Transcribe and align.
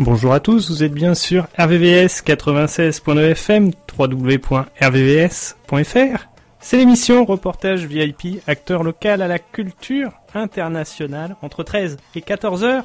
Bonjour 0.00 0.32
à 0.32 0.38
tous, 0.38 0.70
vous 0.70 0.84
êtes 0.84 0.92
bien 0.92 1.16
sur 1.16 1.48
RVVS 1.58 2.22
96.9 2.24 3.32
FM, 3.32 3.72
www.rvvs.fr. 3.98 4.68
C'est 6.60 6.76
l'émission 6.76 7.24
Reportage 7.24 7.84
VIP, 7.84 8.40
acteur 8.46 8.84
local 8.84 9.22
à 9.22 9.26
la 9.26 9.40
culture 9.40 10.12
internationale, 10.34 11.34
entre 11.42 11.64
13 11.64 11.96
et 12.14 12.22
14 12.22 12.62
heures. 12.62 12.84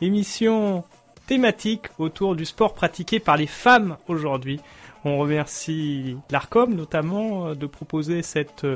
Émission 0.00 0.84
thématique 1.26 1.88
autour 1.98 2.34
du 2.34 2.46
sport 2.46 2.72
pratiqué 2.72 3.20
par 3.20 3.36
les 3.36 3.46
femmes 3.46 3.98
aujourd'hui. 4.08 4.58
On 5.04 5.18
remercie 5.18 6.16
l'ARCOM 6.30 6.74
notamment 6.74 7.54
de 7.54 7.66
proposer 7.66 8.22
cette 8.22 8.66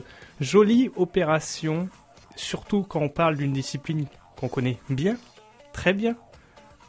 jolie 0.43 0.91
opération, 0.95 1.89
surtout 2.37 2.83
quand 2.83 3.01
on 3.01 3.09
parle 3.09 3.39
d'une 3.39 3.55
discipline 3.55 4.05
qu'on 4.39 4.49
connaît 4.49 4.77
bien, 4.91 5.17
très 5.73 5.95
bien, 5.95 6.17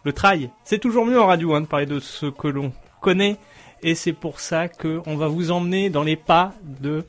le 0.03 0.13
trail. 0.13 0.49
C'est 0.63 0.79
toujours 0.79 1.05
mieux 1.05 1.19
en 1.19 1.27
radio 1.27 1.53
hein, 1.53 1.61
de 1.61 1.65
parler 1.65 1.85
de 1.85 1.99
ce 1.99 2.25
que 2.25 2.47
l'on 2.47 2.71
connaît. 3.01 3.37
Et 3.81 3.95
c'est 3.95 4.13
pour 4.13 4.39
ça 4.39 4.69
qu'on 4.69 5.17
va 5.17 5.27
vous 5.27 5.51
emmener 5.51 5.89
dans 5.89 6.03
les 6.03 6.15
pas 6.15 6.53
de 6.63 7.05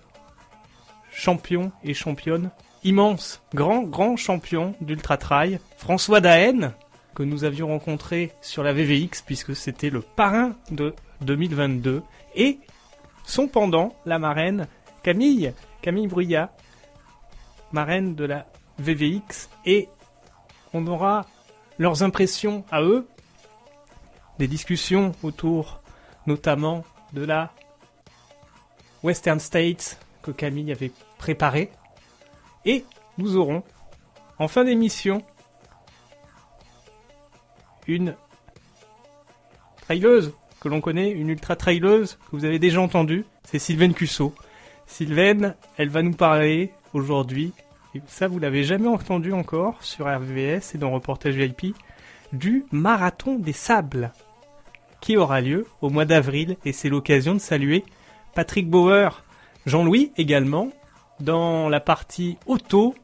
champions 1.12 1.70
et 1.84 1.94
championnes 1.94 2.50
immenses, 2.82 3.42
grands, 3.54 3.82
grands 3.82 4.16
champions 4.16 4.74
d'ultra 4.80 5.16
trail. 5.16 5.58
François 5.76 6.20
Daen, 6.20 6.72
que 7.14 7.22
nous 7.22 7.44
avions 7.44 7.68
rencontré 7.68 8.32
sur 8.42 8.62
la 8.62 8.72
VVX 8.72 9.22
puisque 9.22 9.54
c'était 9.56 9.90
le 9.90 10.00
parrain 10.00 10.54
de 10.70 10.94
2022. 11.22 12.02
Et 12.34 12.58
son 13.24 13.46
pendant, 13.48 13.94
la 14.04 14.18
marraine 14.18 14.66
Camille, 15.02 15.52
Camille 15.80 16.08
Bruyat, 16.08 16.50
marraine 17.72 18.14
de 18.14 18.24
la 18.24 18.46
VVX. 18.78 19.48
Et 19.64 19.88
on 20.72 20.86
aura 20.86 21.26
leurs 21.78 22.02
impressions 22.02 22.64
à 22.70 22.82
eux, 22.82 23.06
des 24.38 24.48
discussions 24.48 25.12
autour 25.22 25.80
notamment 26.26 26.84
de 27.12 27.24
la 27.24 27.52
Western 29.02 29.38
States 29.38 29.98
que 30.22 30.30
Camille 30.30 30.72
avait 30.72 30.92
préparée. 31.18 31.70
Et 32.64 32.84
nous 33.18 33.36
aurons, 33.36 33.62
en 34.38 34.48
fin 34.48 34.64
d'émission, 34.64 35.22
une 37.86 38.16
traileuse 39.82 40.32
que 40.60 40.68
l'on 40.68 40.80
connaît, 40.80 41.10
une 41.10 41.28
ultra 41.28 41.56
traileuse 41.56 42.14
que 42.14 42.36
vous 42.36 42.46
avez 42.46 42.58
déjà 42.58 42.80
entendue, 42.80 43.26
c'est 43.44 43.58
Sylvaine 43.58 43.92
Cusso. 43.92 44.34
Sylvaine, 44.86 45.54
elle 45.76 45.90
va 45.90 46.02
nous 46.02 46.14
parler 46.14 46.72
aujourd'hui 46.94 47.52
ça 48.06 48.28
vous 48.28 48.38
l'avez 48.38 48.64
jamais 48.64 48.88
entendu 48.88 49.32
encore 49.32 49.82
sur 49.82 50.06
RVS 50.06 50.74
et 50.74 50.78
dans 50.78 50.90
Reportage 50.90 51.34
VIP, 51.34 51.76
du 52.32 52.64
Marathon 52.72 53.36
des 53.36 53.52
Sables, 53.52 54.12
qui 55.00 55.16
aura 55.16 55.40
lieu 55.40 55.66
au 55.80 55.90
mois 55.90 56.04
d'avril, 56.04 56.56
et 56.64 56.72
c'est 56.72 56.88
l'occasion 56.88 57.34
de 57.34 57.38
saluer 57.38 57.84
Patrick 58.34 58.68
Bauer, 58.68 59.22
Jean-Louis 59.66 60.12
également. 60.16 60.70
Dans 61.20 61.68
la 61.68 61.80
partie 61.80 62.38
auto, 62.46 62.94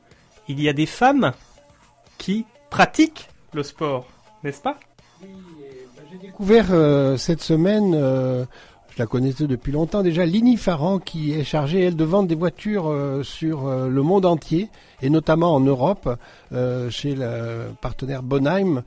il 0.49 0.61
y 0.61 0.69
a 0.69 0.73
des 0.73 0.87
femmes 0.87 1.33
qui 2.19 2.45
pratiquent 2.71 3.29
le 3.53 3.63
sport, 3.63 4.09
n'est-ce 4.43 4.61
pas? 4.61 4.79
Oui, 5.23 5.29
bah, 5.97 6.03
j'ai 6.11 6.19
découvert 6.19 6.67
euh, 6.71 7.17
cette 7.17 7.43
semaine 7.43 7.95
euh, 7.95 8.45
la 9.01 9.07
connaissais 9.07 9.47
depuis 9.47 9.73
longtemps 9.73 10.03
déjà, 10.03 10.27
Lini 10.27 10.59
Farran, 10.59 10.99
qui 10.99 11.33
est 11.33 11.43
chargée, 11.43 11.81
elle, 11.81 11.97
de 11.97 12.05
vendre 12.05 12.29
des 12.29 12.35
voitures 12.35 12.87
euh, 12.89 13.23
sur 13.23 13.67
euh, 13.67 13.89
le 13.89 14.03
monde 14.03 14.27
entier, 14.27 14.69
et 15.01 15.09
notamment 15.09 15.55
en 15.55 15.61
Europe, 15.61 16.19
euh, 16.53 16.91
chez 16.91 17.15
le 17.15 17.73
partenaire 17.81 18.23
Bonheim. 18.23 18.85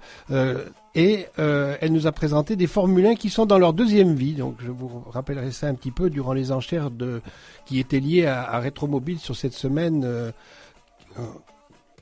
et 0.94 1.25
elle 1.35 1.91
nous 1.91 2.06
a 2.06 2.12
présenté 2.12 2.56
des 2.56 2.68
Formule 2.68 3.07
1 3.07 3.16
qui 3.16 3.31
sont 3.31 3.47
dans 3.47 3.57
leur 3.57 3.74
deuxième 3.74 4.13
vie. 4.13 4.34
Donc 4.34 4.57
je 4.59 4.69
vous 4.69 5.03
rappellerai 5.09 5.51
ça 5.51 5.66
un 5.66 5.74
petit 5.74 5.90
peu 5.90 6.12
durant 6.12 6.34
les 6.34 6.51
enchères 6.51 6.91
de, 6.91 7.22
qui 7.66 7.80
étaient 7.80 8.00
liées 8.00 8.28
à, 8.28 8.44
à 8.44 8.59
Rétromobile 8.59 9.18
sur 9.18 9.35
cette 9.35 9.53
semaine 9.53 10.31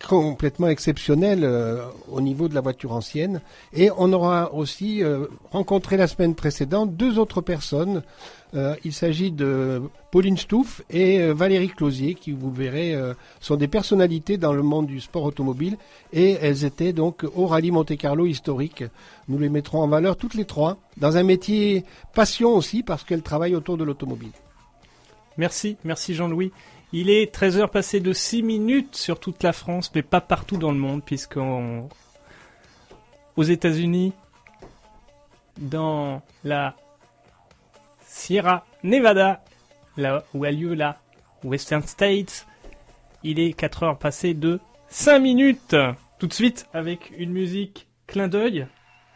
complètement 0.08 0.68
exceptionnel 0.68 1.42
euh, 1.44 1.86
au 2.10 2.22
niveau 2.22 2.48
de 2.48 2.56
la 2.56 2.62
voiture 2.62 2.92
ancienne. 2.92 3.42
Et 3.74 3.90
on 3.98 4.12
aura 4.14 4.54
aussi 4.54 5.04
euh, 5.04 5.26
rencontré 5.52 5.98
la 5.98 6.08
semaine 6.08 6.36
précédente 6.36 6.96
deux 6.96 7.20
autres 7.20 7.42
personnes. 7.42 8.04
Euh, 8.54 8.76
il 8.84 8.94
s'agit 8.94 9.32
de 9.32 9.82
Pauline 10.12 10.38
Stouff 10.38 10.82
et 10.90 11.32
Valérie 11.32 11.70
Closier, 11.70 12.16
qui 12.16 12.32
vous 12.32 12.52
verrez 12.52 12.94
sont 13.40 13.56
des 13.56 13.70
personnalités 13.70 14.38
dans 14.38 14.52
le 14.52 14.62
monde 14.62 14.88
du 14.88 15.00
sport 15.00 15.24
automobile. 15.24 15.78
Et 16.12 16.32
elles 16.42 16.66
étaient 16.66 16.92
donc 16.92 17.26
au 17.34 17.48
rallye 17.48 17.72
Monte 17.72 17.96
Carlo 17.98 18.26
historique. 18.26 18.84
Nous 19.30 19.40
les 19.40 19.48
mettrons 19.48 19.82
en 19.82 19.88
valeur 19.88 20.18
toutes 20.18 20.34
les 20.34 20.44
trois, 20.44 20.78
dans 20.98 21.16
un 21.16 21.24
métier 21.24 21.86
passion 22.14 22.50
aussi, 22.50 22.84
parce 22.84 23.06
qu'elles 23.06 23.22
travaillent 23.22 23.56
autour 23.56 23.78
de 23.78 23.86
l'automobile. 23.86 24.32
Merci, 25.38 25.78
merci 25.86 26.14
Jean-Louis. 26.14 26.52
Il 26.94 27.10
est 27.10 27.34
13h 27.34 27.70
passé 27.70 28.02
de 28.02 28.12
6 28.12 28.44
minutes 28.44 28.96
sur 28.98 29.20
toute 29.20 29.44
la 29.44 29.54
France, 29.54 29.92
mais 29.96 30.02
pas 30.02 30.20
partout 30.20 30.58
dans 30.58 30.72
le 30.74 30.78
monde, 30.78 31.02
puisqu'aux 31.06 31.88
États-Unis, 33.38 34.12
dans 35.58 36.22
la 36.44 36.76
Sierra 38.06 38.66
Nevada, 38.84 39.42
là 39.96 40.26
où 40.34 40.44
a 40.44 40.52
lieu 40.52 40.74
la 40.74 41.00
Western 41.46 41.84
States, 41.84 42.46
il 43.24 43.40
est 43.40 43.54
4 43.54 43.84
heures 43.84 43.98
passées 43.98 44.34
de 44.34 44.60
5 44.90 45.20
minutes. 45.20 45.76
Tout 46.20 46.28
de 46.28 46.34
suite, 46.34 46.68
avec 46.74 47.14
une 47.18 47.32
musique 47.32 47.88
clin 48.06 48.28
d'œil 48.28 48.68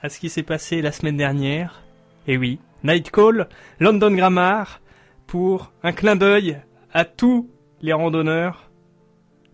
à 0.01 0.07
ce 0.07 0.19
qui 0.19 0.29
s'est 0.29 0.43
passé 0.43 0.81
la 0.81 0.93
semaine 0.93 1.17
dernière. 1.17 1.83
Et 2.25 2.37
oui, 2.37 2.59
Night 2.83 3.11
Call, 3.11 3.49
London 3.79 4.11
Grammar, 4.11 4.79
pour 5.27 5.73
un 5.83 5.91
clin 5.91 6.15
d'œil 6.15 6.61
à 6.93 7.03
tous 7.03 7.49
les 7.85 7.93
randonneurs 7.93 8.71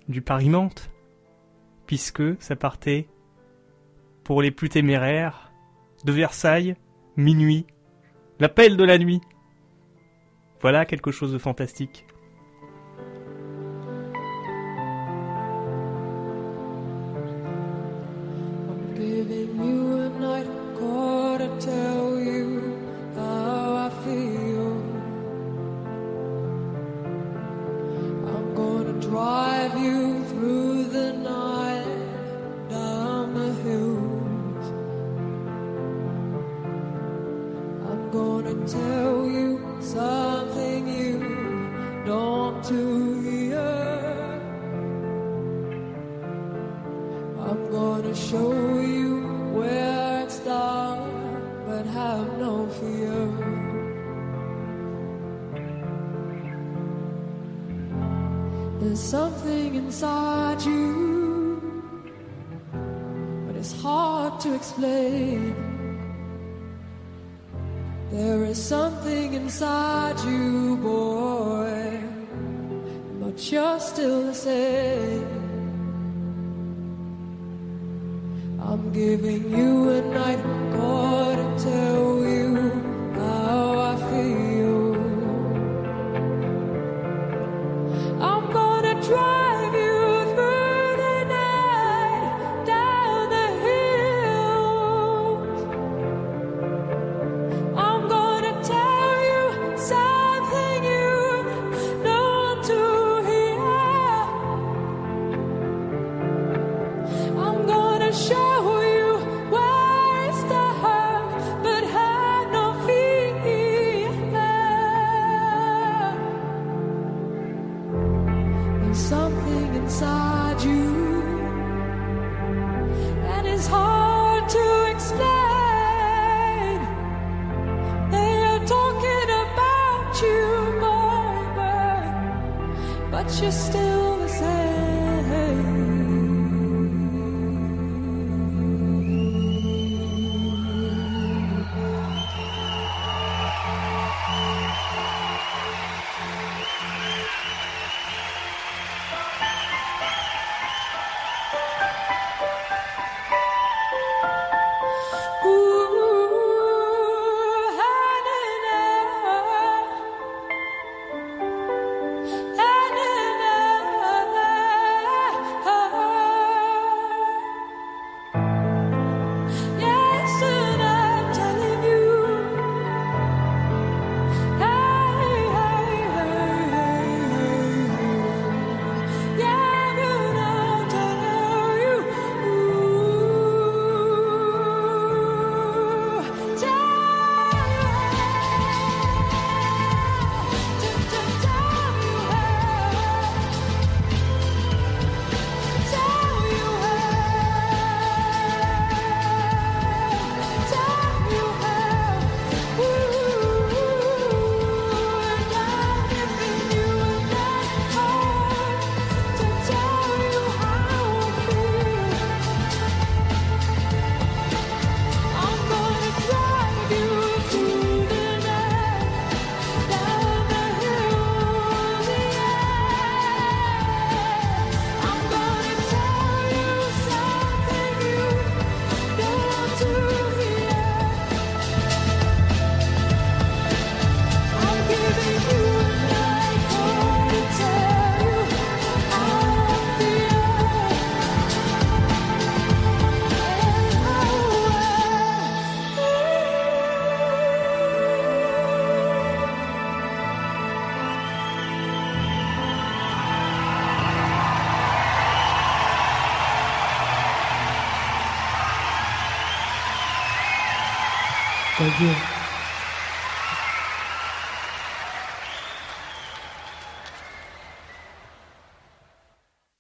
du 0.07 0.21
Paris-Mantes, 0.21 0.89
puisque 1.85 2.41
ça 2.41 2.55
partait 2.55 3.09
pour 4.23 4.41
les 4.41 4.51
plus 4.51 4.69
téméraires 4.69 5.51
de 6.05 6.13
Versailles, 6.13 6.77
minuit, 7.17 7.67
l'appel 8.39 8.77
de 8.77 8.85
la 8.85 8.97
nuit. 8.97 9.19
Voilà 10.61 10.85
quelque 10.85 11.11
chose 11.11 11.33
de 11.33 11.37
fantastique. 11.37 12.05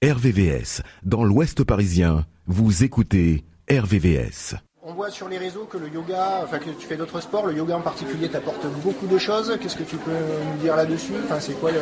RVVS, 0.03 0.81
dans 1.03 1.23
l'Ouest 1.23 1.63
parisien, 1.63 2.25
vous 2.47 2.83
écoutez 2.83 3.43
RVVS. 3.69 4.55
On 4.83 4.93
voit 4.93 5.11
sur 5.11 5.29
les 5.29 5.37
réseaux 5.37 5.65
que 5.65 5.77
le 5.77 5.89
yoga, 5.89 6.41
enfin 6.43 6.57
que 6.57 6.71
tu 6.71 6.87
fais 6.87 6.97
d'autres 6.97 7.21
sports, 7.21 7.45
le 7.45 7.53
yoga 7.53 7.77
en 7.77 7.81
particulier 7.81 8.27
t'apporte 8.27 8.65
beaucoup 8.83 9.05
de 9.05 9.19
choses. 9.19 9.55
Qu'est-ce 9.61 9.75
que 9.77 9.83
tu 9.83 9.97
peux 9.97 10.11
nous 10.11 10.57
dire 10.59 10.75
là-dessus? 10.75 11.13
Enfin, 11.23 11.39
c'est 11.39 11.53
quoi 11.59 11.71
le- 11.71 11.77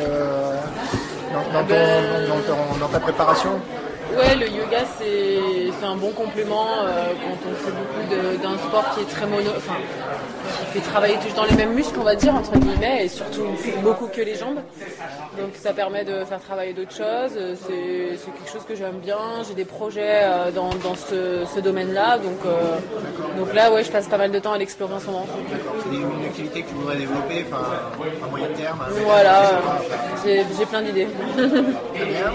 dans, 1.32 1.52
dans 1.52 1.66
ton- 1.66 2.28
dans 2.28 2.40
ton- 2.42 2.78
dans 2.78 2.88
ta 2.88 3.00
préparation? 3.00 3.58
Ouais, 4.16 4.34
le 4.34 4.48
yoga 4.48 4.84
c'est 4.98 5.86
un 5.86 5.94
bon 5.94 6.10
complément 6.10 6.66
euh, 6.84 7.12
quand 7.22 7.48
on 7.48 7.54
fait 7.54 7.70
beaucoup 7.70 8.42
d'un 8.42 8.58
sport 8.58 8.90
qui 8.94 9.00
est 9.02 9.08
très 9.08 9.26
mono, 9.26 9.50
fait 10.70 10.80
travailler 10.80 11.16
toujours 11.16 11.36
dans 11.36 11.44
les 11.44 11.54
mêmes 11.56 11.74
muscles, 11.74 11.98
on 12.00 12.04
va 12.04 12.14
dire 12.14 12.34
entre 12.34 12.56
guillemets, 12.58 13.04
et 13.04 13.08
surtout 13.08 13.46
beaucoup 13.82 14.06
que 14.06 14.20
les 14.20 14.34
jambes. 14.36 14.60
Donc 15.38 15.50
ça 15.54 15.72
permet 15.72 16.04
de 16.04 16.24
faire 16.24 16.40
travailler 16.40 16.72
d'autres 16.72 16.92
choses. 16.94 17.36
Euh, 17.36 17.54
C'est 17.66 18.16
c'est 18.18 18.30
quelque 18.32 18.50
chose 18.52 18.64
que 18.68 18.74
j'aime 18.74 18.98
bien. 18.98 19.18
J'ai 19.46 19.54
des 19.54 19.64
projets 19.64 20.22
euh, 20.24 20.50
dans, 20.50 20.70
dans 20.86 20.94
ce, 20.94 21.44
ce 21.54 21.60
domaine-là, 21.60 22.18
donc 22.18 22.40
euh, 22.46 22.78
donc 23.38 23.52
là 23.54 23.72
ouais, 23.72 23.84
je 23.84 23.90
passe 23.90 24.08
pas 24.08 24.18
mal 24.18 24.30
de 24.30 24.38
temps 24.38 24.52
à 24.52 24.58
l'explorer 24.58 24.94
en 24.94 25.00
ce 25.00 25.06
moment. 25.06 25.26
C'est 25.90 25.96
une 25.96 26.24
activité 26.26 26.62
que 26.62 26.68
tu 26.68 26.74
voudrais 26.74 26.96
développer, 26.96 27.44
enfin 27.50 27.64
à 28.24 28.28
moyen 28.28 28.48
terme. 28.56 28.78
Voilà, 29.04 29.42
j'ai 30.24 30.44
j'ai 30.56 30.66
plein 30.66 30.82
d'idées. 30.82 31.08
très 31.94 32.04
bien. 32.04 32.30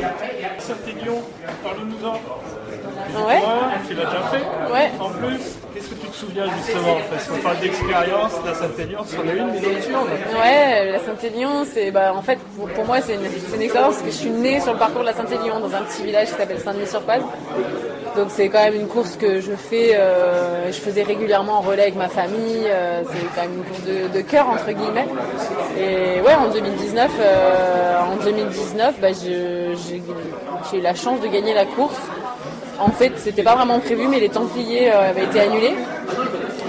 Saint-Élion, 0.59 1.21
parle-nous-en. 1.63 2.19
Ouais. 3.13 3.41
Tu 3.87 3.93
l'as 3.93 4.05
déjà 4.05 4.21
fait 4.31 4.73
Ouais. 4.73 4.91
En 4.99 5.09
plus, 5.09 5.39
qu'est-ce 5.73 5.89
que 5.89 5.95
tu 5.95 6.07
te 6.07 6.15
souviens 6.15 6.45
justement 6.57 6.97
Parce 7.09 7.27
qu'on 7.27 7.37
parle 7.37 7.59
d'expérience, 7.59 8.31
la 8.45 8.53
Saint-Élion, 8.53 8.99
c'en 9.05 9.23
est 9.23 9.37
une, 9.37 9.51
mais 9.51 9.73
nocturne. 9.73 10.09
Ouais, 10.41 10.91
la 10.91 10.99
Saint-Élion, 10.99 11.65
c'est 11.71 11.91
bah, 11.91 12.13
en 12.15 12.21
fait 12.21 12.39
pour, 12.57 12.67
pour 12.69 12.85
moi 12.85 13.01
c'est 13.01 13.15
une, 13.15 13.25
expérience 13.61 13.95
parce 13.95 14.01
que 14.01 14.11
je 14.11 14.15
suis 14.15 14.29
née 14.29 14.59
sur 14.59 14.73
le 14.73 14.79
parcours 14.79 15.01
de 15.01 15.07
la 15.07 15.13
Saint-Élion 15.13 15.59
dans 15.59 15.73
un 15.75 15.81
petit 15.83 16.03
village 16.03 16.29
qui 16.29 16.35
s'appelle 16.35 16.59
Saint-Denis-sur-Paz. 16.59 17.21
Donc 18.15 18.27
c'est 18.29 18.47
quand 18.47 18.63
même 18.63 18.75
une 18.75 18.87
course 18.87 19.17
que 19.17 19.41
je 19.41 19.51
fais, 19.51 19.91
euh, 19.95 20.71
je 20.71 20.79
faisais 20.79 21.03
régulièrement 21.03 21.57
en 21.57 21.61
relais 21.61 21.83
avec 21.83 21.95
ma 21.95 22.07
famille. 22.07 22.63
euh, 22.65 23.01
c'est 23.09 23.35
quand 23.35 23.41
même 23.41 23.57
une 23.57 23.63
course 23.63 23.83
de, 23.83 24.17
de 24.17 24.21
cœur 24.21 24.47
entre 24.47 24.71
guillemets. 24.71 25.07
Et 25.77 26.21
ouais, 26.21 26.33
en 26.33 26.47
2019, 26.49 27.11
euh, 27.19 27.99
en 27.99 28.23
2019, 28.23 28.95
bah, 29.01 29.07
j'ai 29.11 30.77
eu 30.77 30.81
la 30.81 30.95
chance 30.95 31.19
de 31.19 31.27
gagner 31.27 31.53
la 31.53 31.65
course. 31.65 31.99
En 32.79 32.89
fait, 32.89 33.13
c'était 33.17 33.43
pas 33.43 33.55
vraiment 33.55 33.79
prévu, 33.79 34.07
mais 34.07 34.19
les 34.19 34.29
Templiers 34.29 34.91
euh, 34.91 35.09
avaient 35.09 35.23
été 35.23 35.39
annulés. 35.39 35.75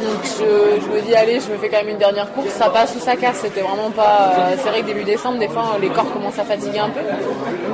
Donc 0.06 0.22
je, 0.24 0.94
me 0.94 1.00
dis 1.00 1.14
allez 1.14 1.40
je 1.40 1.50
me 1.50 1.56
fais 1.56 1.68
quand 1.70 1.78
même 1.78 1.88
une 1.88 1.98
dernière 1.98 2.30
course, 2.32 2.50
ça 2.50 2.68
passe 2.68 2.94
ou 2.94 3.00
ça 3.00 3.16
casse, 3.16 3.38
c'était 3.40 3.62
vraiment 3.62 3.90
pas. 3.90 4.34
euh, 4.38 4.54
c'est 4.62 4.68
vrai 4.68 4.82
que 4.82 4.86
début 4.86 5.04
décembre 5.04 5.38
des 5.38 5.48
fois 5.48 5.78
les 5.80 5.88
corps 5.88 6.12
commencent 6.12 6.38
à 6.38 6.44
fatiguer 6.44 6.80
un 6.80 6.90
peu. 6.90 7.00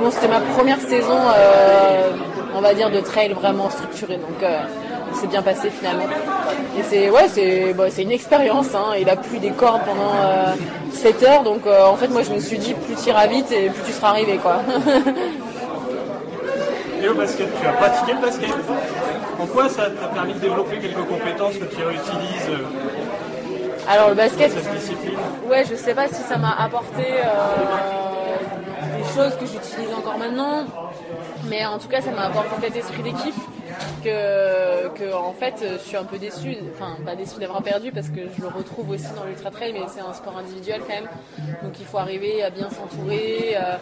Bon 0.01 0.09
c'était 0.09 0.29
ma 0.29 0.39
première 0.39 0.79
saison 0.79 1.17
euh, 1.35 2.11
on 2.55 2.61
va 2.61 2.73
dire 2.73 2.89
de 2.89 3.01
trail 3.01 3.33
vraiment 3.33 3.69
structurée 3.69 4.15
donc 4.15 4.49
c'est 5.13 5.27
bien 5.27 5.41
passé 5.41 5.69
finalement. 5.69 6.05
Et 6.79 6.83
c'est 6.89 7.09
ouais 7.09 7.27
c'est 7.27 7.73
bah, 7.73 7.87
une 7.97 8.11
expérience, 8.11 8.73
hein. 8.73 8.95
il 8.97 9.09
a 9.09 9.17
plu 9.17 9.39
des 9.39 9.51
cordes 9.51 9.81
pendant 9.85 10.13
euh, 10.15 10.53
7 10.93 11.23
heures 11.23 11.43
donc 11.43 11.63
en 11.67 11.95
fait 11.97 12.07
moi 12.07 12.23
je 12.23 12.31
me 12.31 12.39
suis 12.39 12.57
dit 12.57 12.73
plus 12.73 12.95
tu 12.95 13.09
iras 13.09 13.27
vite 13.27 13.51
et 13.51 13.69
plus 13.69 13.83
tu 13.85 13.91
seras 13.91 14.09
arrivé 14.09 14.37
quoi. 14.37 14.61
Et 17.03 17.09
au 17.09 17.15
basket, 17.15 17.49
tu 17.59 17.67
as 17.67 17.73
pratiqué 17.73 18.13
le 18.13 18.21
basket 18.21 18.49
En 19.37 19.45
quoi 19.45 19.67
ça 19.67 19.89
t'a 19.89 20.07
permis 20.07 20.35
de 20.35 20.39
développer 20.39 20.77
quelques 20.79 21.05
compétences 21.05 21.57
que 21.57 21.65
tu 21.65 21.83
réutilises 21.83 22.49
euh, 22.49 23.89
Alors 23.89 24.07
le 24.07 24.15
basket, 24.15 24.53
cette 24.53 24.73
discipline 24.73 25.17
Ouais, 25.49 25.65
je 25.69 25.75
sais 25.75 25.93
pas 25.93 26.07
si 26.07 26.21
ça 26.23 26.37
m'a 26.37 26.55
apporté 26.57 27.03
euh, 27.03 28.97
des 28.97 29.03
choses 29.13 29.35
que 29.35 29.45
j'utilise 29.45 29.93
encore 29.93 30.17
maintenant, 30.17 30.63
mais 31.49 31.65
en 31.65 31.77
tout 31.77 31.89
cas, 31.89 31.99
ça 31.99 32.11
m'a 32.11 32.27
apporté 32.27 32.55
cet 32.61 32.77
esprit 32.77 33.03
d'équipe 33.03 33.35
que, 34.01 34.87
que, 34.97 35.13
en 35.13 35.33
fait, 35.33 35.55
je 35.61 35.85
suis 35.85 35.97
un 35.97 36.05
peu 36.05 36.17
déçue, 36.17 36.55
enfin 36.73 36.95
pas 37.03 37.17
déçue 37.17 37.37
d'avoir 37.37 37.61
perdu 37.63 37.91
parce 37.91 38.07
que 38.07 38.21
je 38.33 38.41
le 38.41 38.47
retrouve 38.47 38.91
aussi 38.91 39.11
dans 39.13 39.25
l'ultra 39.25 39.51
trail, 39.51 39.73
mais 39.73 39.81
c'est 39.93 39.99
un 39.99 40.13
sport 40.13 40.37
individuel 40.37 40.79
quand 40.87 40.93
même, 40.93 41.09
donc 41.63 41.77
il 41.81 41.85
faut 41.85 41.97
arriver 41.97 42.41
à 42.43 42.49
bien 42.49 42.69
s'entourer 42.69 43.57
euh, 43.57 43.75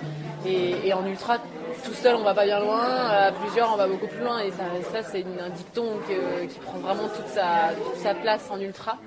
et, 0.47 0.87
et 0.87 0.93
en 0.95 1.05
ultra. 1.05 1.37
Tout 1.83 1.93
seul 1.93 2.15
on 2.15 2.23
va 2.23 2.33
pas 2.33 2.45
bien 2.45 2.59
loin, 2.59 2.81
à 3.09 3.31
plusieurs 3.31 3.71
on 3.73 3.77
va 3.77 3.87
beaucoup 3.87 4.07
plus 4.07 4.23
loin. 4.23 4.39
Et 4.39 4.51
ça, 4.51 4.63
ça 4.91 5.03
c'est 5.11 5.25
un 5.39 5.49
dicton 5.49 5.85
qui 6.07 6.59
prend 6.59 6.79
vraiment 6.79 7.07
toute 7.15 7.27
sa, 7.27 7.73
toute 7.75 8.01
sa 8.01 8.13
place 8.13 8.49
en 8.49 8.59
ultra. 8.59 8.97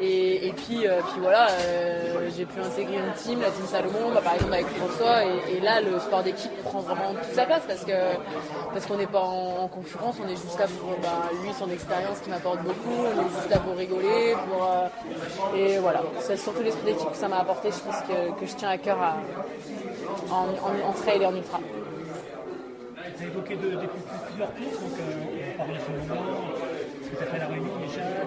Et, 0.00 0.46
et 0.46 0.52
puis, 0.52 0.86
euh, 0.86 1.00
puis 1.10 1.20
voilà, 1.20 1.48
euh, 1.50 2.28
j'ai 2.36 2.44
pu 2.44 2.60
intégrer 2.60 2.96
une 2.96 3.12
team, 3.14 3.40
la 3.40 3.50
team 3.50 3.66
Salomon, 3.66 4.12
bah, 4.14 4.20
par 4.22 4.34
exemple 4.34 4.52
avec 4.52 4.66
François, 4.68 5.24
et, 5.24 5.60
là 5.60 5.80
le 5.80 5.98
sport 5.98 6.22
d'équipe 6.22 6.52
prend 6.62 6.80
vraiment 6.80 7.14
toute 7.14 7.34
sa 7.34 7.44
place 7.44 7.62
parce 7.66 7.84
que 7.84 7.92
parce 8.72 8.86
qu'on 8.86 8.96
n'est 8.96 9.06
pas 9.06 9.20
en, 9.20 9.64
en 9.64 9.68
concurrence, 9.68 10.16
on 10.24 10.28
est 10.28 10.36
juste 10.36 10.58
là 10.58 10.66
pour 10.66 10.90
bah, 11.02 11.30
lui 11.42 11.52
son 11.52 11.68
expérience 11.70 12.20
qui 12.20 12.30
m'apporte 12.30 12.60
beaucoup, 12.60 12.94
on 12.96 13.20
est 13.20 13.28
juste 13.36 13.50
là 13.50 13.58
pour 13.58 13.76
rigoler, 13.76 14.34
euh, 14.34 15.56
et 15.56 15.78
voilà, 15.78 16.02
c'est 16.20 16.36
surtout 16.36 16.62
l'esprit 16.62 16.92
d'équipe 16.92 17.10
que 17.10 17.16
ça 17.16 17.28
m'a 17.28 17.38
apporté, 17.38 17.70
je 17.70 17.80
pense 17.80 18.00
que, 18.02 18.40
que 18.40 18.46
je 18.46 18.54
tiens 18.54 18.70
à 18.70 18.78
cœur 18.78 18.98
en 20.30 20.92
trail 20.92 21.22
et 21.22 21.26
en 21.26 21.34
ultra. 21.34 21.58
Tu 23.18 23.24
as 23.24 23.26
évoqué 23.26 23.56
de, 23.56 23.62
de- 23.62 23.76
plusieurs 23.76 24.52
courses, 24.54 24.78
donc 24.80 24.94
euh, 25.00 25.02
on 25.18 25.58
va 25.58 25.64
parler 25.64 25.80
sur 25.80 25.92
le 25.92 25.98
moment, 26.06 26.38
ce 27.02 27.08
que 27.10 27.16
tu 27.16 27.22
as 27.22 27.26
fait 27.26 27.36
à 27.36 27.38
la 27.40 27.46
Réunion 27.48 27.74
déjà, 27.82 28.00
euh, 28.00 28.22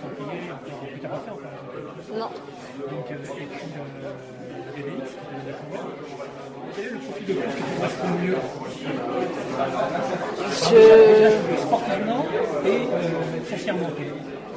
Templier, 0.00 0.40
encore 0.48 0.96
tu 0.96 1.00
n'as 1.02 1.08
pas 1.10 1.20
fait 1.24 1.30
encore. 1.32 1.52
Non. 2.16 2.30
Donc, 2.90 3.06
euh, 3.10 3.14
et 3.14 3.44
puis 3.44 3.68
euh, 3.76 3.80
la. 4.00 5.52
Quel 6.74 6.84
est 6.84 6.90
le 6.90 6.98
profil 6.98 7.26
de 7.26 7.32
course 7.34 7.54
qui 7.56 7.62
te 7.62 7.76
correspond 7.76 8.08
le 8.08 8.26
mieux? 8.26 8.36
Je... 10.50 11.60
Sportivement 11.60 12.24
et 12.64 12.68
euh, 12.68 13.44
foncièrement. 13.44 13.90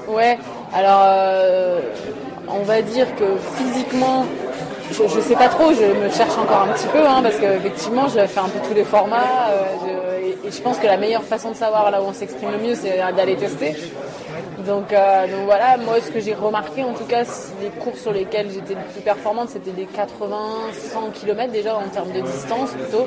Ouais, 0.08 0.38
alors 0.74 1.01
euh, 1.05 1.79
on 2.48 2.60
va 2.63 2.82
dire 2.82 3.13
que 3.15 3.36
physiquement, 3.58 4.25
je, 4.92 5.08
je 5.08 5.20
sais 5.22 5.36
pas 5.36 5.50
trop, 5.50 5.72
je 5.74 5.86
me 5.86 6.10
cherche 6.10 6.38
encore 6.38 6.68
un 6.70 6.74
petit 6.74 6.88
peu, 6.88 7.06
hein, 7.06 7.22
parce 7.22 7.38
qu'effectivement, 7.38 8.08
je 8.08 8.25
fais 8.25 8.39
un 8.39 8.50
peu 8.50 8.60
tous 8.68 8.74
les 8.74 8.84
formats, 8.84 9.50
euh, 9.50 10.20
et, 10.46 10.51
je 10.51 10.62
pense 10.62 10.77
que 10.77 10.86
la 10.86 10.98
meilleure 10.98 11.24
façon 11.24 11.51
de 11.51 11.56
savoir 11.56 11.89
là 11.92 12.01
où 12.01 12.06
on 12.06 12.13
s'exprime 12.13 12.51
le 12.51 12.60
mieux, 12.60 12.75
c'est 12.75 13.00
d'aller 13.15 13.36
tester. 13.36 13.75
Donc, 14.65 14.94
euh, 14.94 15.27
donc 15.27 15.46
voilà, 15.46 15.77
moi 15.77 15.96
ce 16.04 16.12
que 16.12 16.20
j'ai 16.20 16.34
remarqué 16.34 16.84
en 16.84 16.94
tout 16.94 17.06
cas, 17.06 17.24
les 17.62 17.70
courses 17.70 18.00
sur 18.01 18.12
lesquelles 18.12 18.50
j'étais 18.51 18.74
le 18.74 18.82
plus 18.92 19.01
performante, 19.01 19.50
c'était 19.50 19.72
des 19.72 19.86
80-100 19.86 21.12
km 21.13 21.51
déjà 21.51 21.75
en 21.75 21.88
termes 21.89 22.12
de 22.12 22.22
distance 22.22 22.72
plutôt. 22.72 23.06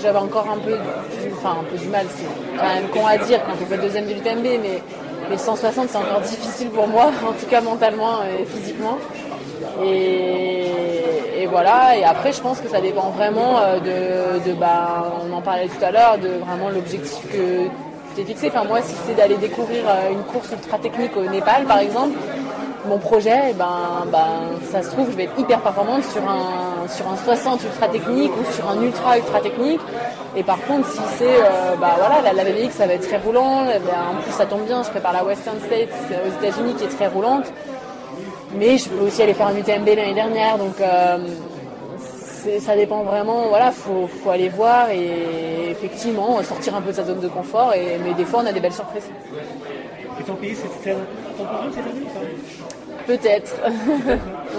J'avais 0.00 0.18
encore 0.18 0.48
un 0.50 0.58
peu, 0.58 0.72
du, 0.72 1.32
enfin 1.34 1.58
un 1.60 1.64
peu 1.64 1.76
du 1.76 1.88
mal, 1.88 2.06
c'est 2.08 2.58
quand 2.58 2.74
même 2.74 2.88
con 2.88 3.06
à 3.06 3.18
dire 3.18 3.40
quand 3.44 3.52
on 3.62 3.66
fait 3.66 3.76
deuxième 3.76 4.06
de 4.06 4.14
l'UTMB, 4.14 4.44
mais, 4.62 4.82
mais 5.28 5.36
160 5.36 5.88
c'est 5.90 5.98
encore 5.98 6.20
difficile 6.20 6.70
pour 6.70 6.88
moi, 6.88 7.10
en 7.28 7.32
tout 7.32 7.46
cas 7.46 7.60
mentalement 7.60 8.22
et 8.24 8.44
physiquement. 8.46 8.96
Et, 9.84 11.46
voilà, 11.46 11.96
et 11.96 12.04
après 12.04 12.32
je 12.32 12.40
pense 12.40 12.60
que 12.60 12.68
ça 12.68 12.80
dépend 12.80 13.10
vraiment 13.10 13.58
euh, 13.58 14.38
de, 14.38 14.52
bah, 14.52 15.12
on 15.26 15.32
en 15.32 15.40
parlait 15.40 15.66
tout 15.66 15.84
à 15.84 15.90
l'heure, 15.90 16.16
de 16.18 16.28
vraiment 16.28 16.68
l'objectif 16.68 17.26
que 17.32 17.64
tu 17.64 17.70
t'es 18.14 18.24
fixé. 18.24 18.48
Enfin 18.48 18.64
moi 18.64 18.80
si 18.82 18.94
c'est 19.06 19.14
d'aller 19.14 19.36
découvrir 19.36 19.82
euh, 19.88 20.12
une 20.12 20.22
course 20.22 20.52
ultra 20.52 20.78
technique 20.78 21.16
au 21.16 21.24
Népal 21.24 21.64
par 21.64 21.78
exemple, 21.78 22.16
mon 22.86 22.98
projet, 22.98 23.50
eh 23.50 23.52
ben, 23.52 24.06
ben, 24.10 24.58
ça 24.70 24.82
se 24.82 24.90
trouve, 24.90 25.10
je 25.10 25.16
vais 25.16 25.24
être 25.24 25.38
hyper 25.38 25.60
performante 25.60 26.04
sur 26.04 26.22
un, 26.28 26.88
sur 26.88 27.06
un 27.08 27.16
60 27.16 27.62
ultra 27.64 27.88
technique 27.88 28.32
ou 28.32 28.52
sur 28.52 28.68
un 28.68 28.80
ultra 28.80 29.18
ultra 29.18 29.40
technique. 29.40 29.80
Et 30.36 30.42
par 30.42 30.60
contre, 30.66 30.88
si 30.88 31.00
c'est, 31.18 31.24
euh, 31.24 31.76
bah 31.80 31.96
voilà, 31.98 32.22
la, 32.22 32.32
la 32.32 32.44
BMX, 32.44 32.72
ça 32.72 32.86
va 32.86 32.94
être 32.94 33.06
très 33.06 33.18
roulant. 33.18 33.64
Eh 33.68 33.78
ben, 33.80 33.92
en 34.12 34.22
plus, 34.22 34.32
ça 34.32 34.46
tombe 34.46 34.64
bien, 34.64 34.82
je 34.82 34.90
prépare 34.90 35.12
la 35.12 35.24
Western 35.24 35.58
States 35.60 35.90
aux 36.10 36.44
États-Unis 36.44 36.74
qui 36.74 36.84
est 36.84 36.96
très 36.96 37.08
roulante. 37.08 37.46
Mais 38.54 38.78
je 38.78 38.88
peux 38.88 39.04
aussi 39.04 39.22
aller 39.22 39.34
faire 39.34 39.46
un 39.46 39.56
UTMB 39.56 39.86
l'année 39.86 40.14
dernière, 40.14 40.58
donc 40.58 40.80
euh, 40.80 41.18
ça 42.60 42.74
dépend 42.74 43.02
vraiment. 43.02 43.48
Voilà, 43.48 43.70
faut, 43.70 44.08
faut 44.08 44.30
aller 44.30 44.48
voir 44.48 44.90
et 44.90 45.70
effectivement 45.70 46.42
sortir 46.42 46.74
un 46.74 46.80
peu 46.80 46.90
de 46.90 46.96
sa 46.96 47.04
zone 47.04 47.20
de 47.20 47.28
confort. 47.28 47.72
Et, 47.74 47.98
mais 48.04 48.14
des 48.14 48.24
fois, 48.24 48.40
on 48.42 48.46
a 48.46 48.52
des 48.52 48.60
belles 48.60 48.72
surprises. 48.72 49.08
Et 50.18 50.22
ton 50.24 50.34
pays, 50.34 50.56
c'est 50.56 50.92
ton 50.92 51.44
programme 51.44 51.70
cette 51.72 51.84
année 51.84 52.06
Peut-être. 53.06 53.56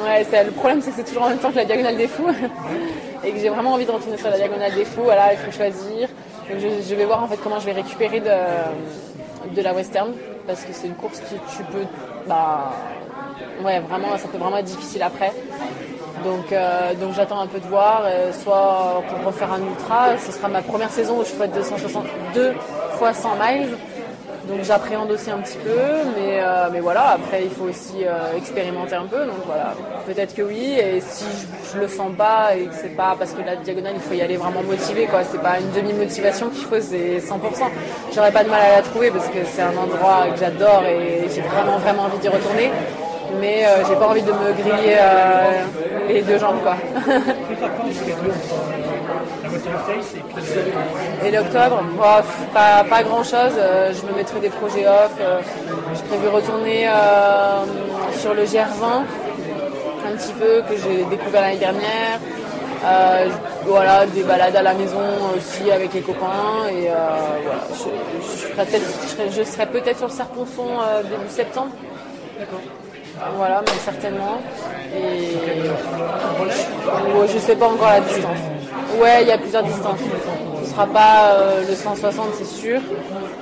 ouais, 0.06 0.44
le 0.46 0.52
problème, 0.52 0.82
c'est 0.82 0.92
que 0.92 0.98
c'est 0.98 1.04
toujours 1.04 1.24
en 1.24 1.30
même 1.30 1.38
temps 1.38 1.52
que 1.52 1.58
la 1.58 1.66
diagonale 1.66 1.98
des 1.98 2.08
fous. 2.08 2.28
Et 3.24 3.32
que 3.32 3.38
j'ai 3.40 3.50
vraiment 3.50 3.74
envie 3.74 3.86
de 3.86 3.92
retourner 3.92 4.18
sur 4.18 4.32
la 4.32 4.38
diagonale 4.38 4.74
des 4.74 4.84
fous. 4.84 5.04
Voilà, 5.04 5.34
il 5.34 5.38
faut 5.38 5.52
choisir. 5.52 6.10
Donc 6.50 6.60
je, 6.60 6.90
je 6.90 6.96
vais 6.96 7.06
voir 7.06 7.24
en 7.24 7.28
fait 7.28 7.38
comment 7.38 7.60
je 7.60 7.66
vais 7.68 7.72
récupérer 7.72 8.20
de, 8.20 9.56
de 9.56 9.62
la 9.62 9.74
western. 9.74 10.12
Parce 10.48 10.62
que 10.64 10.74
c'est 10.74 10.88
une 10.88 10.96
course 10.96 11.20
que 11.20 11.36
tu 11.56 11.64
peux. 11.72 11.86
Bah, 12.28 12.72
ouais, 13.64 13.80
vraiment, 13.80 14.18
ça 14.18 14.28
peut 14.28 14.38
vraiment 14.38 14.58
être 14.58 14.66
difficile 14.66 15.04
après. 15.04 15.32
Donc, 16.24 16.52
euh, 16.52 16.94
donc 16.96 17.14
j'attends 17.16 17.40
un 17.40 17.48
peu 17.48 17.60
de 17.60 17.68
voir, 17.68 18.04
euh, 18.06 18.32
soit 18.32 19.04
pour 19.10 19.26
refaire 19.26 19.52
un 19.54 19.62
ultra, 19.62 20.18
ce 20.18 20.32
sera 20.32 20.48
ma 20.48 20.62
première 20.62 20.92
saison 20.92 21.20
où 21.20 21.24
je 21.24 21.30
ferai 21.30 21.48
262 21.48 22.54
fois 22.94 23.14
100 23.14 23.30
miles. 23.36 23.70
Donc 24.48 24.64
j'appréhende 24.64 25.10
aussi 25.12 25.30
un 25.30 25.38
petit 25.38 25.58
peu, 25.58 25.78
mais, 26.18 26.40
euh, 26.42 26.68
mais 26.72 26.80
voilà, 26.80 27.12
après 27.12 27.44
il 27.44 27.50
faut 27.52 27.66
aussi 27.66 28.04
expérimenter 28.36 28.96
un 28.96 29.06
peu, 29.06 29.20
donc 29.26 29.38
voilà, 29.46 29.76
peut-être 30.08 30.36
que 30.36 30.42
oui, 30.42 30.74
et 30.80 31.00
si 31.00 31.26
je, 31.26 31.74
je 31.74 31.80
le 31.80 31.88
sens 31.88 32.10
pas 32.18 32.56
et 32.56 32.66
que 32.66 32.74
c'est 32.74 32.96
pas 32.98 33.16
parce 33.18 33.34
que 33.34 33.44
la 33.44 33.56
diagonale 33.56 33.94
il 33.96 34.02
faut 34.02 34.16
y 34.16 34.22
aller 34.22 34.38
vraiment 34.38 34.64
motivé 34.64 35.06
quoi, 35.06 35.20
c'est 35.24 35.42
pas 35.42 35.60
une 35.60 35.72
demi-motivation 35.72 36.50
qu'il 36.50 36.66
faut, 36.66 36.82
c'est 36.82 37.20
100%. 37.20 37.70
J'aurais 38.16 38.32
pas 38.32 38.44
de 38.44 38.50
mal 38.50 38.62
à 38.62 38.76
la 38.78 38.82
trouver 38.82 39.12
parce 39.12 39.28
que 39.28 39.46
c'est 39.46 39.62
un 39.62 39.78
endroit 39.78 40.26
que 40.34 40.40
j'adore 40.40 40.84
et 40.86 41.30
j'ai 41.34 41.42
vraiment 41.42 41.78
vraiment 41.78 42.04
envie 42.04 42.18
d'y 42.18 42.28
retourner, 42.28 42.72
mais 43.40 43.66
euh, 43.66 43.84
j'ai 43.88 43.96
pas 43.96 44.08
envie 44.08 44.22
de 44.22 44.32
me 44.32 44.54
griller 44.54 44.98
euh, 45.00 45.64
les 46.10 46.22
deux 46.22 46.38
jambes 46.38 46.62
quoi. 46.64 46.76
Et 51.24 51.28
euh, 51.28 51.32
l'octobre, 51.42 51.84
bof, 51.98 52.26
pas, 52.54 52.84
pas 52.90 53.04
grand 53.04 53.24
chose. 53.24 53.54
je 53.58 54.06
me 54.12 54.16
mettrai 54.18 54.40
des 54.40 54.50
projets 54.50 54.88
off. 54.88 55.12
euh, 55.20 55.40
j'ai 55.94 56.04
prévu 56.04 56.28
retourner 56.28 56.88
euh, 56.88 57.64
sur 58.20 58.34
le 58.34 58.44
GR20 58.44 59.04
un 60.08 60.16
petit 60.18 60.34
peu 60.34 60.62
que 60.68 60.76
j'ai 60.82 61.04
découvert 61.06 61.42
l'année 61.42 61.58
dernière. 61.58 62.20
Euh, 62.84 63.28
voilà, 63.66 64.08
des 64.08 64.24
balades 64.24 64.56
à 64.56 64.64
la 64.64 64.74
maison 64.74 65.00
aussi 65.38 65.70
avec 65.70 65.94
les 65.94 66.02
copains. 66.02 66.68
Et 66.72 66.90
euh, 66.90 66.94
voilà, 67.44 67.62
je, 67.70 67.90
je 68.22 69.44
serai 69.44 69.66
peut-être, 69.68 69.86
serai, 69.86 69.96
sur 69.96 70.08
le 70.08 70.14
Serponçon 70.14 70.68
euh, 70.82 71.04
début 71.04 71.30
septembre. 71.30 71.72
Voilà, 73.36 73.62
mais 73.66 73.80
certainement. 73.84 74.42
Et 74.96 75.38
je 77.34 77.38
sais 77.40 77.56
pas 77.56 77.68
encore 77.68 77.90
la 77.90 78.00
distance. 78.02 78.38
Ouais, 79.02 79.22
il 79.22 79.28
y 79.28 79.32
a 79.32 79.38
plusieurs 79.38 79.64
distances. 79.64 80.00
Ce 80.64 80.70
sera 80.70 80.86
pas 80.86 81.32
euh, 81.34 81.62
le 81.68 81.76
160, 81.76 82.28
c'est 82.38 82.46
sûr. 82.46 82.80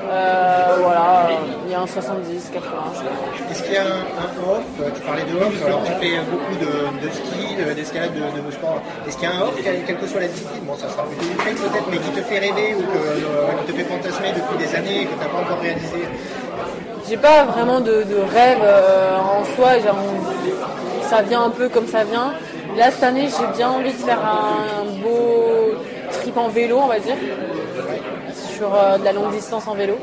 Euh, 0.10 0.66
voilà, 0.82 1.30
il 1.66 1.72
y 1.72 1.76
a 1.76 1.82
un 1.82 1.88
70, 1.88 2.50
80. 2.54 2.72
je 2.94 2.98
sais 2.98 3.04
pas. 3.06 3.52
Est-ce 3.52 3.64
qu'il 3.64 3.74
y 3.74 3.78
a 3.78 3.84
un, 3.84 4.02
off 4.50 4.64
euh, 4.82 4.90
Tu 4.96 5.02
parlais 5.02 5.24
de 5.24 5.36
off, 5.38 5.54
alors 5.66 5.84
tu 5.84 5.92
fais 6.02 6.18
beaucoup 6.32 6.56
de, 6.58 7.10
ski, 7.12 7.56
de- 7.56 7.74
d'escalade, 7.74 8.12
de, 8.14 8.42
de 8.42 8.52
sport. 8.52 8.82
Est-ce 9.08 9.18
qu'il 9.18 9.30
y 9.30 9.32
a 9.32 9.36
un 9.36 9.42
off, 9.42 9.54
quelle, 9.62 9.98
que 9.98 10.08
soit 10.08 10.22
la 10.22 10.28
discipline? 10.28 10.64
Bon, 10.66 10.76
ça 10.76 10.90
sera 10.90 11.04
plutôt 11.04 11.26
une 11.26 11.38
peut-être, 11.38 11.88
mais 11.92 11.98
qui 11.98 12.10
te 12.10 12.22
fait 12.22 12.40
rêver 12.40 12.76
ou 12.76 12.82
qui 13.66 13.72
te 13.74 13.78
fait 13.78 13.84
fantasmer 13.86 14.30
depuis 14.34 14.58
des 14.66 14.76
années 14.76 15.02
et 15.02 15.06
que 15.06 15.14
tu 15.14 15.20
n'as 15.20 15.30
pas 15.30 15.40
encore 15.40 15.60
réalisé? 15.62 16.08
J'ai 17.10 17.18
pas 17.18 17.44
vraiment 17.44 17.80
de, 17.80 18.04
de 18.04 18.18
rêve 18.32 18.60
euh, 18.62 19.18
en 19.18 19.44
soi, 19.56 19.80
genre, 19.80 19.98
ça 21.10 21.24
vient 21.24 21.42
un 21.44 21.50
peu 21.50 21.68
comme 21.68 21.88
ça 21.88 22.04
vient. 22.04 22.34
Là 22.78 22.92
cette 22.92 23.02
année 23.02 23.28
j'ai 23.28 23.58
bien 23.58 23.70
envie 23.72 23.92
de 23.92 23.98
faire 23.98 24.20
un 24.20 24.86
beau 25.02 25.74
trip 26.12 26.38
en 26.38 26.50
vélo 26.50 26.78
on 26.84 26.88
va 26.88 27.00
dire, 27.00 27.16
sur 28.56 28.70
euh, 28.76 29.00
de 29.00 29.06
la 29.06 29.14
longue 29.14 29.32
distance 29.32 29.68
en 29.68 29.74
vélo. 29.74 29.96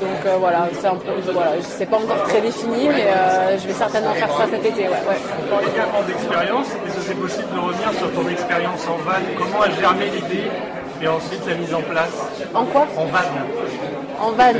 Donc 0.00 0.26
euh, 0.26 0.36
voilà, 0.40 0.68
c'est 0.72 0.88
un 0.88 0.96
peu, 0.96 1.12
voilà, 1.32 1.52
c'est 1.62 1.86
pas 1.86 1.98
encore 1.98 2.24
très 2.24 2.40
défini 2.40 2.88
mais 2.88 3.04
euh, 3.06 3.56
je 3.56 3.68
vais 3.68 3.72
certainement 3.72 4.14
faire 4.14 4.32
ça 4.36 4.46
cet 4.50 4.66
été. 4.66 4.82
Ouais, 4.82 4.88
ouais. 4.88 5.20
Tu 5.42 5.48
parlais 5.48 5.68
également 5.68 6.02
d'expérience. 6.04 6.66
Est-ce 6.84 6.96
que 6.96 7.02
c'est 7.02 7.14
possible 7.14 7.48
de 7.54 7.60
revenir 7.60 7.92
sur 7.96 8.10
ton 8.12 8.28
expérience 8.28 8.88
en 8.88 8.96
van? 9.04 9.22
Comment 9.38 9.62
a 9.62 9.70
germé 9.70 10.06
l'idée 10.06 10.50
et 11.00 11.06
ensuite 11.06 11.46
la 11.46 11.54
mise 11.54 11.72
en 11.72 11.82
place? 11.82 12.16
En 12.52 12.64
quoi? 12.64 12.88
En 12.96 13.04
van. 13.04 13.18
En 14.20 14.32
van. 14.32 14.52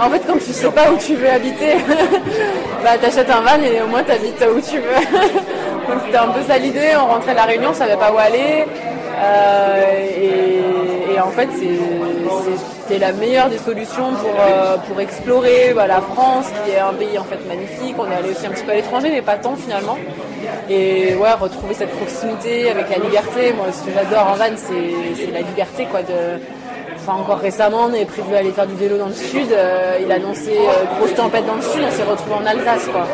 en 0.00 0.10
fait, 0.10 0.22
quand 0.26 0.38
tu 0.38 0.52
sais 0.52 0.70
pas 0.70 0.90
où 0.90 0.96
tu 0.98 1.14
veux 1.14 1.30
habiter, 1.30 1.74
bah 2.84 2.98
t'achètes 3.00 3.30
un 3.30 3.40
van 3.40 3.62
et 3.62 3.80
au 3.80 3.86
moins 3.86 4.02
t'habites 4.02 4.44
où 4.44 4.60
tu 4.60 4.78
veux. 4.78 5.18
Donc 5.88 6.02
c'était 6.04 6.18
un 6.18 6.28
peu 6.28 6.42
ça 6.42 6.58
l'idée. 6.58 6.92
On 7.00 7.06
rentrait 7.06 7.32
de 7.32 7.36
la 7.36 7.44
Réunion, 7.44 7.70
on 7.70 7.74
savait 7.74 7.96
pas 7.96 8.12
où 8.12 8.18
aller. 8.18 8.64
Euh, 9.22 10.06
et, 11.14 11.20
en 11.20 11.30
fait, 11.30 11.48
c'était 11.52 12.98
la 12.98 13.12
meilleure 13.12 13.48
des 13.48 13.58
solutions 13.58 14.12
pour, 14.14 14.34
euh, 14.40 14.76
pour 14.88 15.00
explorer 15.00 15.72
bah, 15.74 15.86
la 15.86 16.00
France, 16.00 16.46
qui 16.64 16.72
est 16.72 16.80
un 16.80 16.92
pays 16.92 17.16
en 17.18 17.24
fait 17.24 17.38
magnifique. 17.46 17.94
On 17.98 18.10
est 18.10 18.14
allé 18.14 18.30
aussi 18.30 18.46
un 18.46 18.50
petit 18.50 18.64
peu 18.64 18.72
à 18.72 18.74
l'étranger, 18.74 19.10
mais 19.10 19.22
pas 19.22 19.36
tant 19.36 19.54
finalement. 19.54 19.96
Et 20.68 21.14
ouais, 21.14 21.32
retrouver 21.34 21.74
cette 21.74 21.92
proximité 21.92 22.70
avec 22.70 22.90
la 22.90 22.98
liberté. 22.98 23.52
Moi, 23.56 23.66
ce 23.72 23.84
que 23.84 23.90
j'adore 23.94 24.32
en 24.32 24.34
van, 24.34 24.56
c'est 24.56 25.24
c'est 25.24 25.30
la 25.30 25.40
liberté, 25.40 25.86
quoi. 25.90 26.02
De, 26.02 26.40
Enfin, 27.06 27.18
encore 27.20 27.36
récemment, 27.38 27.82
on 27.88 27.92
avait 27.92 28.06
prévu 28.06 28.34
aller 28.34 28.50
faire 28.50 28.66
du 28.66 28.74
vélo 28.76 28.96
dans 28.96 29.08
le 29.08 29.12
sud. 29.12 29.52
euh, 29.52 29.98
il 30.00 30.10
a 30.10 30.14
annoncé 30.14 30.52
euh, 30.56 30.84
grosse 30.96 31.14
tempête 31.14 31.44
dans 31.46 31.56
le 31.56 31.60
sud. 31.60 31.82
On 31.86 31.90
s'est 31.90 32.02
retrouvé 32.02 32.34
en 32.36 32.46
Alsace, 32.46 32.88
quoi. 32.90 33.06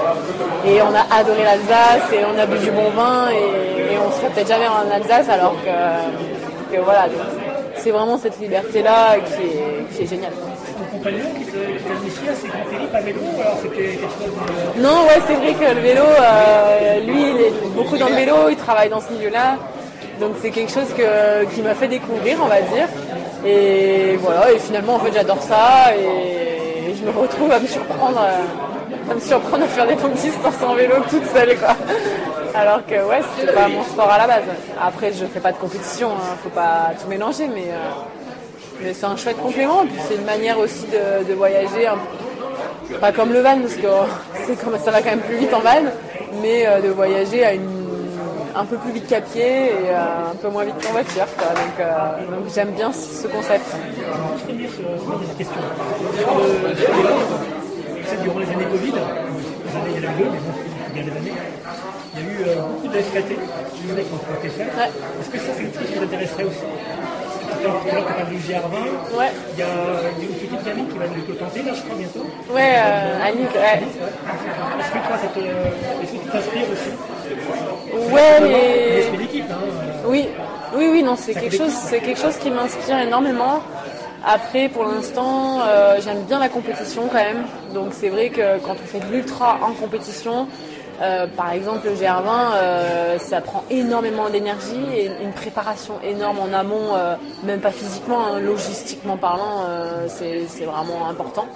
Et 0.65 0.81
on 0.81 0.95
a 0.95 1.05
adoré 1.19 1.43
l'Alsace 1.43 2.07
et 2.13 2.21
on 2.25 2.39
a 2.39 2.47
bu 2.47 2.57
du 2.59 2.71
bon 2.71 2.89
vin 2.91 3.31
et, 3.33 3.95
et 3.95 3.99
on 3.99 4.13
serait 4.13 4.29
peut-être 4.33 4.47
jamais 4.49 4.69
en 4.69 4.89
Alsace 4.95 5.29
alors 5.29 5.55
que, 5.65 6.77
que 6.77 6.81
voilà. 6.83 7.07
c'est 7.75 7.91
vraiment 7.91 8.17
cette 8.17 8.39
liberté-là 8.39 9.17
qui 9.27 9.43
est, 9.59 9.97
qui 9.97 10.03
est 10.05 10.07
géniale. 10.07 10.33
C'est 10.65 10.75
ton 10.75 10.97
compagnon 10.97 11.25
qui 11.37 11.45
t'a 11.47 11.95
initié 12.01 12.29
à 12.29 12.35
ces 12.35 12.47
grands 12.47 12.71
périples 12.71 12.97
à 12.97 13.01
vélo 13.01 13.21
ou 13.37 13.41
alors 13.41 13.57
c'était 13.61 13.83
quelque 13.83 14.03
chose 14.03 14.77
de... 14.77 14.81
Non, 14.81 15.03
ouais, 15.09 15.21
c'est 15.27 15.35
vrai 15.35 15.55
que 15.55 15.75
le 15.75 15.81
vélo, 15.81 16.03
euh, 16.05 17.01
lui, 17.01 17.23
il 17.31 17.41
est 17.41 17.53
beaucoup 17.75 17.97
dans 17.99 18.09
le 18.09 18.15
vélo, 18.15 18.35
il 18.51 18.57
travaille 18.57 18.89
dans 18.89 19.01
ce 19.01 19.13
milieu-là. 19.13 19.57
Donc 20.21 20.35
c'est 20.43 20.51
quelque 20.51 20.73
chose 20.73 20.89
que, 20.97 21.45
qui 21.55 21.63
m'a 21.63 21.75
fait 21.75 21.89
découvrir, 21.89 22.39
on 22.43 22.47
va 22.47 22.61
dire. 22.61 22.87
Et 23.45 24.17
voilà, 24.17 24.53
et 24.53 24.59
finalement, 24.59 24.95
en 24.95 24.99
fait, 24.99 25.13
j'adore 25.13 25.43
ça 25.43 25.95
et 25.97 26.95
je 26.95 27.05
me 27.05 27.11
retrouve 27.11 27.51
à 27.51 27.59
me 27.59 27.67
surprendre, 27.67 28.21
à, 28.21 29.15
me 29.15 29.21
surprendre 29.21 29.65
à 29.65 29.69
faire 29.69 29.87
des 29.87 29.95
longues 29.95 30.13
distances 30.13 30.63
en 30.63 30.75
vélo 30.75 30.97
toute 31.09 31.27
seule, 31.27 31.59
quoi. 31.59 31.77
Alors 32.55 32.85
que, 32.85 32.95
ouais, 32.95 33.21
c'était 33.37 33.53
pas 33.53 33.69
mon 33.69 33.83
sport 33.85 34.11
à 34.11 34.19
la 34.19 34.27
base. 34.27 34.43
Après, 34.81 35.13
je 35.13 35.25
fais 35.25 35.41
pas 35.41 35.53
de 35.53 35.57
compétition, 35.57 36.11
hein, 36.11 36.37
faut 36.43 36.51
pas 36.51 36.91
tout 37.01 37.09
mélanger, 37.09 37.47
mais, 37.47 37.69
euh, 37.69 38.83
mais 38.83 38.93
c'est 38.93 39.07
un 39.07 39.17
chouette 39.17 39.41
complément. 39.41 39.85
Puis 39.87 39.95
c'est 40.07 40.17
une 40.17 40.25
manière 40.25 40.59
aussi 40.59 40.87
de, 41.27 41.33
voyager 41.35 41.89
pas 43.01 43.13
comme 43.13 43.33
le 43.33 43.41
van 43.41 43.59
parce 43.61 43.77
que 43.77 44.79
ça 44.85 44.91
va 44.91 45.01
quand 45.01 45.11
même 45.11 45.21
plus 45.21 45.37
vite 45.37 45.55
en 45.55 45.61
van, 45.61 45.85
mais 46.43 46.67
euh, 46.67 46.81
de 46.81 46.89
voyager 46.89 47.45
à 47.45 47.55
une 47.55 47.80
un 48.55 48.65
peu 48.65 48.77
plus 48.77 48.93
vite 48.93 49.07
qu'à 49.07 49.21
pied 49.21 49.67
et 49.67 49.91
euh, 49.91 50.31
un 50.33 50.37
peu 50.37 50.49
moins 50.49 50.65
vite 50.65 50.75
qu'en 50.85 50.93
voiture. 50.93 51.27
quoi. 51.37 51.49
Donc, 51.49 51.79
euh, 51.81 52.37
donc 52.37 52.45
j'aime 52.55 52.71
bien 52.71 52.93
ce 52.93 53.27
concept. 53.29 53.67
Question. 55.39 55.61
Que 58.11 58.23
durant 58.23 58.39
les 58.41 58.47
années 58.51 58.65
Covid, 58.71 58.93
les 58.93 59.77
années, 59.77 59.95
il 59.97 60.03
y 60.03 60.07
en 60.07 60.11
a 60.11 60.15
deux, 60.15 60.25
mais 60.25 60.41
bon, 60.41 60.53
il 60.93 60.99
y 60.99 61.01
a 61.01 61.05
des 61.05 61.17
années, 61.17 61.33
il 62.15 62.21
y 62.21 62.23
a 62.23 62.27
eu 62.27 62.37
euh, 62.49 62.63
beaucoup 62.63 62.89
de 62.89 62.99
disais 62.99 64.03
qu'on 64.03 64.19
faire. 64.49 64.67
Est-ce 65.21 65.31
que 65.31 65.39
ça, 65.39 65.53
c'est 65.57 65.65
quelque 65.65 65.79
chose 65.79 65.89
qui 65.89 66.45
aussi? 66.45 66.65
L'heure, 67.63 67.77
tu 67.85 67.91
as 67.91 68.03
parlé 68.03 68.37
du 68.37 68.43
GR20. 68.43 69.19
Ouais. 69.19 69.31
Il 69.53 69.59
y 69.59 69.63
a 69.63 69.67
une 70.21 70.29
petite 70.29 70.65
gamine 70.65 70.89
qui 70.89 70.99
va 70.99 71.07
nous 71.07 71.15
le 71.15 71.37
tenter, 71.37 71.63
là, 71.63 71.73
je 71.75 71.83
crois, 71.83 71.97
bientôt. 71.99 72.27
Ouais, 72.51 72.75
euh, 72.77 73.27
Annie, 73.27 73.45
ouais. 73.45 73.83
Est-ce 74.81 74.91
que 74.91 75.07
toi, 75.07 75.17
ça 75.21 75.29
te, 75.29 75.41
est-ce 75.41 76.13
que 76.13 76.17
tu 76.25 76.29
t'inspires 76.31 76.71
aussi? 76.73 77.10
Ouais, 78.13 78.41
Mais 78.41 79.03
hein. 79.51 79.57
oui, 80.07 80.29
oui, 80.77 80.89
oui, 80.93 81.03
non, 81.03 81.17
c'est 81.17 81.35
quelque 81.35 81.57
chose, 81.57 81.73
c'est 81.73 82.01
quelque 82.01 82.21
chose 82.21 82.37
qui 82.37 82.51
m'inspire 82.51 82.99
énormément. 83.01 83.61
Après, 84.27 84.69
pour 84.69 84.85
l'instant, 84.85 85.61
euh, 85.63 85.97
j'aime 86.05 86.23
bien 86.25 86.39
la 86.39 86.49
compétition 86.49 87.03
quand 87.09 87.15
même. 87.19 87.45
Donc 87.75 87.89
c'est 87.93 88.09
vrai 88.11 88.29
que 88.29 88.59
quand 88.59 88.73
on 88.83 88.87
fait 88.87 89.01
de 89.01 89.11
l'ultra 89.13 89.59
en 89.63 89.73
compétition, 89.73 90.47
euh, 91.01 91.27
par 91.35 91.53
exemple 91.53 91.87
le 91.87 91.95
GR20, 91.95 92.53
euh, 92.55 93.19
ça 93.19 93.41
prend 93.41 93.65
énormément 93.71 94.29
d'énergie 94.29 94.85
et 94.95 95.07
une 95.23 95.33
préparation 95.33 95.95
énorme 96.05 96.39
en 96.41 96.53
amont, 96.57 96.95
euh, 96.95 97.15
même 97.45 97.61
pas 97.61 97.71
physiquement, 97.71 98.27
hein, 98.27 98.41
logistiquement 98.41 99.17
parlant, 99.17 99.65
euh, 99.67 100.07
c'est 100.09 100.43
c'est 100.49 100.65
vraiment 100.67 101.09
important. 101.09 101.47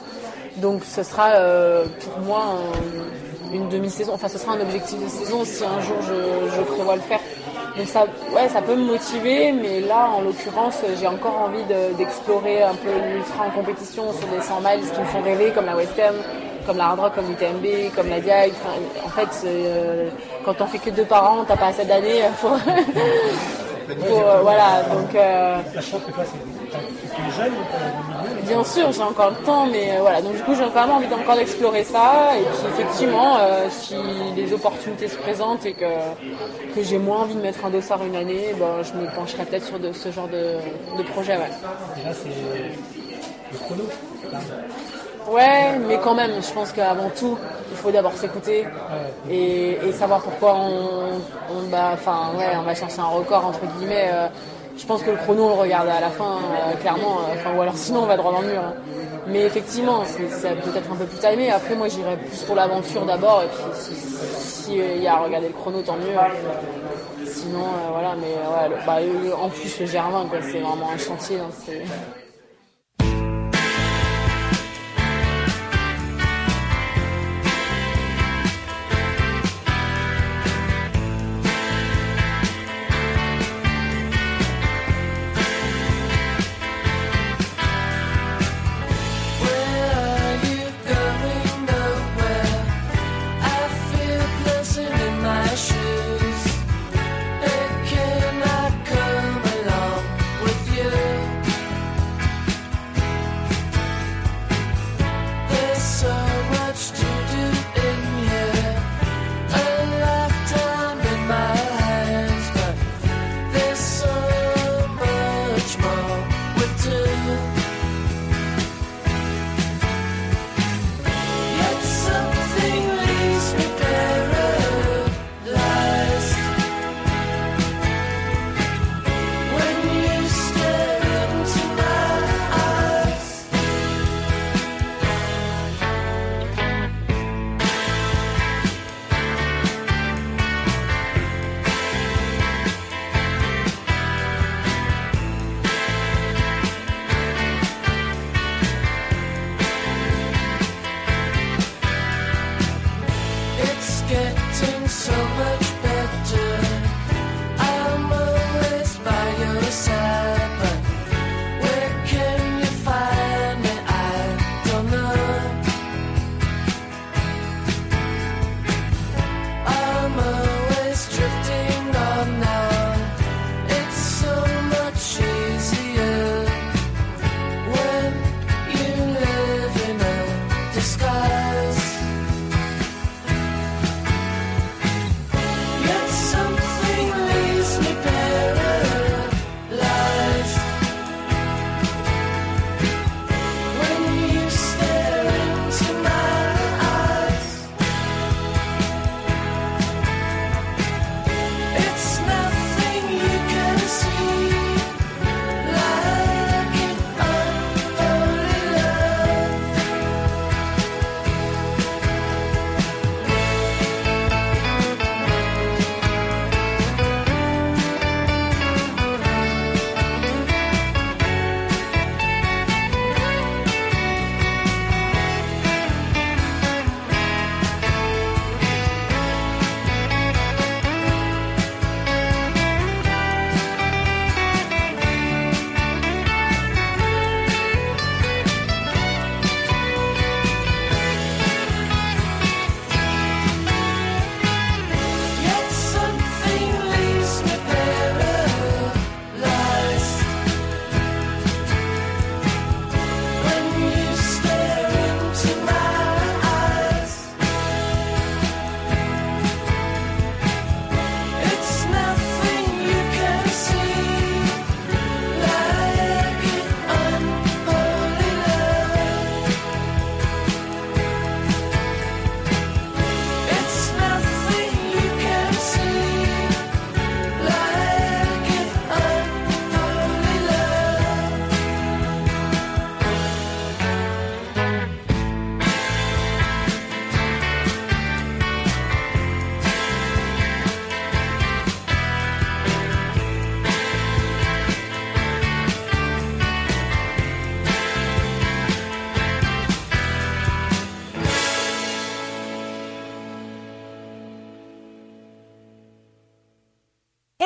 Donc 0.57 0.85
ce 0.85 1.03
sera 1.03 1.33
euh, 1.33 1.85
pour 2.01 2.19
moi 2.25 2.43
un- 2.47 3.24
une 3.55 3.69
demi-saison, 3.69 4.13
enfin 4.15 4.29
ce 4.29 4.39
sera 4.39 4.53
un 4.55 4.61
objectif 4.61 5.03
de 5.03 5.09
saison 5.09 5.45
si 5.45 5.65
un 5.65 5.81
jour 5.81 5.97
je, 6.03 6.57
je 6.57 6.61
prévois 6.63 6.97
le 6.97 7.03
faire. 7.03 7.21
Donc 7.77 7.87
ça, 7.89 8.05
ouais, 8.35 8.49
ça 8.49 8.63
peut 8.63 8.77
me 8.77 8.85
motiver, 8.85 9.51
mais 9.53 9.81
là 9.81 10.09
en 10.17 10.21
l'occurrence 10.23 10.77
j'ai 11.01 11.07
encore 11.09 11.37
envie 11.47 11.65
de- 11.65 11.97
d'explorer 11.99 12.63
un 12.63 12.75
peu 12.75 12.91
l'ultra 13.13 13.47
en 13.47 13.51
compétition 13.51 14.05
sur 14.13 14.29
des 14.29 14.41
100 14.41 14.61
miles 14.61 14.89
qui 14.93 15.01
me 15.01 15.07
font 15.07 15.21
rêver, 15.23 15.51
comme 15.55 15.67
la 15.67 15.75
Western, 15.77 16.15
comme 16.67 16.77
la 16.79 16.87
Hard 16.87 17.01
Rock, 17.01 17.15
comme 17.17 17.29
l'UTMB, 17.29 17.93
comme 17.97 18.09
la 18.09 18.21
Diag. 18.21 18.53
Enfin, 18.53 18.75
en 19.05 19.09
fait, 19.09 19.47
euh, 19.47 20.09
quand 20.45 20.55
on 20.61 20.67
fait 20.67 20.79
que 20.79 20.91
deux 20.91 21.05
par 21.05 21.33
an, 21.33 21.45
t'as 21.47 21.57
pas 21.57 21.67
assez 21.67 21.85
d'années 21.85 22.23
pour, 22.41 22.51
pour, 24.07 24.19
euh, 24.29 24.41
voilà. 24.43 24.83
Donc 24.93 25.15
euh, 25.15 25.57
La 25.75 25.81
chance 25.81 26.01
que 26.07 26.13
toi, 26.13 26.25
c'est 26.25 26.39
que 26.39 26.45
tu 26.45 26.54
es 26.79 27.31
jeune, 27.37 27.53
Bien 28.43 28.65
sûr, 28.65 28.93
j'ai 28.93 29.03
encore 29.03 29.31
le 29.31 29.37
temps, 29.47 29.67
mais 29.67 29.93
euh, 29.97 30.01
voilà. 30.01 30.21
Donc 30.21 30.35
du 30.37 30.43
coup, 30.43 30.55
j'ai 30.55 30.65
même 30.65 30.91
envie 30.91 31.07
d'encore 31.09 31.37
d'explorer 31.37 31.83
ça. 31.85 32.37
Et 32.39 32.43
puis 32.43 32.67
effectivement, 32.75 33.37
euh, 33.39 33.67
si 33.71 33.97
les 34.37 34.53
opportunités 34.53 35.09
se 35.09 35.17
présentent 35.17 35.65
et 35.65 35.73
que, 35.73 35.85
que 36.75 36.83
j'ai 36.83 36.99
moins 36.99 37.21
envie 37.23 37.35
de 37.35 37.41
mettre 37.41 37.65
un 37.65 37.71
dossard 37.71 38.05
une 38.05 38.17
année, 38.17 38.55
ben, 38.59 38.83
je 38.83 38.93
me 39.01 39.07
pencherai 39.15 39.45
peut-être 39.45 39.65
sur 39.65 39.79
de, 39.79 39.93
ce 39.93 40.11
genre 40.13 40.29
de, 40.29 40.57
de 40.99 41.03
projet. 41.09 41.37
Ouais. 41.37 41.51
Et 42.03 42.07
là, 42.07 42.13
c'est 42.13 42.29
le 43.53 43.59
chrono. 43.59 43.85
Là. 44.33 44.39
Ouais, 45.31 45.79
mais 45.89 45.99
quand 46.05 46.15
même, 46.15 46.33
je 46.43 46.53
pense 46.53 46.71
qu'avant 46.73 47.09
tout, 47.19 47.39
il 47.71 47.77
faut 47.79 47.91
d'abord 47.91 48.13
s'écouter 48.13 48.67
et, 49.31 49.79
et 49.83 49.93
savoir 49.93 50.21
pourquoi 50.21 50.55
on, 50.55 51.13
on, 51.51 51.63
bah, 51.71 51.93
enfin, 51.95 52.33
ouais, 52.37 52.53
on 52.59 52.63
va 52.63 52.75
chercher 52.75 53.01
un 53.01 53.07
record 53.07 53.47
entre 53.47 53.61
guillemets. 53.79 54.11
euh, 54.13 54.29
je 54.77 54.87
pense 54.87 55.03
que 55.03 55.11
le 55.11 55.17
chrono, 55.17 55.45
on 55.45 55.49
le 55.49 55.55
regarde 55.63 55.89
à 55.89 56.01
la 56.01 56.11
fin, 56.11 56.37
euh, 56.39 56.75
clairement. 56.81 57.19
euh, 57.21 57.35
Enfin, 57.35 57.57
ou 57.57 57.61
alors 57.63 57.77
sinon, 57.77 58.03
on 58.03 58.07
va 58.07 58.17
droit 58.17 58.33
dans 58.33 58.41
le 58.43 58.49
mur. 58.49 58.61
hein. 58.63 58.75
Mais 59.29 59.43
effectivement, 59.47 60.03
c'est 60.05 60.55
peut-être 60.61 60.91
un 60.93 60.97
peu 60.97 61.05
plus 61.07 61.19
timé. 61.19 61.51
Après, 61.51 61.75
moi, 61.75 61.89
j'irais 61.89 62.17
plus 62.17 62.43
pour 62.43 62.55
l'aventure 62.57 63.05
d'abord. 63.07 63.43
Et 63.43 63.47
puis, 63.47 63.65
si- 63.75 63.95
si 63.95 64.81
euh, 64.81 64.97
y 64.97 65.07
a 65.07 65.15
à 65.15 65.19
regarder 65.19 65.49
le 65.49 65.55
chrono, 65.55 65.81
tant 65.83 65.97
mieux. 65.97 66.17
Sinon, 67.27 67.65
voilà. 67.93 68.15
Mais 68.21 68.35
ouais, 68.35 68.77
bah, 68.87 68.99
en 69.43 69.49
plus, 69.49 69.81
le 69.81 69.87
Germain, 69.87 70.27
c'est 70.43 70.61
vraiment 70.61 70.91
un 70.93 70.99
chantier. 70.99 71.39
hein, 71.39 71.51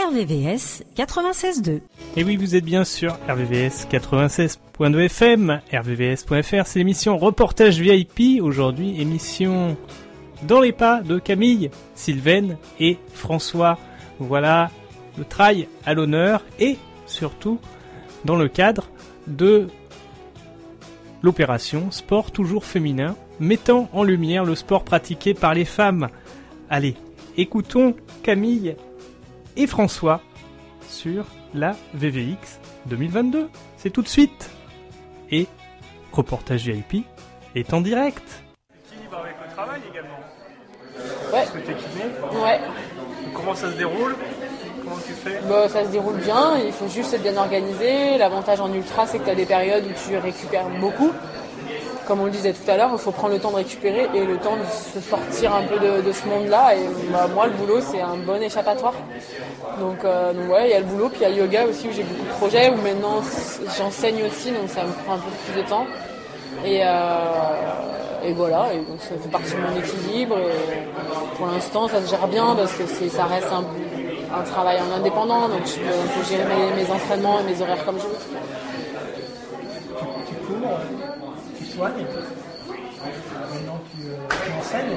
RVVS 0.08 0.84
96.2. 0.96 1.80
Et 2.16 2.24
oui, 2.24 2.36
vous 2.36 2.56
êtes 2.56 2.64
bien 2.64 2.84
sur 2.84 3.12
RVVS 3.28 3.86
96.2 3.90 5.04
FM, 5.04 5.60
rvvs.fr, 5.70 6.66
c'est 6.66 6.78
l'émission 6.78 7.18
Reportage 7.18 7.78
VIP. 7.78 8.42
Aujourd'hui, 8.42 8.98
émission 9.02 9.76
dans 10.44 10.60
les 10.62 10.72
pas 10.72 11.02
de 11.02 11.18
Camille, 11.18 11.70
Sylvaine 11.94 12.56
et 12.80 12.96
François. 13.12 13.78
Voilà 14.18 14.70
le 15.18 15.26
trail 15.26 15.68
à 15.84 15.92
l'honneur 15.92 16.42
et 16.58 16.78
surtout 17.04 17.58
dans 18.24 18.36
le 18.36 18.48
cadre 18.48 18.88
de 19.26 19.68
l'opération 21.20 21.90
Sport 21.90 22.30
toujours 22.30 22.64
féminin, 22.64 23.14
mettant 23.40 23.90
en 23.92 24.04
lumière 24.04 24.46
le 24.46 24.54
sport 24.54 24.84
pratiqué 24.84 25.34
par 25.34 25.52
les 25.52 25.66
femmes. 25.66 26.08
Allez, 26.70 26.94
écoutons 27.36 27.94
Camille 28.22 28.74
et 29.58 29.66
François 29.66 30.22
sur 30.88 31.26
la 31.52 31.76
VVX 31.92 32.60
2022. 32.86 33.50
C'est 33.76 33.90
tout 33.90 34.02
de 34.02 34.08
suite. 34.08 34.50
Et 35.30 35.46
reportage 36.12 36.66
VIP 36.66 37.04
est 37.54 37.74
en 37.74 37.82
direct. 37.82 38.22
Équilibre 38.86 39.18
avec 39.18 39.34
le 39.46 39.54
travail 39.54 39.80
également. 39.90 40.18
Ouais. 40.96 41.32
Parce 41.32 41.50
que 41.50 41.58
t'es 41.58 41.74
kiné. 41.74 42.04
Ouais. 42.42 42.60
Comment 43.34 43.54
ça 43.54 43.70
se 43.70 43.76
déroule? 43.76 44.16
Comment 44.82 44.96
tu 45.04 45.12
fais? 45.12 45.40
Bah, 45.48 45.68
ça 45.68 45.84
se 45.84 45.90
déroule 45.90 46.16
bien, 46.16 46.56
il 46.64 46.72
faut 46.72 46.88
juste 46.88 47.12
être 47.12 47.22
bien 47.22 47.36
organisé. 47.36 48.16
L'avantage 48.16 48.60
en 48.60 48.72
ultra, 48.72 49.06
c'est 49.06 49.18
que 49.18 49.24
tu 49.24 49.30
as 49.30 49.34
des 49.34 49.44
périodes 49.44 49.84
où 49.84 50.08
tu 50.08 50.16
récupères 50.16 50.68
beaucoup. 50.80 51.12
Comme 52.08 52.22
on 52.22 52.24
le 52.24 52.30
disait 52.30 52.54
tout 52.54 52.70
à 52.70 52.78
l'heure, 52.78 52.88
il 52.94 52.98
faut 52.98 53.10
prendre 53.10 53.34
le 53.34 53.38
temps 53.38 53.50
de 53.50 53.56
récupérer 53.56 54.08
et 54.14 54.24
le 54.24 54.38
temps 54.38 54.56
de 54.56 54.64
se 54.64 55.06
sortir 55.06 55.54
un 55.54 55.60
peu 55.64 55.78
de, 55.78 56.10
ce 56.10 56.26
monde-là. 56.26 56.74
Et 56.74 56.86
bah, 57.12 57.28
moi, 57.34 57.48
le 57.48 57.52
boulot, 57.52 57.82
c'est 57.82 58.00
un 58.00 58.16
bon 58.16 58.40
échappatoire. 58.40 58.94
Donc, 59.78 60.02
euh, 60.06 60.32
donc 60.32 60.50
ouais, 60.50 60.68
il 60.68 60.70
y 60.70 60.74
a 60.74 60.78
le 60.78 60.86
boulot, 60.86 61.10
puis 61.10 61.18
il 61.20 61.22
y 61.24 61.26
a 61.26 61.28
le 61.28 61.36
yoga 61.36 61.66
aussi 61.66 61.86
où 61.86 61.92
j'ai 61.92 62.04
beaucoup 62.04 62.24
de 62.24 62.30
projets, 62.30 62.70
où 62.70 62.76
maintenant 62.76 63.20
j'enseigne 63.76 64.24
aussi, 64.24 64.52
donc 64.52 64.70
ça 64.70 64.84
me 64.84 64.92
prend 65.04 65.16
un 65.16 65.18
peu 65.18 65.30
plus 65.44 65.62
de 65.62 65.68
temps. 65.68 65.86
Et, 66.64 66.80
euh, 66.82 68.32
voilà, 68.34 68.70
donc 68.88 69.00
ça 69.00 69.14
fait 69.22 69.28
partie 69.28 69.52
de 69.52 69.60
mon 69.60 69.78
équilibre. 69.78 70.38
Pour 71.36 71.46
l'instant, 71.48 71.88
ça 71.88 72.00
se 72.00 72.08
gère 72.08 72.26
bien 72.26 72.54
parce 72.56 72.72
que 72.72 72.86
ça 72.86 73.26
reste 73.26 73.48
un, 73.52 74.42
travail 74.44 74.78
en 74.80 74.96
indépendant, 74.96 75.48
donc 75.48 75.66
je 75.66 75.74
peux, 75.74 76.24
gérer 76.26 76.44
mes, 76.44 76.82
mes 76.82 76.90
entraînements 76.90 77.40
et 77.40 77.52
mes 77.52 77.60
horaires 77.60 77.84
comme 77.84 77.98
je 77.98 78.04
veux. 78.04 78.38
Maintenant 81.78 83.78
tu, 83.92 84.08
euh, 84.08 84.16
tu 84.28 84.36
enseignes. 84.58 84.96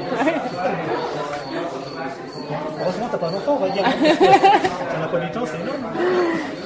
Heureusement, 2.81 3.07
t'as 3.11 3.17
pas 3.17 3.29
d'enfant, 3.29 3.57
on 3.59 3.65
va 3.65 3.69
dire. 3.69 3.83
T'en 3.83 5.03
as 5.03 5.07
pas 5.07 5.19
du 5.19 5.29
temps, 5.31 5.45
c'est 5.45 5.59
énorme. 5.61 5.85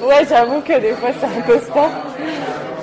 Ouais, 0.02 0.24
j'avoue 0.28 0.60
que 0.62 0.80
des 0.80 0.92
fois 0.92 1.10
c'est 1.20 1.26
un 1.26 1.42
peu 1.42 1.58
sport. 1.60 1.90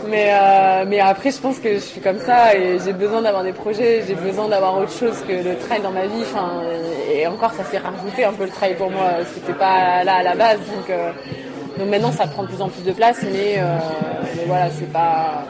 Mais, 0.08 0.30
euh, 0.32 0.86
mais 0.88 1.00
après, 1.00 1.32
je 1.32 1.40
pense 1.40 1.58
que 1.58 1.74
je 1.74 1.80
suis 1.80 2.02
comme 2.02 2.20
ça 2.20 2.54
et 2.56 2.78
j'ai 2.86 2.94
besoin 2.94 3.24
d'avoir 3.24 3.42
des 3.44 3.54
projets, 3.54 4.04
j'ai 4.08 4.14
besoin 4.14 4.48
d'avoir 4.48 4.78
autre 4.78 4.92
chose 4.92 5.24
que 5.28 5.32
le 5.32 5.58
trail 5.58 5.82
dans 5.82 5.90
ma 5.92 6.06
vie. 6.06 6.24
Et 7.12 7.26
encore, 7.26 7.52
ça 7.54 7.64
s'est 7.64 7.80
rajouté 7.80 8.26
un 8.26 8.34
peu 8.34 8.44
le 8.44 8.52
trail 8.52 8.76
pour 8.76 8.92
moi. 8.92 9.10
C'était 9.34 9.54
pas 9.54 10.04
là 10.04 10.18
à 10.18 10.24
la 10.24 10.36
base. 10.36 10.60
Donc, 10.60 10.88
euh, 10.90 11.12
donc 11.80 11.90
maintenant, 11.90 12.12
ça 12.12 12.28
prend 12.28 12.44
de 12.44 12.50
plus 12.50 12.62
en 12.62 12.70
plus 12.70 12.84
de 12.84 12.92
place. 12.92 13.24
Mais, 13.24 13.60
mais 14.36 14.44
voilà, 14.46 14.70
c'est 14.70 14.92
pas. 14.94 15.46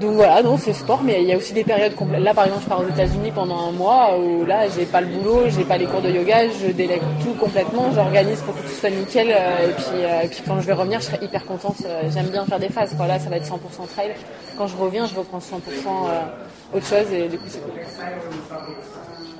Donc 0.00 0.12
voilà, 0.16 0.42
non, 0.42 0.58
c'est 0.58 0.74
sport, 0.74 1.00
mais 1.02 1.22
il 1.22 1.28
y 1.28 1.32
a 1.32 1.36
aussi 1.38 1.54
des 1.54 1.64
périodes 1.64 1.94
complètes. 1.94 2.20
Là, 2.22 2.34
par 2.34 2.44
exemple, 2.44 2.64
je 2.64 2.68
pars 2.68 2.80
aux 2.80 2.88
États-Unis 2.88 3.32
pendant 3.34 3.68
un 3.68 3.72
mois 3.72 4.18
où 4.18 4.44
là, 4.44 4.68
j'ai 4.68 4.84
pas 4.84 5.00
le 5.00 5.06
boulot, 5.06 5.44
j'ai 5.48 5.64
pas 5.64 5.78
les 5.78 5.86
cours 5.86 6.02
de 6.02 6.10
yoga, 6.10 6.50
je 6.50 6.66
délègue 6.70 7.00
tout 7.22 7.32
complètement, 7.34 7.90
j'organise 7.94 8.42
pour 8.42 8.54
que 8.54 8.60
tout 8.60 8.68
soit 8.74 8.90
nickel. 8.90 9.28
euh, 9.30 9.70
et, 9.70 9.72
puis, 9.72 9.84
euh, 10.04 10.20
et 10.22 10.28
puis 10.28 10.42
quand 10.46 10.60
je 10.60 10.66
vais 10.66 10.74
revenir, 10.74 11.00
je 11.00 11.06
serai 11.06 11.24
hyper 11.24 11.46
contente. 11.46 11.76
euh, 11.86 12.02
J'aime 12.12 12.26
bien 12.26 12.44
faire 12.44 12.58
des 12.58 12.68
phases. 12.68 12.94
Quoi. 12.94 13.06
Là, 13.06 13.18
ça 13.18 13.30
va 13.30 13.36
être 13.36 13.46
100% 13.46 13.86
trail. 13.94 14.10
Quand 14.58 14.66
je 14.66 14.76
reviens, 14.76 15.06
je 15.06 15.14
reprends 15.14 15.38
100% 15.38 15.40
euh, 15.40 16.76
autre 16.76 16.86
chose 16.86 17.10
et 17.12 17.28
du 17.28 17.38
coup, 17.38 17.44
c'est 17.48 17.60
cool. 17.60 17.80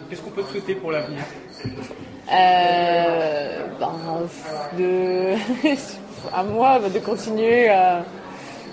Qu'est-ce 0.08 0.22
qu'on 0.22 0.30
peut 0.30 0.42
te 0.42 0.50
souhaiter 0.52 0.74
pour 0.76 0.90
l'avenir? 0.90 1.20
Euh, 2.32 3.66
ben, 3.78 3.92
de, 4.78 5.34
à 6.34 6.42
moi 6.42 6.78
de 6.92 6.98
continuer 6.98 7.68
à, 7.68 8.04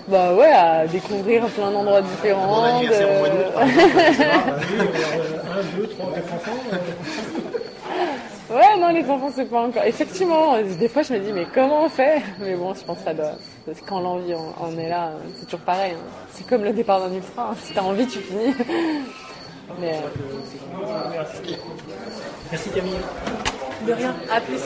bah 0.07 0.33
ouais, 0.33 0.51
à 0.51 0.85
découvrir 0.87 1.45
plein 1.47 1.71
d'endroits 1.71 2.01
différents. 2.01 2.47
Bon 2.47 2.63
anniversaire 2.63 3.07
au 3.09 3.19
mois 3.19 3.29
d'août, 3.29 3.51
par 3.53 3.65
de- 3.65 3.69
Un, 3.69 3.73
deux, 5.77 5.87
trois, 5.87 6.11
quatre 6.13 6.33
enfants. 6.33 6.51
ouais, 8.51 8.77
non, 8.79 8.89
les 8.89 9.09
enfants, 9.09 9.31
c'est 9.33 9.45
pas 9.49 9.61
encore. 9.61 9.83
Effectivement, 9.85 10.57
des 10.61 10.89
fois, 10.89 11.03
je 11.03 11.13
me 11.13 11.19
dis, 11.19 11.31
mais 11.31 11.45
comment 11.53 11.85
on 11.85 11.89
fait? 11.89 12.21
Mais 12.39 12.55
bon, 12.55 12.73
je 12.73 12.83
pense 12.83 12.97
que 12.97 13.03
ça 13.05 13.13
doit. 13.13 13.35
Quand 13.87 14.01
l'envie 14.01 14.33
en, 14.33 14.53
en 14.59 14.77
est 14.77 14.89
là, 14.89 15.11
c'est 15.39 15.45
toujours 15.45 15.61
pareil. 15.61 15.93
hein. 15.93 15.99
C'est 16.33 16.45
comme 16.47 16.63
le 16.63 16.73
départ 16.73 16.99
d'un 16.99 17.13
ultra. 17.13 17.51
hein. 17.51 17.55
Si 17.61 17.73
t'as 17.73 17.81
envie, 17.81 18.05
tu 18.07 18.19
finis. 18.19 18.53
Mais, 19.79 19.93
euh, 19.93 20.01
Merci 22.51 22.69
Camille. 22.71 22.99
de 23.87 23.93
rien. 23.93 24.13
À 24.29 24.41
plus. 24.41 24.59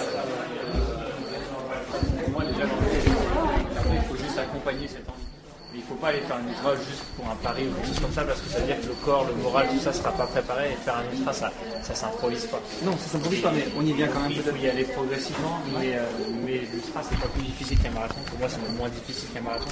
Pour 2.24 2.30
moi, 2.32 2.44
déjà, 2.44 2.66
dans 2.66 2.76
le 2.76 2.82
il 3.94 4.02
faut 4.02 4.16
juste 4.38 4.50
accompagner 4.50 4.88
cette 4.88 5.08
envie. 5.10 5.26
Mais 5.74 5.80
il 5.80 5.82
ne 5.82 5.88
faut 5.88 5.96
pas 5.96 6.08
aller 6.08 6.22
faire 6.22 6.38
un 6.38 6.48
ultra 6.48 6.76
juste 6.76 7.04
pour 7.18 7.28
un 7.28 7.36
pari 7.44 7.68
ou 7.68 7.74
quelque 7.76 7.88
chose 7.88 8.00
comme 8.00 8.14
ça, 8.14 8.24
parce 8.24 8.40
que 8.40 8.50
ça 8.50 8.60
veut 8.60 8.68
dire 8.68 8.80
que 8.80 8.88
le 8.88 8.96
corps, 9.04 9.26
le 9.28 9.36
moral, 9.44 9.68
tout 9.68 9.80
ça 9.80 9.92
ne 9.92 9.96
sera 9.96 10.12
pas 10.12 10.26
préparé. 10.26 10.72
Et 10.72 10.76
faire 10.76 10.96
un 10.96 11.12
ultra, 11.12 11.34
ça 11.34 11.52
ça 11.84 11.94
s'improvise 11.94 12.46
pas. 12.46 12.62
Non, 12.84 12.94
ça 12.98 13.08
s'improvise 13.12 13.42
pas, 13.42 13.52
mais 13.52 13.68
on 13.78 13.86
y 13.86 13.92
vient 13.92 14.08
quand 14.08 14.22
même 14.22 14.32
Il 14.32 14.42
faut 14.42 14.56
y 14.56 14.70
aller 14.70 14.86
progressivement, 14.86 15.60
mais, 15.78 15.96
euh, 15.96 16.04
mais 16.46 16.64
l'ultra, 16.72 17.02
c'est 17.04 17.20
pas 17.20 17.28
plus 17.28 17.44
difficile 17.44 17.78
qu'un 17.80 17.92
marathon. 17.92 18.22
Pour 18.28 18.40
moi, 18.40 18.48
c'est 18.50 18.62
même 18.62 18.78
moins 18.78 18.90
difficile 18.90 19.30
qu'un 19.34 19.42
marathon. 19.42 19.70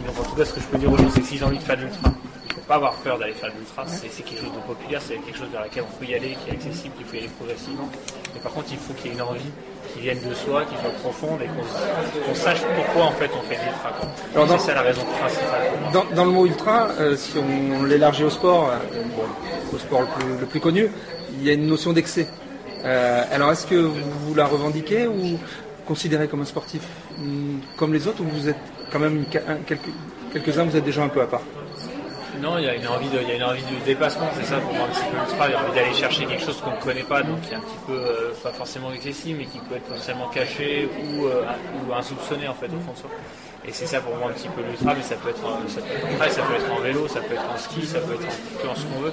Mais 0.00 0.08
en 0.08 0.22
tout 0.24 0.34
cas, 0.36 0.44
ce 0.44 0.52
que 0.54 0.60
je 0.60 0.66
peux 0.66 0.78
dire 0.78 0.90
aux 0.90 0.98
gens, 0.98 1.10
c'est 1.10 1.20
que 1.20 1.26
si 1.26 1.38
j'ai 1.38 1.44
envie 1.44 1.58
de 1.58 1.62
faire 1.62 1.76
de 1.76 1.82
l'ultra, 1.82 2.10
il 2.10 2.48
ne 2.48 2.54
faut 2.54 2.66
pas 2.66 2.74
avoir 2.74 2.94
peur 2.96 3.18
d'aller 3.18 3.34
faire 3.34 3.52
de 3.52 3.58
l'ultra. 3.58 3.86
C'est 3.86 4.10
c'est 4.10 4.22
quelque 4.24 4.42
chose 4.42 4.52
de 4.52 4.66
populaire, 4.66 5.00
c'est 5.00 5.14
quelque 5.14 5.38
chose 5.38 5.50
vers 5.52 5.60
laquelle 5.62 5.84
on 5.86 5.98
peut 5.98 6.10
y 6.10 6.14
aller, 6.14 6.36
qui 6.42 6.50
est 6.50 6.54
accessible, 6.54 6.94
qu'il 6.96 7.06
faut 7.06 7.14
y 7.14 7.18
aller 7.18 7.28
progressivement. 7.38 7.88
Mais 8.34 8.40
par 8.40 8.52
contre, 8.52 8.66
il 8.72 8.78
faut 8.78 8.94
qu'il 8.94 9.06
y 9.06 9.08
ait 9.10 9.14
une 9.14 9.22
envie 9.22 9.52
qui 9.96 10.02
vienne 10.02 10.18
de 10.28 10.34
soi, 10.34 10.64
qui 10.64 10.74
soit 10.80 10.90
profonde 11.02 11.40
et 11.42 11.46
qu'on 11.46 12.34
sache 12.34 12.60
pourquoi 12.74 13.04
en 13.04 13.12
fait 13.12 13.30
on 13.36 13.42
fait 13.42 13.56
de 13.56 13.62
l'ultra. 13.62 14.58
C'est 14.58 14.66
ça 14.66 14.74
la 14.74 14.82
raison 14.82 15.02
principale. 15.02 15.92
Dans, 15.92 16.04
dans 16.14 16.24
le 16.24 16.30
mot 16.30 16.46
ultra, 16.46 16.88
euh, 17.00 17.16
si 17.16 17.32
on, 17.38 17.84
l'élargit 17.84 18.24
au 18.24 18.30
sport, 18.30 18.70
euh, 18.70 19.02
bon, 19.16 19.22
au 19.74 19.78
sport 19.78 20.02
le 20.02 20.06
plus, 20.06 20.40
le 20.40 20.46
plus 20.46 20.60
connu, 20.60 20.90
il 21.38 21.46
y 21.46 21.50
a 21.50 21.54
une 21.54 21.66
notion 21.66 21.92
d'excès. 21.92 22.28
Euh, 22.84 23.22
alors 23.32 23.52
est-ce 23.52 23.66
que 23.66 23.74
vous, 23.74 23.94
vous 24.26 24.34
la 24.34 24.46
revendiquez 24.46 25.06
ou 25.06 25.38
considérez 25.86 26.28
comme 26.28 26.42
un 26.42 26.46
sportif 26.46 26.82
hum, 27.18 27.60
comme 27.76 27.92
les 27.92 28.06
autres 28.06 28.20
ou 28.22 28.28
vous 28.28 28.48
êtes 28.48 28.56
quand 28.92 28.98
même 28.98 29.24
quelques, 29.66 29.80
quelques-uns, 30.32 30.64
vous 30.64 30.76
êtes 30.76 30.84
déjà 30.84 31.02
un 31.02 31.08
peu 31.08 31.22
à 31.22 31.26
part? 31.26 31.42
Non, 32.40 32.58
il 32.58 32.64
y 32.64 32.68
a 32.68 32.74
une 32.74 32.86
envie 32.86 33.08
de, 33.08 33.18
il 33.22 33.28
y 33.28 33.32
a 33.32 33.36
une 33.36 33.42
envie 33.44 33.62
de 33.62 33.84
dépassement, 33.84 34.28
c'est 34.36 34.44
ça 34.44 34.58
pour 34.58 34.72
moi 34.74 34.86
un 34.86 34.88
petit 34.92 35.04
peu 35.10 35.16
l'ultra. 35.16 35.48
Il 35.48 35.52
y 35.52 35.54
a 35.54 35.60
envie 35.62 35.74
d'aller 35.74 35.94
chercher 35.94 36.26
quelque 36.26 36.44
chose 36.44 36.60
qu'on 36.60 36.72
ne 36.72 36.80
connaît 36.80 37.02
pas, 37.02 37.22
donc 37.22 37.40
qui 37.42 37.52
est 37.52 37.56
un 37.56 37.60
petit 37.60 37.78
peu, 37.86 37.92
euh, 37.94 38.32
pas 38.42 38.50
forcément 38.52 38.92
excessif, 38.92 39.34
mais 39.38 39.46
qui 39.46 39.58
peut 39.58 39.76
être 39.76 39.84
potentiellement 39.84 40.28
caché 40.28 40.88
ou, 41.02 41.26
euh, 41.26 41.42
ou 41.88 41.92
insoupçonné 41.94 42.46
en 42.48 42.54
fait 42.54 42.66
au 42.66 42.80
fond 42.84 42.92
de 42.92 42.98
soi. 42.98 43.10
Et 43.66 43.72
c'est 43.72 43.86
ça 43.86 44.00
pour 44.00 44.14
moi 44.16 44.28
un 44.28 44.32
petit 44.32 44.48
peu 44.48 44.60
l'ultra, 44.62 44.94
mais 44.94 45.02
ça 45.02 45.16
peut 45.16 45.30
être, 45.30 45.44
en- 45.44 45.66
ça 45.68 45.80
peut 45.80 45.94
être 45.96 46.06
en 46.12 46.16
trail, 46.18 46.30
ça 46.30 46.42
peut 46.42 46.54
être 46.54 46.72
en 46.72 46.80
vélo, 46.80 47.08
ça 47.08 47.20
peut 47.20 47.34
être 47.34 47.50
en 47.52 47.58
ski, 47.58 47.86
ça 47.86 47.98
peut 48.00 48.14
être 48.14 48.26
peu 48.62 48.68
en 48.68 48.74
ce 48.74 48.84
qu'on 48.84 49.00
veut. 49.00 49.12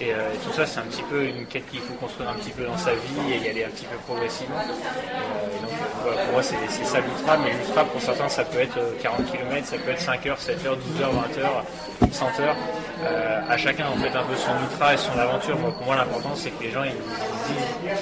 Et, 0.00 0.12
euh, 0.12 0.34
et 0.34 0.36
tout 0.44 0.52
ça, 0.52 0.66
c'est 0.66 0.80
un 0.80 0.82
petit 0.82 1.02
peu 1.02 1.24
une 1.24 1.46
quête 1.46 1.66
qu'il 1.70 1.80
faut 1.80 1.94
construire 1.94 2.28
un 2.28 2.34
petit 2.34 2.50
peu 2.50 2.64
dans 2.64 2.76
sa 2.76 2.92
vie 2.92 3.32
et 3.32 3.46
y 3.46 3.48
aller 3.48 3.64
un 3.64 3.68
petit 3.68 3.86
peu 3.86 3.96
progressivement. 4.06 4.56
Euh, 4.58 5.62
donc, 5.62 5.72
euh, 6.06 6.24
pour 6.24 6.32
moi, 6.34 6.42
c'est 6.42 6.56
ça 6.84 7.00
l'ultra, 7.00 7.38
mais 7.38 7.52
l'ultra, 7.52 7.84
pour 7.84 8.00
certains, 8.00 8.28
ça 8.28 8.44
peut 8.44 8.60
être 8.60 8.76
euh, 8.76 8.92
40 9.00 9.24
km, 9.30 9.66
ça 9.66 9.76
peut 9.78 9.90
être 9.90 10.00
5 10.00 10.26
heures, 10.26 10.38
7 10.38 10.66
heures, 10.66 10.76
12 10.76 11.02
heures, 11.02 11.12
20 11.12 11.42
heures, 11.42 11.64
100 12.12 12.26
heures. 12.40 12.56
Euh, 13.04 13.40
à 13.48 13.56
chacun, 13.56 13.86
en 13.88 13.96
fait, 13.96 14.16
un 14.16 14.24
peu 14.24 14.36
son 14.36 14.52
ultra 14.62 14.94
et 14.94 14.96
son 14.96 15.18
aventure. 15.18 15.56
Pour 15.56 15.84
moi, 15.84 15.96
l'important, 15.96 16.32
c'est 16.34 16.50
que 16.50 16.62
les 16.62 16.70
gens, 16.70 16.84
ils, 16.84 16.92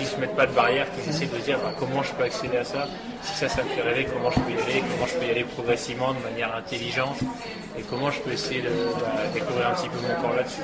ils 0.01 0.07
se 0.07 0.17
mettent 0.17 0.37
pas 0.37 0.47
de 0.47 0.53
barrière, 0.53 0.87
qu'ils 0.95 1.09
essaient 1.11 1.27
de 1.27 1.37
dire 1.39 1.59
bah, 1.59 1.73
comment 1.79 2.03
je 2.03 2.13
peux 2.13 2.25
accéder 2.25 2.59
à 2.59 2.65
ça. 2.65 2.87
Si 3.23 3.35
ça, 3.37 3.49
ça 3.49 3.63
me 3.63 3.69
fait 3.69 3.83
rêver, 3.83 4.07
comment 4.13 4.31
je 4.31 4.39
peux 4.41 4.51
y 4.51 4.55
aller, 4.55 4.83
comment 4.91 5.07
je 5.07 5.15
peux 5.15 5.27
y 5.27 5.31
aller 5.31 5.45
progressivement, 5.45 6.13
de 6.13 6.21
manière 6.21 6.55
intelligente, 6.55 7.19
et 7.79 7.83
comment 7.83 8.11
je 8.11 8.21
peux 8.21 8.33
essayer 8.33 8.63
de 8.63 8.69
bah, 8.69 9.23
découvrir 9.33 9.69
un 9.69 9.73
petit 9.73 9.89
peu 9.89 9.97
mon 10.07 10.21
corps 10.21 10.37
là-dessus. 10.37 10.63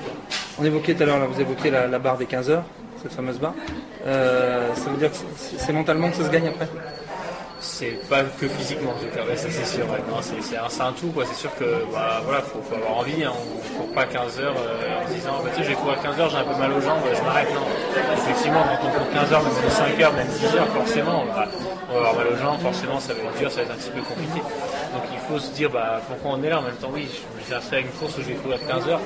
On 0.58 0.64
évoquait 0.64 0.94
tout 0.94 1.02
à 1.02 1.06
l'heure, 1.06 1.19
vous 1.26 1.40
évoquez 1.40 1.70
la, 1.70 1.86
la 1.86 1.98
barre 1.98 2.18
des 2.18 2.26
15 2.26 2.50
heures, 2.50 2.64
cette 3.02 3.12
fameuse 3.12 3.38
barre. 3.38 3.54
Euh, 4.06 4.74
ça 4.74 4.90
veut 4.90 4.96
dire 4.96 5.10
que 5.10 5.16
c'est- 5.36 5.72
mentalement 5.72 6.10
que 6.10 6.16
ça 6.16 6.24
se 6.24 6.30
gagne 6.30 6.48
après? 6.48 6.68
C'est 7.62 8.08
pas 8.08 8.22
que 8.22 8.48
physiquement, 8.48 8.92
en 8.92 9.36
ça 9.36 9.48
c'est 9.50 9.66
sûr. 9.66 9.84
c'est 10.70 10.80
un, 10.80 10.92
tout. 10.92 11.12
C'est 11.26 11.34
sûr 11.34 11.54
que 11.56 11.84
bah, 11.92 12.22
voilà, 12.24 12.40
faut, 12.40 12.60
avoir 12.74 12.98
envie. 12.98 13.22
Hein. 13.22 13.32
On 13.36 13.82
court 13.82 13.94
pas 13.94 14.06
15 14.06 14.40
heures 14.40 14.54
euh, 14.56 15.04
en 15.04 15.08
se 15.08 15.12
disant 15.12 15.32
bah, 15.44 15.50
tu 15.52 15.58
sais, 15.58 15.64
je 15.64 15.68
vais 15.68 15.74
courir 15.74 16.00
15 16.00 16.20
heures, 16.20 16.30
j'ai 16.30 16.38
un 16.38 16.44
peu 16.44 16.58
mal 16.58 16.72
aux 16.72 16.80
jambes, 16.80 17.02
je 17.14 17.22
m'arrête. 17.22 17.48
Non. 17.54 17.60
Effectivement, 18.16 18.62
quand 18.62 18.88
on 18.88 18.90
court 18.92 19.12
15 19.12 19.32
heures, 19.34 19.42
même 19.42 19.52
5 19.68 20.00
heures, 20.00 20.12
même 20.14 20.26
10 20.26 20.56
heures, 20.56 20.68
forcément, 20.68 21.24
on 21.28 21.32
va, 21.34 21.98
avoir 21.98 22.14
mal 22.14 22.26
aux 22.28 22.36
jambes, 22.36 22.60
forcément, 22.62 22.98
ça 22.98 23.12
va 23.12 23.20
être 23.20 23.38
dur, 23.38 23.50
ça 23.50 23.56
va 23.56 23.62
être 23.64 23.72
un 23.72 23.76
petit 23.76 23.90
peu 23.90 24.00
compliqué. 24.02 24.40
Donc 24.94 25.02
il 25.12 25.18
faut 25.28 25.38
se 25.38 25.50
dire 25.52 25.68
bah, 25.68 26.00
pourquoi 26.08 26.38
on 26.38 26.42
est 26.42 26.48
là? 26.48 26.60
En 26.60 26.62
même 26.62 26.76
temps. 26.76 26.90
Oui, 26.90 27.06
je 27.12 27.54
me 27.54 27.60
suis 27.60 27.76
à 27.76 27.78
une 27.80 27.88
course 27.88 28.16
où 28.16 28.22
je 28.22 28.28
vais 28.28 28.34
courir 28.40 28.58
15 28.66 28.88
heures. 28.88 29.00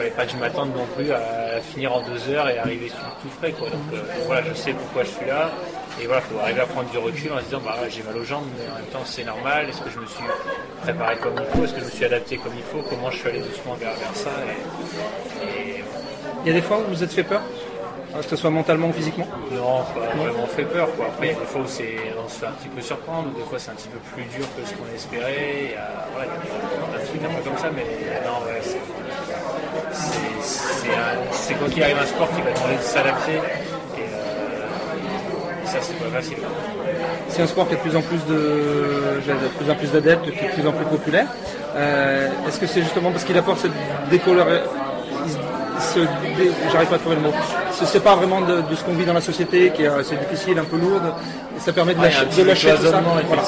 Il 0.00 0.04
fallait 0.04 0.16
pas 0.16 0.24
que 0.24 0.32
je 0.32 0.36
m'attende 0.38 0.74
non 0.74 0.86
plus 0.96 1.12
à 1.12 1.60
finir 1.60 1.92
en 1.94 2.00
2 2.00 2.30
heures 2.30 2.48
et 2.48 2.58
arriver 2.58 2.88
tout, 2.88 2.96
tout 3.22 3.28
frais. 3.38 3.52
Quoi. 3.52 3.68
Donc 3.68 3.80
euh, 3.92 3.98
voilà, 4.26 4.42
je 4.48 4.54
sais 4.54 4.72
pourquoi 4.72 5.04
je 5.04 5.10
suis 5.10 5.26
là. 5.26 5.50
Et 6.00 6.06
voilà, 6.06 6.22
il 6.26 6.32
faut 6.34 6.40
arriver 6.40 6.60
à 6.62 6.66
prendre 6.66 6.88
du 6.88 6.96
recul 6.96 7.30
en 7.34 7.38
se 7.38 7.44
disant 7.44 7.60
bah, 7.62 7.76
j'ai 7.90 8.02
mal 8.02 8.16
aux 8.16 8.24
jambes, 8.24 8.44
mais 8.56 8.64
en 8.72 8.76
même 8.76 8.84
temps 8.86 9.02
c'est 9.04 9.24
normal. 9.24 9.68
Est-ce 9.68 9.82
que 9.82 9.90
je 9.90 9.98
me 9.98 10.06
suis 10.06 10.24
préparé 10.82 11.16
comme 11.16 11.34
il 11.38 11.44
faut? 11.58 11.64
Est-ce 11.64 11.74
que 11.74 11.80
je 11.80 11.84
me 11.84 11.90
suis 11.90 12.04
adapté 12.06 12.38
comme 12.38 12.52
il 12.56 12.62
faut? 12.62 12.82
Comment 12.88 13.10
je 13.10 13.18
suis 13.18 13.28
allé 13.28 13.40
doucement 13.40 13.74
vers, 13.74 13.92
vers 13.92 14.14
ça? 14.14 14.30
Et- 15.44 15.46
et 15.80 15.84
Il 16.44 16.48
y 16.48 16.50
a 16.50 16.54
des 16.54 16.62
fois 16.62 16.78
où 16.78 16.84
vous 16.88 17.02
êtes 17.04 17.12
fait 17.12 17.24
peur? 17.24 17.42
Que 18.14 18.22
ce 18.24 18.34
soit 18.34 18.50
mentalement 18.50 18.88
ou 18.88 18.92
physiquement? 18.92 19.26
Non, 19.52 19.84
pas 19.94 20.00
vraiment 20.16 20.46
fait 20.48 20.64
peur. 20.64 20.88
Quoi. 20.96 21.06
Après, 21.06 21.28
il 21.28 21.32
y 21.32 21.36
a 21.36 21.38
des 21.38 21.46
fois 21.46 21.60
où 21.60 21.66
c'est- 21.68 22.10
on 22.18 22.28
se 22.28 22.40
fait 22.40 22.46
un 22.46 22.52
petit 22.52 22.66
peu 22.68 22.80
surprendre, 22.80 23.28
des 23.38 23.44
fois 23.44 23.56
c'est 23.58 23.70
un 23.70 23.74
petit 23.74 23.86
peu 23.88 23.98
plus 24.14 24.24
dur 24.24 24.46
que 24.56 24.66
ce 24.66 24.74
qu'on 24.74 24.92
espérait. 24.92 25.66
Il 25.66 25.70
y 25.70 25.74
a, 25.74 26.06
voilà, 26.12 26.26
il 26.26 26.50
y 26.50 26.96
a 26.96 27.02
un 27.02 27.06
truc 27.06 27.20
un 27.22 27.34
peu 27.38 27.42
comme 27.48 27.58
ça, 27.58 27.70
mais 27.70 27.84
non, 28.26 28.42
ouais, 28.46 28.58
c'est- 29.92 31.54
quoi 31.54 31.68
qu'il 31.68 31.82
arrive 31.82 31.96
un 32.02 32.06
sport 32.06 32.28
qui 32.30 32.40
va 32.42 32.50
demander 32.52 32.76
de 32.76 32.82
s'adapter. 32.82 33.32
Et 33.32 34.00
euh, 34.00 35.66
ça, 35.66 35.78
c'est 35.80 35.98
pas 35.98 36.16
facile. 36.16 36.38
C'est 37.28 37.42
un 37.42 37.46
sport 37.46 37.68
qui 37.68 37.74
a 37.74 37.76
de 37.76 37.82
plus 37.82 37.96
en 37.96 38.02
plus 38.02 38.24
de, 38.28 39.20
plus 39.58 39.70
en 39.70 39.74
plus 39.74 39.92
d'adeptes, 39.92 40.24
qui 40.30 40.44
est 40.44 40.48
de 40.48 40.52
plus 40.54 40.66
en 40.66 40.72
plus 40.72 40.84
populaire. 40.86 41.26
Euh, 41.76 42.28
Est-ce 42.48 42.58
que 42.58 42.66
c'est 42.66 42.82
justement 42.82 43.10
parce 43.12 43.24
qu'il 43.24 43.36
apporte 43.38 43.58
cette 43.60 43.72
décolore, 44.10 44.46
j'arrive 46.72 46.88
pas 46.88 46.96
à 46.96 46.98
trouver 46.98 47.16
le 47.16 47.22
mot, 47.22 47.32
il 47.70 47.74
se 47.76 47.84
sépare 47.86 48.16
vraiment 48.16 48.40
de, 48.40 48.60
de 48.62 48.74
ce 48.74 48.82
qu'on 48.84 48.92
vit 48.94 49.04
dans 49.04 49.12
la 49.14 49.20
société, 49.20 49.70
qui 49.70 49.82
est 49.84 49.86
assez 49.86 50.16
difficile, 50.16 50.58
un 50.58 50.64
peu 50.64 50.76
lourde, 50.76 51.12
et 51.56 51.60
ça 51.60 51.72
permet 51.72 51.94
de 51.94 52.00
Ouais, 52.00 52.06
lâcher, 52.06 52.26
de 52.36 52.42
lâcher 52.42 52.70
tout 52.74 52.82
ça. 52.84 53.00
Voilà. 53.28 53.42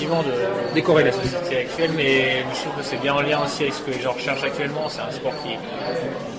De, 0.00 0.74
Décorréler. 0.74 1.10
de 1.10 1.16
la 1.16 1.22
société 1.22 1.58
actuelle, 1.58 1.90
mais 1.94 2.44
je 2.54 2.60
trouve 2.60 2.74
que 2.76 2.82
c'est 2.82 2.96
bien 2.96 3.14
en 3.14 3.20
lien 3.20 3.40
aussi 3.44 3.62
avec 3.62 3.74
ce 3.74 3.82
que 3.82 3.90
les 3.90 4.00
gens 4.00 4.12
recherchent 4.12 4.42
actuellement. 4.42 4.88
C'est 4.88 5.02
un 5.02 5.10
sport 5.10 5.32
qui, 5.42 5.56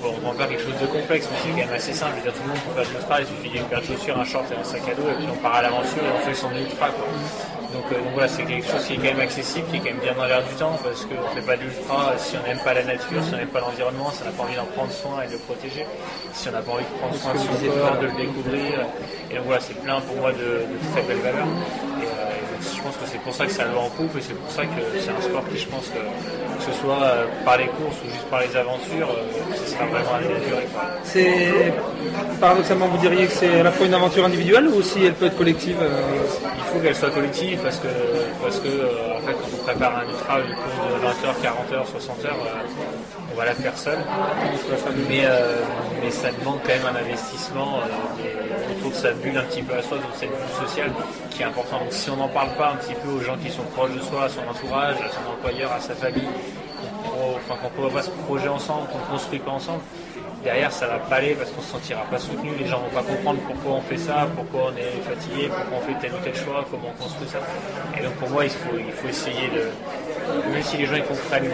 bon, 0.02 0.13
on 0.26 0.32
va 0.32 0.38
faire 0.39 0.50
quelque 0.50 0.63
chose 0.63 0.80
de 0.82 0.88
complexe, 0.88 1.28
mais 1.32 1.38
c'est 1.44 1.50
quand 1.50 1.68
même 1.68 1.76
assez 1.76 1.94
simple. 1.94 2.20
Dire, 2.22 2.34
tout 2.34 2.42
le 2.42 2.50
monde 2.50 2.58
peut 2.66 2.82
faire 2.82 2.89
de 2.89 2.98
l'ultra, 2.98 3.22
il 3.22 3.28
suffit 3.28 3.50
d'une 3.50 3.66
paire 3.66 3.82
de 3.82 3.86
chaussures, 3.86 4.18
un 4.18 4.26
short 4.26 4.46
et 4.52 4.60
un 4.60 4.63
sac 4.63 4.82
à 4.89 4.96
dos, 4.96 5.08
et 5.08 5.13
puis 5.13 5.28
on 5.32 5.38
part 5.38 5.56
à 5.56 5.62
l'aventure 5.62 6.02
et 6.04 6.12
on 6.18 6.26
fait 6.26 6.34
son 6.34 6.52
ultra. 6.52 6.89
Quoi. 6.89 7.06
Donc, 7.74 7.86
euh, 7.92 7.98
donc 7.98 8.13
voilà, 8.13 8.28
c'est 8.28 8.44
quelque 8.44 8.70
chose 8.70 8.86
qui 8.86 8.94
est 8.94 8.98
quand 8.98 9.13
même 9.18 9.20
accessible, 9.20 9.66
qui 9.70 9.78
est 9.78 9.80
quand 9.80 9.94
même 9.94 10.00
bien 10.00 10.13
dans 10.13 10.26
l'air 10.26 10.44
du 10.44 10.54
temps, 10.56 10.78
parce 10.84 11.06
qu'on 11.06 11.18
ne 11.18 11.34
fait 11.34 11.46
pas 11.46 11.58
de 11.58 11.63
l'ultra 11.63 12.13
si 12.18 12.38
on 12.38 12.48
n'aime 12.48 12.60
pas 12.60 12.74
la 12.74 12.84
nature, 12.84 13.22
si 13.24 13.34
on 13.34 13.38
n'aime 13.38 13.54
pas 13.54 13.62
l'environnement, 13.62 14.12
si 14.12 14.22
on 14.22 14.26
n'a 14.26 14.32
pas 14.32 14.44
envie 14.44 14.56
d'en 14.56 14.70
prendre 14.78 14.92
soin 14.92 15.22
et 15.24 15.28
de 15.28 15.34
le 15.34 15.39
protéger, 15.39 15.86
si 16.34 16.50
on 16.50 16.52
n'a 16.52 16.62
pas 16.62 16.72
envie 16.74 16.86
de 16.86 16.98
prendre 17.02 17.16
soin 17.16 17.34
de 17.34 17.39
son 17.39 17.54
corps, 17.54 17.98
de 17.98 18.08
le 18.08 18.18
découvrir. 18.18 18.86
Et 19.32 19.36
donc 19.36 19.46
voilà, 19.46 19.62
c'est 19.62 19.78
plein 19.82 20.00
pour 20.02 20.16
moi 20.18 20.32
de 20.32 20.66
très 20.94 21.02
belles 21.02 21.26
valeurs. 21.26 21.50
Et, 22.02 22.06
euh, 22.06 22.38
et 22.38 22.46
donc, 22.46 22.62
je 22.62 22.73
pense 22.84 22.96
que 22.98 23.06
c'est 23.12 23.19
pour 23.19 23.34
ça 23.34 23.46
que 23.46 23.52
ça 23.52 23.63
le 23.65 23.78
en 23.78 23.89
coupe 23.89 24.15
et 24.17 24.22
c'est 24.22 24.34
pour 24.34 24.52
ça 24.52 24.63
que 24.63 24.80
c'est 25.00 25.10
un 25.12 25.22
sport 25.22 25.43
qui, 25.50 25.58
je 25.58 25.67
pense, 25.67 25.88
que, 25.88 26.00
que 26.00 26.63
ce 26.72 26.74
soit 26.82 27.02
euh, 27.04 27.26
par 27.46 27.58
les 27.58 27.67
courses 27.67 27.98
ou 28.06 28.10
juste 28.10 28.28
par 28.30 28.41
les 28.41 28.56
aventures, 28.56 29.10
euh, 29.10 29.56
ce 29.56 29.72
sera 29.72 29.86
vraiment 29.86 30.15
à 30.15 30.19
durée. 30.22 30.67
C'est 31.04 31.74
paradoxalement 32.39 32.88
vous 32.88 32.98
diriez 32.98 33.26
que 33.28 33.32
c'est 33.34 33.60
à 33.60 33.63
la 33.63 33.72
fois 33.72 33.86
une 33.86 33.93
aventure 33.93 34.26
individuelle 34.26 34.67
ou 34.67 34.76
aussi 34.76 35.06
elle 35.06 35.13
peut 35.13 35.26
être 35.28 35.38
collective 35.38 35.78
euh, 35.82 35.89
Il 36.58 36.63
faut 36.74 36.80
qu'elle 36.80 36.96
soit 36.96 37.12
collective 37.12 37.60
parce 37.63 37.78
que, 37.78 37.88
parce 38.41 38.60
que 38.60 38.67
en 38.67 39.22
fait, 39.26 39.34
quand 39.34 39.50
on 39.54 39.63
prépare 39.63 39.93
un 39.98 40.10
ultra, 40.10 40.39
une 40.39 40.56
course 40.56 40.78
de 40.93 41.00
20 41.02 41.30
heures, 41.30 41.41
40 41.41 41.74
heures, 41.74 41.88
60 41.88 42.26
heures, 42.26 42.38
on 43.34 43.38
va 43.38 43.46
la 43.46 43.54
faire 43.54 43.78
seul. 43.78 43.98
Mais, 45.10 45.24
mais 46.04 46.12
ça 46.12 46.30
demande 46.39 46.60
quand 46.63 46.69
même 46.74 46.96
un 46.96 47.00
investissement 47.00 47.80
des- 48.17 48.53
sa 48.93 49.12
bulle 49.12 49.38
un 49.38 49.43
petit 49.43 49.62
peu 49.62 49.75
à 49.75 49.82
soi, 49.82 49.97
de 49.97 50.03
cette 50.13 50.29
bulle 50.29 50.67
sociale 50.67 50.91
qui 51.32 51.41
est 51.41 51.45
important. 51.45 51.79
Donc 51.79 51.91
si 51.91 52.10
on 52.10 52.17
n'en 52.17 52.29
parle 52.29 52.49
pas 52.58 52.71
un 52.71 52.75
petit 52.75 52.95
peu 52.95 53.10
aux 53.10 53.21
gens 53.21 53.38
qui 53.38 53.49
sont 53.49 53.63
proches 53.75 53.93
de 53.93 54.01
soi, 54.01 54.25
à 54.25 54.29
son 54.29 54.41
entourage, 54.49 54.95
à 54.97 55.10
son 55.10 55.32
employeur, 55.32 55.71
à 55.71 55.79
sa 55.79 55.95
famille, 55.95 56.29
qu'on 57.08 57.56
ne 57.56 57.88
peut 57.89 57.93
pas 57.93 58.03
ce 58.03 58.10
projet 58.27 58.47
ensemble, 58.47 58.88
qu'on 58.89 58.99
ne 58.99 59.17
construit 59.17 59.39
pas 59.39 59.51
ensemble, 59.51 59.82
derrière 60.43 60.71
ça 60.71 60.88
va 60.88 60.97
pas 60.97 61.15
aller 61.15 61.36
parce 61.36 61.51
qu'on 61.51 61.62
se 61.62 61.71
sentira 61.71 62.01
pas 62.12 62.19
soutenu, 62.19 62.51
les 62.60 62.67
gens 62.67 62.79
vont 62.79 62.93
pas 62.93 63.03
comprendre 63.03 63.39
pourquoi 63.47 63.77
on 63.77 63.82
fait 63.82 63.97
ça, 63.97 64.27
pourquoi 64.36 64.71
on 64.71 64.77
est 64.77 64.99
fatigué, 65.08 65.49
pourquoi 65.49 65.77
on 65.77 65.82
fait 65.88 65.99
tel 66.01 66.13
ou 66.13 66.23
tel 66.23 66.36
choix, 66.36 66.65
comment 66.69 66.91
on 66.93 67.03
construit 67.03 67.27
ça. 67.27 67.39
Et 67.97 68.03
donc 68.03 68.13
pour 68.15 68.29
moi 68.29 68.43
il 68.45 68.51
faut, 68.51 68.77
il 68.77 68.91
faut 68.91 69.08
essayer 69.08 69.47
de, 69.49 70.51
même 70.51 70.63
si 70.63 70.77
les 70.77 70.86
gens 70.86 70.95
ils 70.95 71.03
comprennent, 71.03 71.49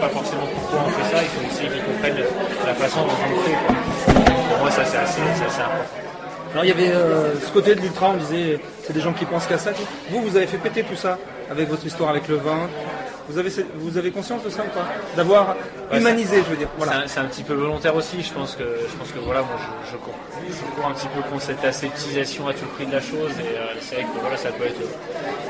pas 0.00 0.08
forcément 0.08 0.46
pourquoi 0.54 0.80
on 0.86 0.90
fait 0.90 1.16
ça, 1.16 1.22
il 1.22 1.28
faut 1.28 1.46
essayer 1.50 1.70
qu'ils 1.70 1.84
comprennent 1.84 2.24
la 2.66 2.74
façon 2.74 3.00
dont 3.00 3.18
on 3.26 3.30
le 3.30 3.40
fait. 3.42 3.58
Pour 4.50 4.58
moi 4.58 4.70
ça 4.70 4.84
c'est 4.84 4.98
assez, 4.98 5.20
c'est 5.34 5.46
assez 5.46 5.62
important. 5.62 6.17
Alors 6.52 6.64
il 6.64 6.68
y 6.68 6.72
avait 6.72 6.90
euh, 6.92 7.38
ce 7.40 7.50
côté 7.52 7.74
de 7.74 7.80
l'ultra, 7.80 8.10
on 8.10 8.16
disait 8.16 8.58
c'est 8.82 8.92
des 8.92 9.00
gens 9.00 9.12
qui 9.12 9.24
pensent 9.24 9.46
qu'à 9.46 9.58
ça. 9.58 9.70
Vous, 10.10 10.22
vous 10.22 10.36
avez 10.36 10.46
fait 10.46 10.56
péter 10.58 10.82
tout 10.82 10.96
ça 10.96 11.18
avec 11.50 11.68
votre 11.68 11.84
histoire 11.86 12.10
avec 12.10 12.28
le 12.28 12.36
vin. 12.36 12.68
Vous 13.28 13.36
avez, 13.38 13.50
vous 13.74 13.98
avez 13.98 14.10
conscience 14.10 14.42
de 14.42 14.48
ça 14.48 14.62
ou 14.62 14.68
pas? 14.74 14.86
D'avoir 15.14 15.54
Ouais, 15.92 15.98
humanisé, 15.98 16.36
je 16.38 16.50
veux 16.50 16.56
dire. 16.56 16.68
C'est 16.78 16.84
Voilà. 16.84 17.02
un, 17.02 17.06
c'est 17.06 17.20
un 17.20 17.26
petit 17.26 17.42
peu 17.42 17.52
volontaire 17.52 17.94
aussi. 17.94 18.22
Je 18.22 18.32
pense 18.32 18.54
que, 18.56 18.64
je 18.90 18.96
pense 18.96 19.12
que 19.12 19.18
voilà, 19.18 19.40
moi, 19.42 19.56
je, 19.84 19.92
je 19.92 19.96
cours, 19.98 20.14
je 20.48 20.74
cours 20.80 20.86
un 20.86 20.92
petit 20.94 21.08
peu 21.08 21.20
contre 21.30 21.42
cette 21.42 21.62
aseptisation 21.62 22.48
à 22.48 22.54
tout 22.54 22.64
prix 22.76 22.86
de 22.86 22.92
la 22.92 23.00
chose. 23.02 23.32
Et 23.38 23.56
euh, 23.58 23.66
c'est 23.82 23.96
vrai 23.96 24.04
que 24.04 24.18
voilà, 24.20 24.36
ça 24.38 24.48
peut 24.50 24.64
être, 24.64 24.80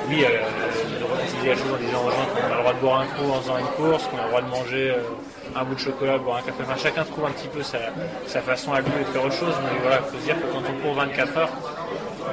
oui, 0.09 0.25
euh, 0.25 1.45
de 1.45 1.49
la 1.49 1.55
chose 1.55 1.73
en 1.73 1.77
disant 1.85 2.03
aux 2.05 2.11
gens 2.11 2.27
qu'on 2.35 2.47
a 2.53 2.57
le 2.57 2.61
droit 2.63 2.73
de 2.75 2.79
boire 2.81 3.01
un 3.03 3.07
coup 3.07 3.31
en 3.31 3.41
faisant 3.43 3.59
une 3.59 3.67
course, 3.79 4.05
qu'on 4.09 4.19
a 4.19 4.23
le 4.23 4.29
droit 4.29 4.43
de 4.43 4.49
manger 4.49 4.91
euh, 4.91 4.97
un 5.57 5.65
bout 5.65 5.75
de 5.75 5.81
chocolat, 5.81 6.19
boire 6.19 6.39
un 6.39 6.43
café. 6.43 6.63
Enfin, 6.63 6.77
chacun 6.77 7.05
trouve 7.05 7.25
un 7.27 7.31
petit 7.31 7.49
peu 7.49 7.63
sa, 7.63 7.79
sa 8.27 8.41
façon 8.41 8.73
à 8.73 8.81
lui 8.81 8.91
de 8.91 9.05
faire 9.13 9.25
autre 9.25 9.35
chose. 9.35 9.55
Mais 9.63 9.79
voilà, 9.83 9.99
il 10.05 10.11
faut 10.13 10.19
se 10.19 10.25
dire 10.25 10.37
que 10.37 10.47
quand 10.53 10.63
on 10.69 10.83
court 10.83 10.95
24 10.95 11.37
heures, 11.39 11.51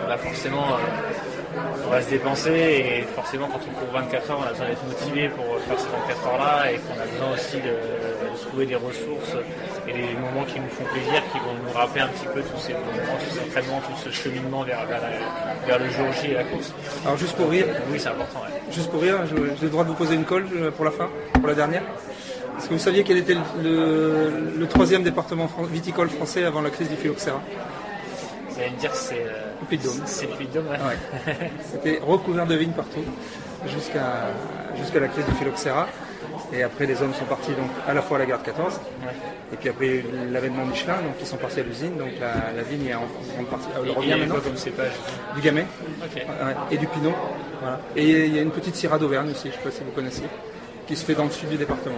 bah 0.07 0.17
forcément, 0.17 0.65
euh, 0.75 1.57
on 1.87 1.89
va 1.89 2.01
se 2.01 2.09
dépenser 2.09 2.51
et 2.51 3.01
forcément 3.15 3.47
quand 3.47 3.59
on 3.67 3.73
court 3.79 3.93
24 3.93 4.31
heures, 4.31 4.39
on 4.41 4.47
a 4.47 4.51
besoin 4.51 4.67
d'être 4.67 4.85
motivé 4.85 5.29
pour 5.29 5.45
faire 5.67 5.79
ces 5.79 5.87
24 5.87 6.27
heures-là 6.27 6.71
et 6.71 6.75
qu'on 6.77 6.99
a 7.01 7.05
besoin 7.05 7.33
aussi 7.33 7.57
de, 7.57 7.71
de 7.71 8.37
trouver 8.47 8.65
des 8.65 8.75
ressources 8.75 9.33
et 9.87 9.93
des 9.93 10.13
moments 10.19 10.43
qui 10.45 10.59
nous 10.59 10.67
font 10.69 10.83
plaisir, 10.91 11.21
qui 11.31 11.39
vont 11.39 11.53
nous 11.55 11.71
rappeler 11.73 12.01
un 12.01 12.07
petit 12.09 12.25
peu 12.27 12.41
tous 12.41 12.59
ces 12.59 12.73
moments, 12.73 13.15
tous 13.23 13.35
ces 13.35 13.39
entraînements, 13.41 13.79
tout 13.81 13.97
ce 14.03 14.09
cheminement 14.11 14.63
vers, 14.63 14.85
vers, 14.85 14.99
la- 15.01 15.65
vers 15.67 15.79
le 15.79 15.89
jour 15.89 16.05
J 16.21 16.31
et 16.31 16.33
la 16.33 16.43
course. 16.43 16.73
Alors 17.05 17.17
juste 17.17 17.35
pour 17.37 17.49
rire, 17.49 17.67
Oui, 17.91 17.99
c'est 17.99 18.09
important. 18.09 18.41
ouais. 18.41 18.73
juste 18.73 18.91
pour 18.91 19.01
rire, 19.01 19.19
j'ai 19.29 19.35
le 19.65 19.69
droit 19.71 19.83
de 19.85 19.89
vous 19.89 19.95
poser 19.95 20.15
une 20.15 20.25
colle 20.25 20.45
euh, 20.57 20.71
pour 20.71 20.83
la 20.85 20.91
fin, 20.91 21.07
pour 21.33 21.47
la 21.47 21.55
dernière? 21.55 21.83
Est-ce 22.57 22.67
que 22.69 22.73
vous 22.73 22.79
saviez 22.79 23.03
quel 23.03 23.17
était 23.17 23.33
le, 23.33 23.41
le- 23.63 24.53
le 24.57 24.67
troisième 24.67 25.03
département 25.03 25.47
fran- 25.47 25.63
viticole 25.63 26.09
français 26.09 26.43
avant 26.45 26.61
la 26.61 26.69
crise 26.69 26.89
du 26.89 26.95
phylloxéra? 26.95 27.41
Vous 28.49 28.59
allez 28.61 28.69
me 28.71 28.77
dire 28.77 28.91
que 28.91 28.97
c'est 28.97 29.15
euh, 29.25 29.51
Le 29.61 29.67
Puy-de-Dôme. 29.67 30.01
c'est 30.05 30.27
le 30.29 30.35
Puy-de-Dôme. 30.35 30.67
Ouais. 30.67 31.35
C'était 31.71 31.99
recouvert 32.01 32.45
de 32.47 32.55
vignes 32.55 32.71
partout 32.71 33.03
jusqu'à 33.67 34.27
jusqu'à 34.77 34.99
la 35.01 35.07
crise 35.09 35.25
du 35.25 35.33
phylloxéra. 35.33 35.87
Et 36.53 36.63
après, 36.63 36.85
les 36.85 37.01
hommes 37.01 37.13
sont 37.13 37.25
partis 37.25 37.51
donc 37.51 37.69
à 37.87 37.93
la 37.93 38.01
fois 38.01 38.17
à 38.17 38.19
la 38.21 38.25
gare 38.25 38.39
de 38.39 38.45
14, 38.45 38.79
et 39.53 39.55
puis 39.57 39.69
après 39.69 40.03
l'avènement 40.31 40.65
Michelin, 40.65 40.95
donc 40.95 41.15
ils 41.19 41.25
sont 41.25 41.37
partis 41.37 41.59
à 41.59 41.63
l'usine. 41.63 41.97
Donc 41.97 42.09
la, 42.19 42.51
la 42.55 42.63
vigne 42.63 42.87
est 42.87 42.93
en 42.93 43.03
grande 43.33 43.47
partie. 43.49 43.67
Elle 43.75 43.83
il 43.87 43.91
y 43.91 43.95
revient 43.95 44.19
maintenant. 44.19 44.41
comme 44.43 44.55
cépage? 44.57 44.91
Du 45.35 45.41
gamay 45.41 45.65
et 46.71 46.77
du 46.77 46.87
pinot. 46.87 47.13
Voilà. 47.61 47.79
Et 47.95 48.25
il 48.27 48.35
y 48.35 48.39
a 48.39 48.41
une 48.41 48.51
petite 48.51 48.75
syrah 48.75 48.97
d'Auvergne 48.97 49.31
aussi, 49.31 49.43
je 49.43 49.47
ne 49.49 49.53
sais 49.53 49.59
pas 49.63 49.71
si 49.71 49.83
vous 49.83 49.91
connaissez, 49.91 50.23
qui 50.87 50.95
se 50.95 51.03
fait 51.05 51.15
dans 51.15 51.25
le 51.25 51.31
sud 51.31 51.49
du 51.49 51.57
département. 51.57 51.95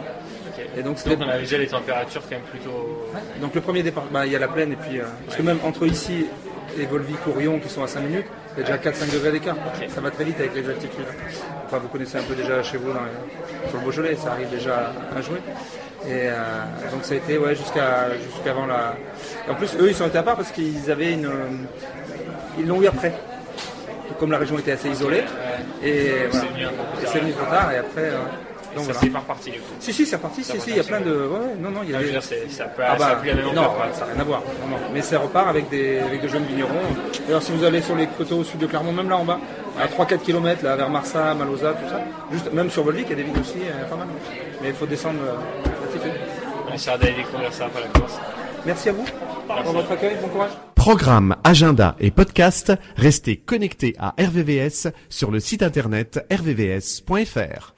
Et 0.77 0.83
donc, 0.83 0.95
Donc 0.95 0.97
c'était- 0.99 1.23
on 1.23 1.27
avait 1.29 1.39
déjà 1.39 1.57
les 1.57 1.67
températures 1.67 2.21
quand 2.21 2.31
même 2.35 2.41
plutôt. 2.41 3.03
Donc 3.41 3.55
le 3.55 3.61
premier 3.61 3.81
départ, 3.83 4.03
bah, 4.11 4.25
il 4.25 4.31
y 4.31 4.35
a 4.35 4.39
la 4.39 4.47
plaine, 4.47 4.73
et 4.73 4.75
puis. 4.75 4.99
euh, 4.99 5.05
parce 5.25 5.37
que 5.37 5.41
même 5.41 5.59
entre 5.65 5.85
ici 5.87 6.27
et 6.79 6.85
Volvic-Courion, 6.85 7.59
qui 7.59 7.69
sont 7.69 7.83
à 7.83 7.87
5 7.87 8.01
minutes, 8.01 8.25
il 8.55 8.59
y 8.59 8.63
a 8.63 8.65
déjà 8.65 8.77
4-5 8.77 9.11
degrés 9.11 9.31
d'écart. 9.31 9.55
Ça 9.89 10.01
va 10.01 10.11
très 10.11 10.23
vite 10.23 10.39
avec 10.39 10.53
les 10.55 10.69
altitudes. 10.69 11.05
Enfin, 11.65 11.79
vous 11.79 11.87
connaissez 11.87 12.17
un 12.17 12.23
peu 12.23 12.35
déjà 12.35 12.61
chez 12.61 12.77
vous 12.77 12.93
dans 12.93 12.99
les- 12.99 13.69
sur 13.69 13.79
le 13.79 13.83
Beaujolais, 13.85 14.15
ça 14.15 14.31
arrive 14.33 14.49
déjà 14.49 14.91
à 15.17 15.21
jouer. 15.21 15.39
Et 16.05 16.29
euh, 16.29 16.35
donc 16.91 17.03
ça 17.03 17.15
a 17.15 17.17
été 17.17 17.37
ouais, 17.39 17.55
jusqu'à 17.55 18.15
jusqu'avant 18.23 18.67
la. 18.67 18.95
Et 19.47 19.51
en 19.51 19.55
plus, 19.55 19.75
eux, 19.79 19.89
ils 19.89 19.95
sont 19.95 20.07
été 20.07 20.17
à 20.19 20.23
part 20.23 20.35
parce 20.35 20.51
qu'ils 20.51 20.89
avaient 20.91 21.13
une. 21.13 21.25
euh, 21.25 22.59
Ils 22.59 22.67
l'ont 22.67 22.81
eu 22.81 22.87
après. 22.87 23.13
Comme 24.19 24.31
la 24.31 24.37
région 24.37 24.57
était 24.57 24.71
assez 24.71 24.89
isolée. 24.89 25.23
Et 25.83 26.11
voilà. 26.31 26.47
c'est 27.05 27.19
venu 27.19 27.31
trop 27.33 27.45
tard, 27.45 27.71
et 27.71 27.77
après. 27.77 28.01
euh, 28.09 28.17
Donc 28.77 28.85
ça 28.85 28.91
voilà. 28.93 28.99
c'est 29.07 29.09
pas 29.13 29.19
reparti 29.19 29.51
du 29.51 29.59
coup. 29.59 29.73
Si, 29.79 29.93
si, 29.93 30.05
c'est 30.05 30.15
reparti, 30.15 30.43
Ça 30.43 30.53
si, 30.53 30.61
si, 30.61 30.69
il 30.71 30.77
y 30.77 30.79
a 30.79 30.83
plein 30.83 31.01
de. 31.01 31.11
ouais. 31.11 31.55
Non, 31.59 31.69
non, 31.71 31.81
il 31.83 31.91
y 31.91 31.93
a 31.95 31.97
Ah, 31.99 32.03
des- 32.03 32.09
dire, 32.11 32.23
ça 32.23 32.65
pas- 32.65 32.83
Ah 32.89 32.97
ça 32.97 33.05
a 33.07 33.09
bah, 33.15 33.15
plus 33.21 33.29
la 33.29 33.35
même 33.35 33.45
non, 33.47 33.63
ça 33.93 34.05
n'a 34.05 34.11
rien 34.13 34.21
à 34.21 34.23
voir. 34.23 34.41
Non, 34.61 34.67
non. 34.69 34.77
Mais 34.93 35.01
ça 35.01 35.19
repart 35.19 35.47
avec 35.49 35.69
des, 35.69 35.99
avec 35.99 36.21
de 36.21 36.27
jeunes 36.27 36.45
vignerons. 36.45 36.71
D'ailleurs, 37.25 37.43
si 37.43 37.51
vous 37.51 37.63
allez 37.63 37.81
sur 37.81 37.95
les 37.95 38.07
coteaux 38.07 38.37
au 38.37 38.43
sud 38.43 38.59
de 38.59 38.67
Clermont, 38.67 38.91
même 38.93 39.09
là 39.09 39.17
en 39.17 39.25
bas, 39.25 39.39
à 39.79 39.87
3-4 39.87 40.19
km, 40.21 40.63
là, 40.63 40.75
vers 40.75 40.89
Marsa, 40.89 41.33
Malosa, 41.33 41.73
tout 41.73 41.89
ça, 41.89 41.99
juste, 42.31 42.51
même 42.53 42.69
sur 42.71 42.83
Volvic, 42.83 43.05
il 43.07 43.09
y 43.09 43.13
a 43.13 43.15
des 43.15 43.23
vignes 43.23 43.39
aussi, 43.41 43.59
euh, 43.63 43.85
pas 43.89 43.95
mal. 43.95 44.07
Mais 44.61 44.69
il 44.69 44.73
faut 44.73 44.85
descendre 44.87 45.19
euh, 45.23 45.69
l'altitude. 45.83 46.19
On 46.69 46.73
essaiera 46.73 46.97
d'aller 46.97 47.13
découvrir 47.15 47.53
ça 47.53 47.65
après 47.65 47.81
la 47.81 47.99
course. 47.99 48.13
Merci 48.65 48.89
à 48.89 48.91
vous 48.93 49.05
pour 49.63 49.71
votre 49.73 49.91
accueil, 49.91 50.15
bon 50.21 50.27
courage. 50.27 50.51
Programme, 50.75 51.35
agenda 51.43 51.95
et 51.99 52.11
podcast, 52.11 52.73
restez 52.95 53.37
connectés 53.37 53.93
à 53.99 54.13
RVVS 54.19 54.87
sur 55.09 55.31
le 55.31 55.39
site 55.39 55.61
internet 55.63 56.25
rvvs.fr. 56.31 57.73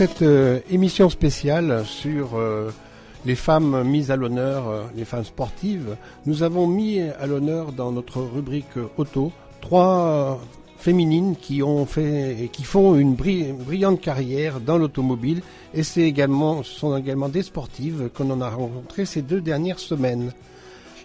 cette 0.00 0.22
euh, 0.22 0.60
émission 0.70 1.10
spéciale 1.10 1.82
sur 1.84 2.30
euh, 2.34 2.70
les 3.26 3.34
femmes 3.34 3.84
mises 3.86 4.10
à 4.10 4.16
l'honneur, 4.16 4.66
euh, 4.66 4.82
les 4.96 5.04
femmes 5.04 5.26
sportives, 5.26 5.94
nous 6.24 6.42
avons 6.42 6.66
mis 6.66 7.00
à 7.02 7.26
l'honneur 7.26 7.72
dans 7.72 7.92
notre 7.92 8.22
rubrique 8.22 8.78
auto 8.96 9.30
trois 9.60 10.40
féminines 10.78 11.36
qui 11.38 11.62
ont 11.62 11.84
fait 11.84 12.34
et 12.44 12.48
qui 12.48 12.62
font 12.64 12.96
une 12.96 13.14
bri- 13.14 13.52
brillante 13.52 14.00
carrière 14.00 14.58
dans 14.60 14.78
l'automobile 14.78 15.42
et 15.74 15.82
c'est 15.82 16.00
également 16.00 16.62
ce 16.62 16.78
sont 16.78 16.96
également 16.96 17.28
des 17.28 17.42
sportives 17.42 18.08
qu'on 18.14 18.30
en 18.30 18.40
a 18.40 18.48
rencontrées 18.48 19.04
ces 19.04 19.20
deux 19.20 19.42
dernières 19.42 19.80
semaines. 19.80 20.32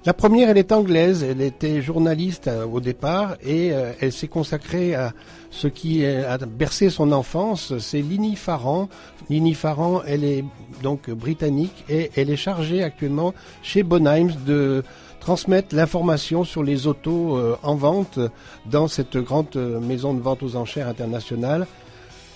La 0.05 0.13
première, 0.13 0.51
elle 0.51 0.59
est 0.59 0.71
anglaise, 0.71 1.23
elle 1.23 1.41
était 1.41 1.81
journaliste 1.81 2.47
euh, 2.47 2.67
au 2.67 2.79
départ 2.79 3.37
et 3.43 3.71
euh, 3.73 3.91
elle 3.99 4.11
s'est 4.11 4.27
consacrée 4.27 4.93
à 4.93 5.13
ce 5.49 5.67
qui 5.67 6.05
a 6.05 6.37
bercé 6.37 6.91
son 6.91 7.11
enfance, 7.11 7.75
c'est 7.79 8.01
Lini 8.01 8.35
Farran. 8.35 8.87
Lini 9.31 9.55
Farran, 9.55 10.03
elle 10.05 10.23
est 10.23 10.45
donc 10.83 11.09
britannique 11.09 11.85
et 11.89 12.11
elle 12.15 12.29
est 12.29 12.35
chargée 12.35 12.83
actuellement 12.83 13.33
chez 13.63 13.81
Bonheims 13.81 14.33
de 14.45 14.83
transmettre 15.19 15.75
l'information 15.75 16.43
sur 16.43 16.61
les 16.61 16.85
autos 16.85 17.37
euh, 17.37 17.57
en 17.63 17.73
vente 17.73 18.19
dans 18.67 18.87
cette 18.87 19.17
grande 19.17 19.55
maison 19.81 20.13
de 20.13 20.21
vente 20.21 20.43
aux 20.43 20.55
enchères 20.55 20.87
internationale 20.87 21.65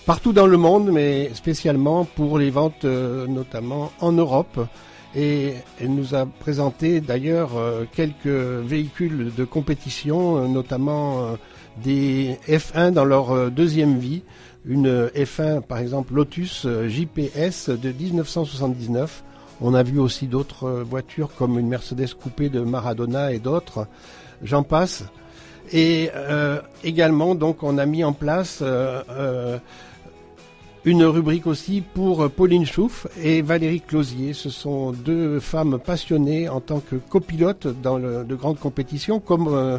partout 0.06 0.32
dans 0.32 0.48
le 0.48 0.56
monde, 0.56 0.90
mais 0.90 1.30
spécialement 1.34 2.04
pour 2.04 2.36
les 2.36 2.50
ventes 2.50 2.84
notamment 2.84 3.92
en 4.00 4.10
Europe. 4.10 4.58
Et 5.14 5.54
elle 5.80 5.94
nous 5.94 6.14
a 6.14 6.26
présenté 6.26 7.00
d'ailleurs 7.00 7.56
euh, 7.56 7.84
quelques 7.92 8.26
véhicules 8.26 9.32
de 9.36 9.44
compétition, 9.44 10.36
euh, 10.36 10.46
notamment 10.46 11.24
euh, 11.24 11.36
des 11.82 12.38
F1 12.48 12.92
dans 12.92 13.04
leur 13.04 13.50
deuxième 13.50 13.98
vie. 13.98 14.22
Une 14.64 15.06
F1 15.06 15.62
par 15.62 15.78
exemple 15.78 16.14
Lotus 16.14 16.66
JPS 16.86 17.70
de 17.70 17.92
1979. 17.92 19.24
On 19.62 19.74
a 19.74 19.82
vu 19.82 19.98
aussi 19.98 20.26
d'autres 20.26 20.70
voitures 20.70 21.30
comme 21.36 21.58
une 21.58 21.68
Mercedes 21.68 22.14
coupée 22.14 22.50
de 22.50 22.60
Maradona 22.60 23.32
et 23.32 23.38
d'autres. 23.38 23.86
J'en 24.42 24.62
passe. 24.62 25.04
Et 25.72 26.10
euh, 26.14 26.60
également, 26.82 27.34
donc, 27.34 27.62
on 27.62 27.78
a 27.78 27.86
mis 27.86 28.02
en 28.02 28.12
place 28.12 28.58
euh, 28.62 29.02
euh, 29.10 29.58
une 30.84 31.04
rubrique 31.04 31.46
aussi 31.46 31.82
pour 31.82 32.22
euh, 32.22 32.28
Pauline 32.28 32.66
Chouf 32.66 33.06
et 33.22 33.42
Valérie 33.42 33.80
Closier. 33.80 34.32
Ce 34.32 34.50
sont 34.50 34.92
deux 34.92 35.40
femmes 35.40 35.78
passionnées 35.78 36.48
en 36.48 36.60
tant 36.60 36.80
que 36.80 36.96
copilotes 36.96 37.66
dans 37.66 37.98
de 37.98 38.34
grandes 38.34 38.58
compétitions, 38.58 39.20
comme 39.20 39.48
euh, 39.48 39.78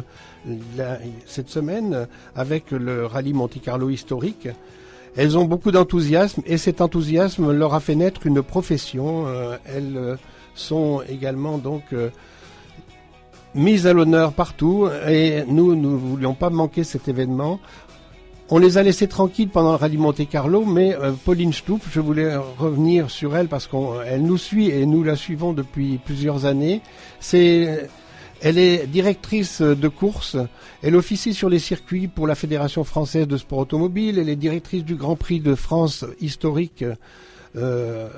cette 1.26 1.48
semaine 1.48 2.06
avec 2.36 2.70
le 2.70 3.06
rallye 3.06 3.32
Monte 3.32 3.60
Carlo 3.60 3.90
historique. 3.90 4.48
Elles 5.14 5.36
ont 5.36 5.44
beaucoup 5.44 5.72
d'enthousiasme 5.72 6.42
et 6.46 6.56
cet 6.56 6.80
enthousiasme 6.80 7.52
leur 7.52 7.74
a 7.74 7.80
fait 7.80 7.94
naître 7.94 8.26
une 8.26 8.42
profession. 8.42 9.26
Euh, 9.26 9.56
elles 9.66 10.18
sont 10.54 11.02
également 11.06 11.58
donc 11.58 11.82
euh, 11.92 12.08
mises 13.54 13.86
à 13.86 13.92
l'honneur 13.92 14.32
partout 14.32 14.88
et 15.06 15.44
nous 15.46 15.74
ne 15.74 15.88
voulions 15.88 16.32
pas 16.34 16.48
manquer 16.48 16.82
cet 16.82 17.08
événement. 17.08 17.60
On 18.54 18.58
les 18.58 18.76
a 18.76 18.82
laissés 18.82 19.08
tranquilles 19.08 19.48
pendant 19.48 19.70
le 19.70 19.76
rallye 19.76 19.96
Monte 19.96 20.28
Carlo, 20.28 20.66
mais 20.66 20.94
euh, 20.94 21.12
Pauline 21.24 21.54
Stouff, 21.54 21.88
je 21.90 22.00
voulais 22.00 22.36
revenir 22.36 23.08
sur 23.08 23.34
elle 23.34 23.48
parce 23.48 23.66
qu'elle 23.66 24.22
nous 24.22 24.36
suit 24.36 24.68
et 24.68 24.84
nous 24.84 25.02
la 25.02 25.16
suivons 25.16 25.54
depuis 25.54 25.96
plusieurs 25.96 26.44
années. 26.44 26.82
C'est, 27.18 27.88
elle 28.42 28.58
est 28.58 28.86
directrice 28.86 29.62
de 29.62 29.88
course. 29.88 30.36
Elle 30.82 30.96
officie 30.96 31.32
sur 31.32 31.48
les 31.48 31.60
circuits 31.60 32.08
pour 32.08 32.26
la 32.26 32.34
Fédération 32.34 32.84
française 32.84 33.26
de 33.26 33.38
sport 33.38 33.60
automobile. 33.60 34.18
Elle 34.18 34.28
est 34.28 34.36
directrice 34.36 34.84
du 34.84 34.96
Grand 34.96 35.16
Prix 35.16 35.40
de 35.40 35.54
France 35.54 36.04
historique 36.20 36.84
euh, 37.56 38.10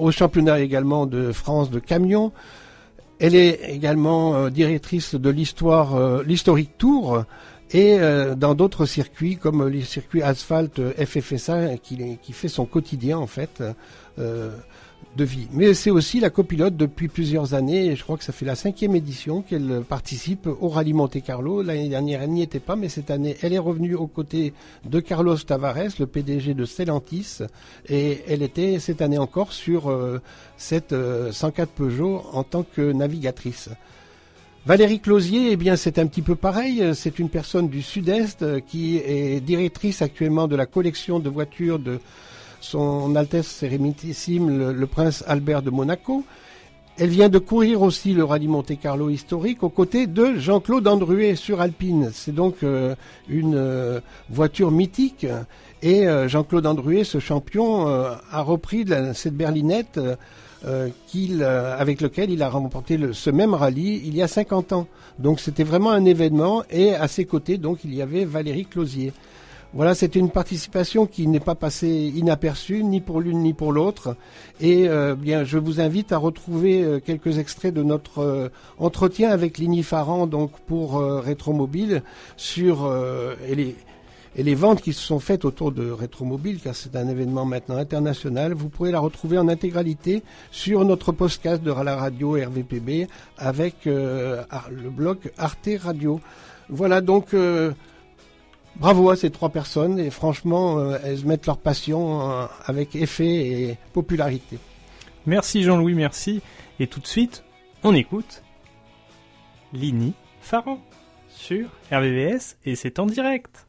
au 0.00 0.10
championnat 0.12 0.60
également 0.60 1.04
de 1.04 1.30
France 1.32 1.70
de 1.70 1.78
camion. 1.78 2.32
Elle 3.18 3.34
est 3.34 3.68
également 3.68 4.34
euh, 4.34 4.48
directrice 4.48 5.14
de 5.14 5.28
l'histoire, 5.28 6.22
l'historique 6.22 6.78
Tour 6.78 7.26
et 7.72 7.98
euh, 7.98 8.34
dans 8.34 8.54
d'autres 8.54 8.86
circuits 8.86 9.36
comme 9.36 9.66
les 9.68 9.82
circuits 9.82 10.22
asphalte 10.22 10.78
euh, 10.78 10.92
FFSA 11.04 11.78
qui, 11.78 12.18
qui 12.22 12.32
fait 12.32 12.48
son 12.48 12.66
quotidien 12.66 13.18
en 13.18 13.26
fait 13.26 13.62
euh, 14.18 14.50
de 15.16 15.24
vie. 15.24 15.48
Mais 15.52 15.74
c'est 15.74 15.90
aussi 15.90 16.20
la 16.20 16.30
copilote 16.30 16.76
depuis 16.76 17.08
plusieurs 17.08 17.54
années 17.54 17.86
et 17.86 17.96
je 17.96 18.02
crois 18.02 18.16
que 18.18 18.24
ça 18.24 18.32
fait 18.32 18.44
la 18.44 18.54
cinquième 18.54 18.94
édition 18.94 19.42
qu'elle 19.42 19.82
participe 19.88 20.46
au 20.46 20.68
rallye 20.68 20.92
Monte 20.92 21.22
Carlo. 21.22 21.62
L'année 21.62 21.88
dernière 21.88 22.22
elle 22.22 22.30
n'y 22.30 22.42
était 22.42 22.60
pas 22.60 22.76
mais 22.76 22.88
cette 22.88 23.10
année 23.10 23.36
elle 23.42 23.52
est 23.52 23.58
revenue 23.58 23.94
aux 23.94 24.06
côtés 24.06 24.52
de 24.84 25.00
Carlos 25.00 25.36
Tavares, 25.36 25.98
le 25.98 26.06
PDG 26.06 26.54
de 26.54 26.64
Stellantis 26.64 27.38
et 27.88 28.22
elle 28.28 28.42
était 28.42 28.78
cette 28.78 29.02
année 29.02 29.18
encore 29.18 29.52
sur 29.52 29.90
euh, 29.90 30.20
cette 30.56 30.92
euh, 30.92 31.32
104 31.32 31.70
Peugeot 31.70 32.22
en 32.32 32.44
tant 32.44 32.62
que 32.62 32.92
navigatrice. 32.92 33.70
Valérie 34.66 34.98
Closier, 34.98 35.52
eh 35.52 35.56
bien, 35.56 35.76
c'est 35.76 35.96
un 36.00 36.08
petit 36.08 36.22
peu 36.22 36.34
pareil. 36.34 36.90
C'est 36.92 37.20
une 37.20 37.28
personne 37.28 37.68
du 37.68 37.82
Sud-Est 37.82 38.42
euh, 38.42 38.58
qui 38.58 38.96
est 38.96 39.38
directrice 39.38 40.02
actuellement 40.02 40.48
de 40.48 40.56
la 40.56 40.66
collection 40.66 41.20
de 41.20 41.28
voitures 41.28 41.78
de 41.78 42.00
son 42.60 43.14
Altesse 43.14 43.46
Sérénissime, 43.46 44.72
le, 44.72 44.86
prince 44.88 45.22
Albert 45.28 45.62
de 45.62 45.70
Monaco. 45.70 46.24
Elle 46.98 47.10
vient 47.10 47.28
de 47.28 47.38
courir 47.38 47.80
aussi 47.82 48.12
le 48.12 48.24
rallye 48.24 48.48
Monte 48.48 48.76
Carlo 48.80 49.08
historique 49.08 49.62
aux 49.62 49.68
côtés 49.68 50.08
de 50.08 50.34
Jean-Claude 50.34 50.88
Andruet 50.88 51.36
sur 51.36 51.60
Alpine. 51.60 52.10
C'est 52.12 52.34
donc 52.34 52.64
euh, 52.64 52.96
une 53.28 53.54
euh, 53.54 54.00
voiture 54.30 54.72
mythique. 54.72 55.28
Et 55.80 56.06
Jean-Claude 56.26 56.66
Andruet, 56.66 57.04
ce 57.04 57.20
champion, 57.20 57.86
a 57.86 58.40
repris 58.40 58.84
cette 59.14 59.36
berlinette 59.36 60.00
euh, 60.64 60.88
qu'il, 61.06 61.42
euh, 61.42 61.76
avec 61.78 62.00
lequel 62.00 62.30
il 62.30 62.42
a 62.42 62.48
remporté 62.48 62.96
le- 62.96 63.12
ce 63.12 63.30
même 63.30 63.54
rallye 63.54 64.02
il 64.06 64.16
y 64.16 64.22
a 64.22 64.28
50 64.28 64.72
ans. 64.72 64.86
Donc 65.18 65.40
c'était 65.40 65.64
vraiment 65.64 65.90
un 65.90 66.04
événement 66.04 66.62
et 66.70 66.94
à 66.94 67.08
ses 67.08 67.24
côtés 67.24 67.58
donc 67.58 67.80
il 67.84 67.94
y 67.94 68.02
avait 68.02 68.24
Valérie 68.24 68.64
Closier. 68.66 69.12
Voilà, 69.74 69.94
c'était 69.94 70.20
une 70.20 70.30
participation 70.30 71.04
qui 71.06 71.26
n'est 71.26 71.40
pas 71.40 71.54
passée 71.56 72.10
inaperçue 72.16 72.82
ni 72.84 73.00
pour 73.02 73.20
l'une 73.20 73.40
ni 73.40 73.52
pour 73.52 73.72
l'autre. 73.72 74.16
Et 74.60 74.88
euh, 74.88 75.14
bien, 75.14 75.44
je 75.44 75.58
vous 75.58 75.80
invite 75.80 76.12
à 76.12 76.18
retrouver 76.18 76.82
euh, 76.82 76.98
quelques 77.04 77.36
extraits 77.38 77.74
de 77.74 77.82
notre 77.82 78.20
euh, 78.20 78.48
entretien 78.78 79.28
avec 79.30 79.58
Lini 79.58 79.82
Farran 79.82 80.26
donc 80.28 80.52
pour 80.66 80.96
euh, 80.98 81.20
Rétromobile 81.20 82.02
sur 82.38 82.84
euh, 82.86 83.34
et 83.48 83.54
les 83.54 83.76
et 84.38 84.42
les 84.42 84.54
ventes 84.54 84.82
qui 84.82 84.92
se 84.92 85.00
sont 85.02 85.18
faites 85.18 85.44
autour 85.46 85.72
de 85.72 85.90
Rétromobile, 85.90 86.60
car 86.60 86.74
c'est 86.76 86.94
un 86.94 87.08
événement 87.08 87.44
maintenant 87.46 87.76
international, 87.78 88.52
vous 88.52 88.68
pourrez 88.68 88.90
la 88.92 89.00
retrouver 89.00 89.38
en 89.38 89.48
intégralité 89.48 90.22
sur 90.50 90.84
notre 90.84 91.10
podcast 91.10 91.62
de 91.62 91.70
la 91.72 91.96
radio 91.96 92.32
RVPB 92.32 93.08
avec 93.38 93.86
euh, 93.86 94.44
ar- 94.50 94.68
le 94.70 94.90
blog 94.90 95.18
Arte 95.38 95.70
Radio. 95.80 96.20
Voilà 96.68 97.00
donc 97.00 97.32
euh, 97.32 97.72
bravo 98.76 99.08
à 99.10 99.16
ces 99.16 99.30
trois 99.30 99.48
personnes 99.48 99.98
et 99.98 100.10
franchement 100.10 100.78
euh, 100.78 100.98
elles 101.02 101.24
mettent 101.24 101.46
leur 101.46 101.58
passion 101.58 102.20
avec 102.66 102.94
effet 102.94 103.34
et 103.36 103.78
popularité. 103.94 104.58
Merci 105.24 105.62
Jean-Louis, 105.62 105.94
merci. 105.94 106.40
Et 106.78 106.86
tout 106.86 107.00
de 107.00 107.06
suite, 107.06 107.42
on 107.82 107.94
écoute 107.94 108.42
Lini 109.72 110.12
Farran 110.40 110.78
sur 111.28 111.68
RVVS 111.90 112.56
et 112.64 112.74
c'est 112.76 112.98
en 112.98 113.06
direct. 113.06 113.65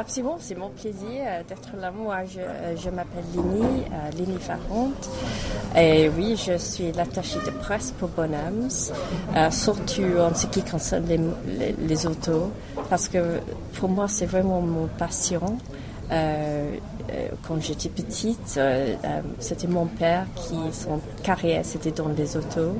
Absolument, 0.00 0.36
c'est 0.38 0.54
mon 0.54 0.68
plaisir 0.68 1.22
euh, 1.26 1.42
d'être 1.42 1.70
là. 1.76 1.90
Moi, 1.90 2.18
je, 2.24 2.38
euh, 2.38 2.90
m'appelle 2.92 3.24
Lini, 3.34 3.82
euh, 3.92 4.10
Lini 4.16 4.38
Farrant. 4.38 4.92
Et 5.76 6.08
oui, 6.08 6.36
je 6.36 6.56
suis 6.56 6.92
l'attachée 6.92 7.40
de 7.44 7.50
presse 7.50 7.92
pour 7.98 8.08
Bonhams, 8.10 8.70
surtout 9.50 10.20
en 10.20 10.32
ce 10.36 10.46
qui 10.46 10.62
concerne 10.62 11.04
les, 11.88 12.06
autos, 12.06 12.52
parce 12.88 13.08
que 13.08 13.40
pour 13.74 13.88
moi, 13.88 14.06
c'est 14.06 14.26
vraiment 14.26 14.60
mon 14.60 14.86
passion. 14.86 15.58
Quand 16.08 17.60
j'étais 17.60 17.88
petite, 17.88 18.60
c'était 19.40 19.66
mon 19.66 19.86
père 19.86 20.26
qui, 20.36 20.54
son 20.70 21.00
carrière, 21.24 21.64
c'était 21.64 21.90
dans 21.90 22.08
les 22.08 22.36
autos. 22.36 22.76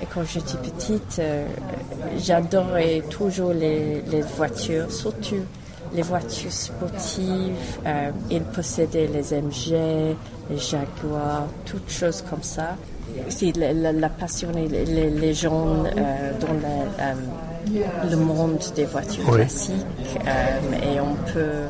Et 0.00 0.06
quand 0.06 0.22
j'étais 0.22 0.58
petite, 0.58 1.20
j'adorais 2.16 3.02
toujours 3.10 3.52
les 3.52 4.22
voitures, 4.36 4.90
surtout 4.92 5.42
les 5.94 6.02
voitures 6.02 6.52
sportives. 6.52 7.54
Euh, 7.86 8.10
il 8.30 8.42
possédait 8.42 9.06
les 9.06 9.32
MG, 9.40 10.16
les 10.50 10.58
Jaguars, 10.58 11.46
toutes 11.64 11.88
choses 11.90 12.22
comme 12.28 12.42
ça. 12.42 12.76
C'est 13.28 13.56
la, 13.56 13.72
la, 13.72 13.92
la 13.92 14.08
passion, 14.08 14.48
les, 14.54 14.66
les, 14.68 15.10
les 15.10 15.34
gens 15.34 15.84
euh, 15.84 16.32
dans 16.40 16.54
la, 16.54 17.04
euh, 17.04 17.14
le 18.10 18.16
monde 18.16 18.58
des 18.74 18.86
voitures 18.86 19.24
Oui. 19.28 19.36
classiques. 19.36 19.74
euh, 20.26 20.94
et 20.94 21.00
on 21.00 21.14
peut 21.32 21.68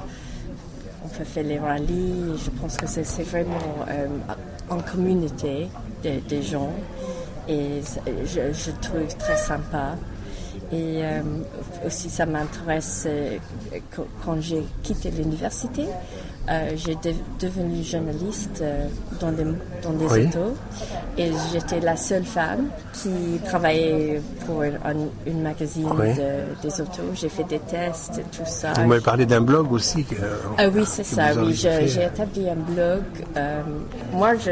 on 1.04 1.08
peut 1.08 1.24
faire 1.24 1.44
les 1.44 1.58
rallyes. 1.58 2.32
Je 2.44 2.50
pense 2.50 2.76
que 2.76 2.86
c'est 2.86 3.22
vraiment 3.24 3.58
en 4.70 4.78
communauté 4.78 5.68
des, 6.02 6.18
des 6.28 6.42
gens 6.42 6.70
et 7.46 7.82
je 8.24 8.70
trouve 8.80 9.14
très 9.18 9.36
sympa. 9.36 9.96
Et 10.72 11.02
euh, 11.04 11.20
aussi, 11.86 12.08
ça 12.10 12.26
m'intéresse 12.26 13.04
euh, 13.06 13.38
quand- 14.24 14.40
j'ai 14.40 14.62
quitté 14.82 15.10
l'université. 15.10 15.84
euh, 16.50 16.72
j'ai 16.76 16.94
de- 16.96 17.14
devenu 17.40 17.82
journaliste 17.82 18.60
euh, 18.60 18.86
dans 19.18 19.32
des, 19.32 19.44
dans 19.82 19.92
des 19.92 20.04
Oui. 20.04 20.26
autos 20.26 20.54
et 21.16 21.30
j'étais 21.50 21.80
la 21.80 21.96
seule 21.96 22.24
femme 22.24 22.66
qui 22.92 23.08
travaillait 23.46 24.20
pour 24.44 24.60
un, 24.60 24.74
un- 24.84 25.08
une 25.26 25.40
magazine 25.42 25.88
Oui. 25.98 26.12
de- 26.14 26.60
des 26.68 26.80
autos. 26.82 27.02
J'ai 27.14 27.30
fait 27.30 27.44
des 27.44 27.60
tests, 27.60 28.20
tout 28.30 28.44
ça. 28.44 28.74
Vous 28.74 28.86
m'avez 28.86 29.00
parlé 29.00 29.24
d'un 29.24 29.40
blog 29.40 29.72
aussi. 29.72 30.04
que- 30.04 30.16
Ah 30.58 30.68
oui, 30.68 30.84
c'est 30.86 31.04
ça, 31.04 31.28
oui. 31.34 31.54
J'ai 31.54 32.04
établi 32.04 32.46
un 32.50 32.56
blog. 32.56 33.02
Euh, 33.38 33.62
moi, 34.12 34.34
je, 34.36 34.50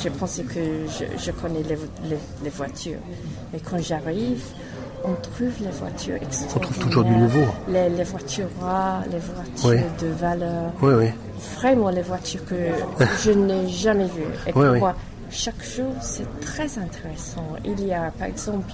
je 0.00 0.08
pensais 0.10 0.44
que 0.44 0.60
je, 0.88 1.04
je 1.18 1.30
connais 1.32 1.64
les, 1.64 1.78
les, 2.08 2.18
les 2.44 2.50
voitures. 2.50 3.00
Mais 3.52 3.58
quand 3.58 3.78
j'arrive, 3.82 4.44
on 5.04 5.14
trouve 5.14 5.52
les 5.60 5.70
voitures 5.70 6.16
extraordinaires. 6.16 6.78
toujours 6.86 7.04
du 7.04 7.16
nouveau. 7.16 7.44
Les, 7.68 7.88
les 7.88 8.04
voitures 8.04 8.48
rares, 8.60 9.02
les 9.10 9.18
voitures 9.18 9.68
Oui. 9.70 9.76
de 10.06 10.12
valeur. 10.12 10.72
Oui, 10.82 10.94
oui. 10.94 11.10
Vraiment, 11.56 11.90
les 11.90 12.02
voitures 12.02 12.44
que 12.44 12.54
je 13.24 13.30
n'ai 13.30 13.68
jamais 13.68 14.06
vues. 14.06 14.22
Et 14.46 14.48
Oui, 14.48 14.52
pour 14.52 14.62
oui. 14.72 14.78
moi, 14.80 14.94
chaque 15.30 15.62
jour, 15.62 15.92
c'est 16.00 16.40
très 16.40 16.78
intéressant. 16.78 17.44
Il 17.64 17.84
y 17.86 17.92
a, 17.92 18.10
par 18.18 18.28
exemple, 18.28 18.72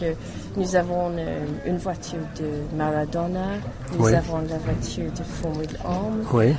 nous 0.56 0.76
avons 0.76 1.10
une 1.66 1.78
voiture 1.78 2.20
de 2.38 2.76
Maradona, 2.76 3.48
nous 3.98 4.06
avons 4.06 4.38
la 4.38 4.58
voiture 4.58 5.10
de 5.12 5.22
Formule 5.24 5.76
1. 5.84 5.88
Oui. 6.32 6.54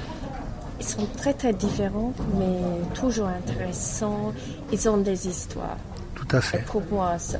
Ils 0.80 0.86
sont 0.86 1.08
très 1.18 1.34
très 1.34 1.54
différents, 1.54 2.12
mais 2.38 2.60
toujours 2.94 3.28
intéressants. 3.28 4.34
Ils 4.74 4.90
ont 4.90 4.98
des 4.98 5.28
histoires. 5.28 5.78
Tout 6.14 6.28
à 6.36 6.42
fait. 6.42 6.66
Pour 6.66 6.82
moi, 6.92 7.14
ça- 7.18 7.40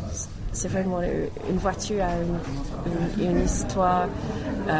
c'est 0.56 0.68
vraiment 0.70 1.02
une 1.02 1.58
voiture 1.58 2.04
a 2.04 2.14
une, 2.16 3.24
une- 3.24 3.32
une 3.38 3.46
histoire, 3.46 4.08
euh, 4.70 4.72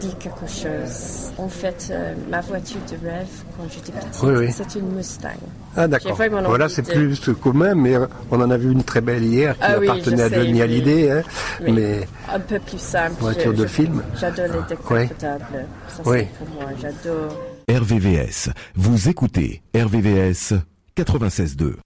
dit 0.00 0.14
quelque 0.20 0.46
chose. 0.46 1.32
En 1.38 1.48
fait, 1.48 1.88
euh, 1.90 2.14
ma 2.30 2.40
voiture 2.40 2.80
de 2.90 3.08
rêve 3.08 3.26
quand 3.56 3.64
j'étais 3.70 3.92
petite, 3.92 4.22
Oui, 4.22 4.32
oui. 4.36 4.52
c'est 4.52 4.78
une 4.78 4.92
Mustang. 4.94 5.28
Ah 5.76 5.88
d'accord. 5.88 6.16
Voilà, 6.46 6.68
c'est 6.68 6.82
de- 6.86 6.92
plus 6.92 7.34
commun, 7.34 7.74
mais 7.74 7.94
on 8.30 8.40
en 8.40 8.50
a 8.50 8.56
vu 8.56 8.70
une 8.70 8.84
très 8.84 9.00
belle 9.00 9.24
hier 9.24 9.54
qui 9.54 9.60
Ah 9.62 9.72
appartenait 9.76 10.22
à 10.22 10.28
Johnny. 10.30 10.62
Hallyday, 10.62 11.10
hein, 11.10 11.22
Oui. 11.62 11.72
mais 11.72 12.06
un 12.32 12.38
peu 12.40 12.60
plus 12.60 12.78
simple. 12.80 13.16
Voiture 13.18 13.52
Je- 13.52 13.62
de 13.62 13.66
je- 13.66 13.72
film. 13.72 14.02
J'adore 14.20 14.46
les 14.46 14.76
décapotables. 14.76 15.66
Ça 15.88 16.02
Oui. 16.06 16.18
c'est 16.20 16.44
pour 16.44 16.54
moi. 16.54 16.70
J'adore. 16.80 17.36
RVVS. 17.68 18.50
Vous 18.76 19.08
écoutez 19.08 19.62
RVVS 19.74 20.52
96.2. 20.94 21.76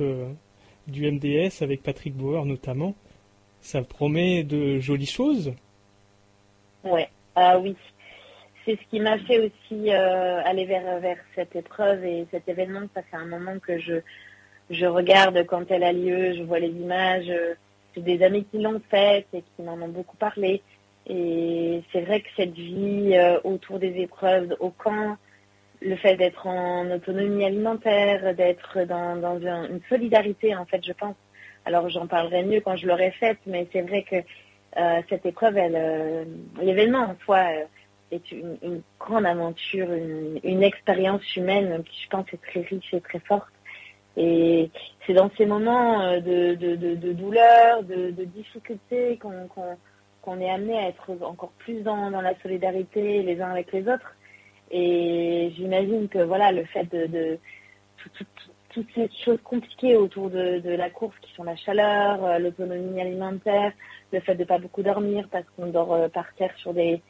Euh, 0.00 0.32
du 0.86 1.10
MDS 1.10 1.62
avec 1.62 1.82
Patrick 1.82 2.14
Bauer 2.14 2.44
notamment, 2.44 2.94
ça 3.60 3.82
promet 3.82 4.44
de 4.44 4.78
jolies 4.80 5.06
choses. 5.06 5.54
Ouais, 6.84 7.08
ah 7.34 7.58
oui. 7.58 7.74
C'est 8.64 8.76
ce 8.76 8.90
qui 8.90 9.00
m'a 9.00 9.18
fait 9.18 9.38
aussi 9.38 9.90
euh, 9.90 10.42
aller 10.44 10.64
vers, 10.66 11.00
vers 11.00 11.16
cette 11.34 11.54
épreuve 11.56 12.04
et 12.04 12.26
cet 12.30 12.48
événement. 12.48 12.80
Ça 12.94 13.02
fait 13.02 13.16
un 13.16 13.26
moment 13.26 13.58
que 13.58 13.78
je, 13.78 13.94
je 14.70 14.86
regarde 14.86 15.44
quand 15.46 15.70
elle 15.70 15.84
a 15.84 15.92
lieu, 15.92 16.34
je 16.34 16.42
vois 16.42 16.58
les 16.58 16.68
images. 16.70 17.28
euh, 17.30 17.54
J'ai 17.94 18.02
des 18.02 18.22
amis 18.22 18.44
qui 18.50 18.58
l'ont 18.58 18.80
faite 18.90 19.26
et 19.32 19.42
qui 19.42 19.62
m'en 19.62 19.74
ont 19.74 19.88
beaucoup 19.88 20.16
parlé. 20.16 20.62
Et 21.06 21.82
c'est 21.92 22.02
vrai 22.02 22.20
que 22.20 22.28
cette 22.36 22.54
vie 22.54 23.12
euh, 23.14 23.38
autour 23.44 23.78
des 23.78 24.00
épreuves 24.00 24.54
au 24.60 24.70
camp, 24.70 25.16
le 25.84 25.96
fait 25.96 26.16
d'être 26.16 26.46
en 26.46 26.90
autonomie 26.90 27.44
alimentaire, 27.44 28.34
d'être 28.34 28.84
dans, 28.84 29.16
dans 29.16 29.36
un- 29.46 29.68
une 29.68 29.80
solidarité, 29.88 30.56
en 30.56 30.64
fait, 30.64 30.82
je 30.84 30.92
pense. 30.92 31.16
Alors 31.66 31.88
j'en 31.88 32.06
parlerai 32.06 32.42
mieux 32.42 32.60
quand 32.60 32.76
je 32.76 32.86
l'aurai 32.86 33.10
faite, 33.12 33.38
mais 33.46 33.66
c'est 33.72 33.82
vrai 33.82 34.02
que 34.02 34.16
euh, 34.76 35.02
cette 35.08 35.24
épreuve, 35.24 35.56
euh, 35.56 36.24
l'événement 36.60 37.04
en 37.04 37.16
soi 37.24 37.38
euh, 37.38 37.64
est 38.10 38.32
une, 38.32 38.82
grande 38.98 39.26
aventure, 39.26 39.88
une, 39.92 40.62
expérience 40.62 41.36
humaine 41.36 41.82
qui, 41.84 42.02
je 42.02 42.08
pense, 42.08 42.26
est 42.32 42.42
très 42.42 42.60
riche 42.60 42.92
et 42.92 43.00
très 43.00 43.20
forte. 43.20 43.52
Et 44.16 44.70
c'est 45.06 45.14
dans 45.14 45.30
ces 45.36 45.46
moments 45.46 46.12
de, 46.20 46.54
de, 46.54 47.12
douleur, 47.12 47.82
de, 47.82 48.24
difficulté 48.24 49.18
qu'on 49.18 50.40
est 50.40 50.50
amené 50.50 50.78
à 50.78 50.88
être 50.88 51.10
encore 51.22 51.50
plus 51.58 51.82
dans 51.82 52.10
la 52.10 52.34
solidarité 52.40 53.22
les 53.22 53.40
uns 53.40 53.50
avec 53.50 53.72
les 53.72 53.82
autres. 53.88 54.14
Et 54.76 55.52
j'imagine 55.56 56.08
que 56.08 56.18
voilà, 56.18 56.50
le 56.50 56.64
fait 56.64 56.84
de, 56.92 57.06
de 57.06 57.38
tout- 57.98 58.10
tout- 58.10 58.24
tout- 58.24 58.50
toutes 58.74 58.92
ces 58.96 59.08
choses 59.24 59.38
compliquées 59.44 59.96
autour 59.96 60.30
de, 60.30 60.58
la 60.70 60.90
course 60.90 61.14
qui 61.22 61.32
sont 61.34 61.44
la 61.44 61.54
chaleur, 61.54 62.24
euh, 62.24 62.38
l'autonomie 62.40 63.00
alimentaire, 63.00 63.72
le 64.12 64.18
fait 64.18 64.34
de 64.34 64.42
pas 64.42 64.58
beaucoup 64.58 64.82
dormir 64.82 65.28
parce 65.30 65.44
qu'on 65.56 65.68
dort 65.68 65.94
euh, 65.94 66.08
par 66.08 66.26
terre 66.34 66.52
sur 66.56 66.74
des 66.74 67.00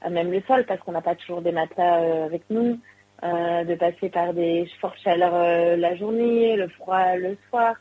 à 0.00 0.10
même 0.10 0.30
le 0.30 0.40
sol 0.42 0.64
parce 0.64 0.80
qu'on 0.82 0.92
n'a 0.92 1.00
pas 1.02 1.16
toujours 1.16 1.42
des 1.42 1.50
matelas 1.50 2.02
euh, 2.02 2.26
avec 2.26 2.42
nous, 2.50 2.78
euh, 3.24 3.64
de 3.64 3.74
passer 3.74 4.10
par 4.10 4.32
des 4.32 4.70
fortes 4.80 5.00
chaleurs 5.02 5.34
euh, 5.34 5.76
la 5.76 5.96
journée, 5.96 6.54
le 6.54 6.68
froid 6.68 7.16
le 7.16 7.36
soir, 7.48 7.74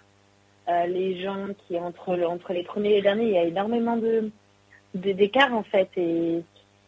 euh, 0.68 0.88
les 0.88 1.22
gens 1.22 1.46
qui 1.68 1.78
entre 1.78 2.20
entre 2.24 2.54
les 2.54 2.64
premiers 2.64 2.90
et 2.90 2.96
les 2.96 3.02
derniers, 3.04 3.26
il 3.26 3.34
y 3.34 3.38
a 3.38 3.44
énormément 3.44 3.98
de- 3.98 4.32
d'écart 4.96 5.54
en 5.54 5.62
fait 5.62 5.90
et 5.96 6.42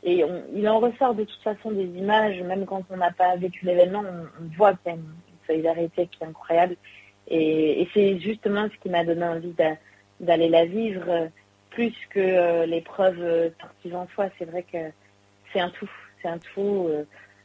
et 0.03 0.23
on- 0.23 0.43
il 0.55 0.67
en 0.69 0.79
ressort 0.79 1.13
de 1.15 1.23
toute 1.23 1.41
façon 1.41 1.71
des 1.71 1.85
images, 1.85 2.41
même 2.43 2.65
quand 2.65 2.83
on 2.89 2.97
n'a 2.97 3.11
pas 3.11 3.35
vécu 3.35 3.65
l'événement, 3.65 4.03
on, 4.03 4.47
voit 4.57 4.73
y 4.85 4.89
a 4.89 4.93
une, 4.93 5.03
solidarité 5.47 6.07
qui 6.07 6.23
est 6.23 6.27
incroyable. 6.27 6.75
Et, 7.27 7.87
c'est 7.93 8.19
justement 8.19 8.67
ce 8.71 8.77
qui 8.81 8.89
m'a 8.89 9.03
donné 9.03 9.23
envie 9.23 9.51
d'a- 9.53 9.77
d'aller 10.19 10.47
la 10.49 10.65
vivre, 10.65 11.03
euh, 11.09 11.27
plus 11.71 11.93
que 12.11 12.19
euh, 12.19 12.65
l'épreuve 12.67 13.17
euh, 13.19 13.49
sportive 13.51 13.95
en 13.95 14.07
soi. 14.13 14.29
C'est 14.37 14.45
vrai 14.45 14.63
que 14.63 14.77
c'est 15.51 15.59
un 15.59 15.69
tout, 15.71 15.89
c'est 16.21 16.27
un 16.27 16.37
tout. 16.39 16.87
euh, 16.89 17.03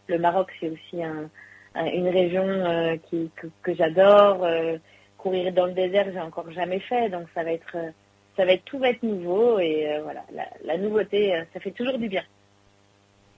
le 0.09 0.19
Maroc, 0.19 0.53
c'est 0.61 0.69
aussi 0.69 1.03
un- 1.03 1.31
un- 1.75 1.87
une 1.87 2.09
région 2.09 2.45
euh, 2.45 2.97
que, 3.11 3.75
j'adore. 3.75 4.45
euh, 4.45 4.77
courir 5.17 5.53
dans 5.55 5.67
le 5.67 5.73
désert, 5.73 6.07
j'ai 6.13 6.21
encore 6.21 6.51
jamais 6.53 6.81
fait, 6.81 7.09
donc 7.09 7.27
ça 7.35 7.43
va 7.45 7.53
être, 7.53 7.77
euh, 7.77 7.91
ça 8.37 8.45
va 8.45 8.53
être 8.53 8.65
tout 8.65 8.79
va 8.79 8.91
être 8.91 9.03
nouveau 9.03 9.59
et 9.59 9.91
euh, 9.91 10.03
voilà, 10.03 10.23
la, 10.65 10.77
nouveauté, 10.77 11.35
euh, 11.35 11.45
ça 11.55 11.61
fait 11.61 11.71
toujours 11.71 11.99
du 11.99 12.09
bien. 12.09 12.23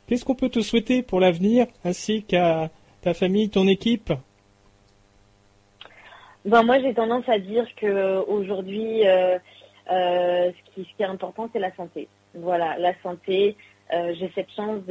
Qu'est-ce 0.07 0.25
qu'on 0.25 0.35
peut 0.35 0.49
te 0.49 0.61
souhaiter 0.61 1.03
pour 1.03 1.19
l'avenir, 1.19 1.67
ainsi 1.85 2.23
qu'à 2.23 2.71
ta 3.03 3.13
famille, 3.13 3.51
ton 3.51 3.67
équipe? 3.67 4.13
Ben, 6.45 6.63
moi, 6.63 6.79
j'ai 6.81 6.95
tendance 6.95 7.29
à 7.29 7.41
dire 7.41 7.67
que 7.75 7.87
euh, 7.87 8.23
euh, 8.29 9.39
euh, 9.91 10.53
ce, 10.53 10.83
qui, 10.83 10.87
est 11.01 11.05
important, 11.05 11.51
c'est 11.53 11.59
la 11.59 11.75
santé. 11.75 12.07
Voilà, 12.35 12.79
la 12.79 12.93
santé. 13.03 13.57
J'ai 13.91 14.31
cette 14.35 14.51
chance 14.51 14.83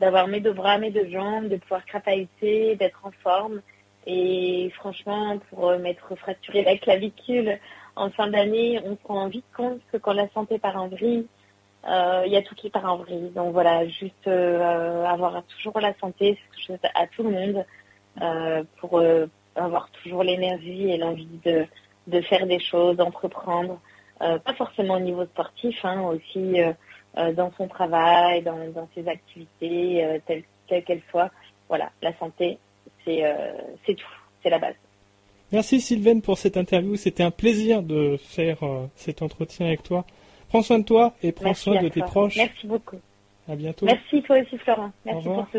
d'avoir 0.00 0.28
mes 0.28 0.40
deux 0.40 0.52
bras, 0.52 0.78
mes 0.78 0.90
deux 0.90 1.08
jambes, 1.10 1.48
de 1.48 1.56
pouvoir 1.56 1.84
crapahuter, 1.84 2.76
d'être 2.76 3.00
en 3.04 3.10
forme. 3.22 3.60
Et 4.06 4.70
franchement, 4.76 5.38
pour 5.50 5.76
m'être 5.78 6.14
fracturé 6.14 6.62
la 6.62 6.76
clavicule 6.76 7.58
en 7.96 8.10
fin 8.10 8.28
d'année, 8.28 8.80
on 8.84 8.96
se 8.96 9.12
rend 9.12 9.28
vite 9.28 9.44
compte 9.56 9.80
que 9.92 9.96
quand 9.96 10.12
la 10.12 10.28
santé 10.30 10.60
part 10.60 10.80
en 10.80 10.86
vrille, 10.86 11.26
il 11.86 12.32
y 12.32 12.36
a 12.36 12.42
tout 12.42 12.54
qui 12.54 12.70
part 12.70 12.84
en 12.84 12.96
vrille. 12.98 13.30
Donc 13.34 13.52
voilà, 13.52 13.86
juste 13.86 14.26
euh, 14.26 15.04
avoir 15.04 15.42
toujours 15.44 15.80
la 15.80 15.94
santé, 15.98 16.38
c'est 16.38 16.56
quelque 16.56 16.66
chose 16.66 16.90
à 16.94 17.06
tout 17.06 17.22
le 17.22 17.30
monde 17.30 17.64
euh, 18.20 18.64
pour 18.80 18.98
euh, 18.98 19.26
avoir 19.54 19.90
toujours 19.90 20.22
l'énergie 20.22 20.90
et 20.90 20.96
l'envie 20.96 21.28
de, 21.44 22.20
faire 22.22 22.46
des 22.46 22.58
choses, 22.58 22.96
d'entreprendre, 22.96 23.80
euh, 24.22 24.38
pas 24.38 24.54
forcément 24.54 24.94
au 24.94 25.00
niveau 25.00 25.24
sportif, 25.26 25.84
hein, 25.84 26.02
aussi 26.02 26.60
euh, 26.60 26.72
euh, 27.16 27.32
dans 27.32 27.52
son 27.56 27.68
travail, 27.68 28.42
dans, 28.42 28.88
ses 28.94 29.06
activités, 29.08 30.04
euh, 30.04 30.18
telles 30.26 30.44
quelles 30.84 31.02
soient. 31.10 31.30
Voilà, 31.68 31.90
la 32.02 32.16
santé, 32.18 32.58
c'est 33.04 33.24
euh, 33.24 33.52
tout, 33.86 33.94
c'est 34.42 34.50
la 34.50 34.58
base. 34.58 34.74
Merci 35.50 35.80
Sylvaine 35.80 36.20
pour 36.20 36.36
cette 36.38 36.56
interview. 36.56 36.96
C'était 36.96 37.22
un 37.22 37.30
plaisir 37.30 37.82
de 37.82 38.18
faire 38.18 38.62
euh, 38.62 38.86
cet 38.96 39.22
entretien 39.22 39.66
avec 39.66 39.82
toi. 39.82 40.04
Prends 40.48 40.62
soin 40.62 40.78
de 40.78 40.84
toi 40.84 41.14
et 41.22 41.32
prends 41.32 41.46
Merci 41.46 41.62
soin 41.62 41.82
de 41.82 41.88
tes 41.88 42.00
proches. 42.00 42.36
Merci 42.36 42.66
beaucoup. 42.66 42.96
À 43.50 43.54
bientôt. 43.56 43.86
Merci 43.86 44.22
toi 44.22 44.36
aussi 44.38 44.58
Florent. 44.58 44.90
Merci 45.04 45.24
pour 45.24 45.46
tout. 45.52 45.58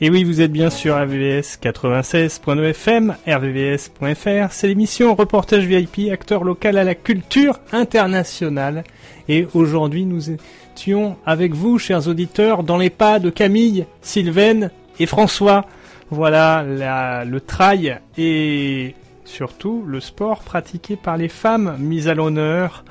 Et 0.00 0.10
oui, 0.10 0.24
vous 0.24 0.42
êtes 0.42 0.52
bien 0.52 0.68
sur 0.68 0.94
RVVS 0.94 1.58
96.9 1.62 2.62
FM, 2.70 3.16
rvvs.fr. 3.26 4.52
C'est 4.52 4.68
l'émission 4.68 5.14
Reportage 5.14 5.64
VIP, 5.64 6.12
acteur 6.12 6.44
local 6.44 6.76
à 6.76 6.84
la 6.84 6.94
culture 6.94 7.60
internationale. 7.72 8.84
Et 9.28 9.46
aujourd'hui, 9.54 10.04
nous 10.04 10.30
étions 10.30 11.16
avec 11.24 11.54
vous, 11.54 11.78
chers 11.78 12.08
auditeurs, 12.08 12.62
dans 12.62 12.76
les 12.76 12.90
pas 12.90 13.18
de 13.18 13.30
Camille, 13.30 13.86
Sylvaine 14.02 14.70
et 15.00 15.06
François. 15.06 15.64
Voilà 16.10 16.62
la- 16.62 17.24
le 17.24 17.40
trail 17.40 17.98
et 18.18 18.94
surtout 19.24 19.82
le 19.86 20.00
sport 20.00 20.40
pratiqué 20.40 20.96
par 20.96 21.16
les 21.16 21.28
femmes 21.28 21.76
mis 21.80 22.06
à 22.08 22.14
l'honneur 22.14 22.84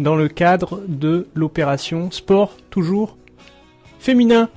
dans 0.00 0.16
le 0.16 0.28
cadre 0.28 0.82
de 0.88 1.28
l'opération 1.34 2.10
Sport 2.10 2.56
toujours 2.70 3.16
féminin. 4.00 4.48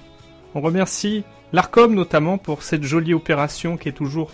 On 0.56 0.62
remercie 0.62 1.24
l'ARCOM 1.52 1.94
notamment 1.94 2.38
pour 2.38 2.64
cette 2.64 2.84
jolie 2.84 3.14
opération 3.14 3.78
qui 3.78 3.90
est 3.90 3.94
toujours 3.94 4.32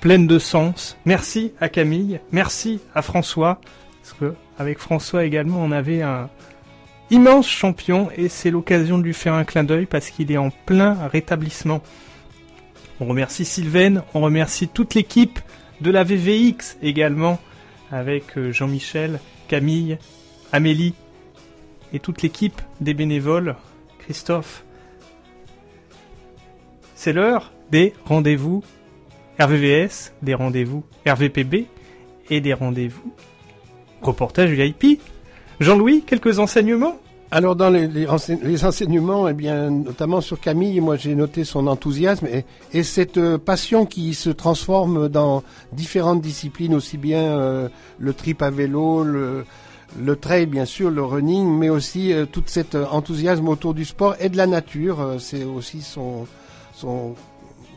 pleine 0.00 0.26
de 0.26 0.38
sens. 0.38 0.96
Merci 1.04 1.52
à 1.60 1.68
Camille, 1.68 2.20
merci 2.30 2.80
à 2.94 3.02
François, 3.02 3.60
parce 4.00 4.14
que 4.14 4.34
avec 4.58 4.78
François 4.78 5.24
également 5.24 5.58
on 5.58 5.72
avait 5.72 6.02
un 6.02 6.30
immense 7.10 7.48
champion 7.48 8.08
et 8.16 8.28
c'est 8.28 8.50
l'occasion 8.50 8.98
de 8.98 9.02
lui 9.02 9.14
faire 9.14 9.34
un 9.34 9.44
clin 9.44 9.64
d'œil 9.64 9.86
parce 9.86 10.10
qu'il 10.10 10.30
est 10.30 10.38
en 10.38 10.50
plein 10.50 10.94
rétablissement. 11.08 11.82
On 13.00 13.06
remercie 13.06 13.44
Sylvaine, 13.44 14.02
on 14.14 14.20
remercie 14.20 14.68
toute 14.68 14.94
l'équipe 14.94 15.40
de 15.80 15.90
la 15.90 16.04
VVX 16.04 16.78
également, 16.82 17.40
avec 17.90 18.38
euh, 18.38 18.52
Jean-Michel, 18.52 19.18
Camille, 19.48 19.98
Amélie 20.52 20.94
et 21.92 21.98
toute 21.98 22.22
l'équipe 22.22 22.60
des 22.80 22.94
bénévoles, 22.94 23.56
Christophe. 23.98 24.64
C'est 26.94 27.12
l'heure 27.12 27.52
des 27.70 27.94
rendez-vous 28.04 28.62
RVVS, 29.40 30.12
des 30.22 30.34
rendez-vous 30.34 30.84
RVPB 31.06 31.66
et 32.30 32.40
des 32.40 32.54
rendez-vous 32.54 33.12
reportage 34.02 34.50
VIP. 34.50 35.00
Jean-Louis, 35.60 36.02
quelques 36.06 36.38
enseignements? 36.38 36.98
Alors 37.30 37.56
dans 37.56 37.70
les, 37.70 37.88
les 37.88 38.06
ense- 38.08 38.28
les 38.42 38.64
enseignements, 38.66 39.26
eh 39.26 39.32
bien, 39.32 39.70
notamment 39.70 40.20
sur 40.20 40.38
Camille, 40.38 40.80
moi 40.80 40.96
j'ai 40.96 41.14
noté 41.14 41.44
son 41.44 41.66
enthousiasme 41.66 42.26
et, 42.26 42.44
et 42.74 42.82
cette 42.82 43.16
euh, 43.16 43.38
passion 43.38 43.86
qui 43.86 44.12
se 44.12 44.28
transforme 44.28 45.08
dans 45.08 45.42
différentes 45.72 46.20
disciplines, 46.20 46.74
aussi 46.74 46.98
bien 46.98 47.22
euh, 47.22 47.68
le 47.98 48.12
trip 48.12 48.42
à 48.42 48.50
vélo, 48.50 49.02
le, 49.02 49.46
le 49.98 50.16
trail 50.16 50.46
bien 50.46 50.64
sûr, 50.64 50.90
le 50.90 51.02
running, 51.02 51.58
mais 51.58 51.68
aussi 51.68 52.12
euh, 52.12 52.26
tout 52.26 52.42
cet 52.46 52.74
euh, 52.74 52.86
enthousiasme 52.90 53.48
autour 53.48 53.74
du 53.74 53.84
sport 53.84 54.16
et 54.20 54.28
de 54.28 54.36
la 54.36 54.46
nature. 54.46 55.00
euh, 55.00 55.18
C'est 55.18 55.44
aussi 55.44 55.82
son, 55.82 56.26
son 56.74 57.14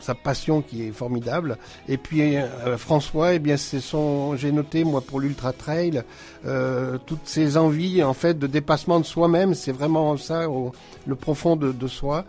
sa 0.00 0.14
passion 0.14 0.62
qui 0.62 0.86
est 0.86 0.92
formidable. 0.92 1.58
Et 1.88 1.96
puis 1.96 2.36
François, 2.76 3.34
eh 3.34 3.38
bien 3.40 3.56
c'est 3.56 3.80
son, 3.80 4.36
j'ai 4.36 4.52
noté 4.52 4.84
moi 4.84 5.00
pour 5.00 5.18
l'ultra 5.18 5.52
trail, 5.52 6.02
euh, 6.46 6.96
toutes 7.06 7.26
ses 7.26 7.56
envies 7.56 8.04
en 8.04 8.14
fait 8.14 8.38
de 8.38 8.46
dépassement 8.46 9.00
de 9.00 9.04
soi-même, 9.04 9.54
c'est 9.54 9.72
vraiment 9.72 10.16
ça 10.16 10.48
au, 10.48 10.70
le 11.06 11.16
profond 11.16 11.56
de, 11.56 11.88
soi. 11.88 12.24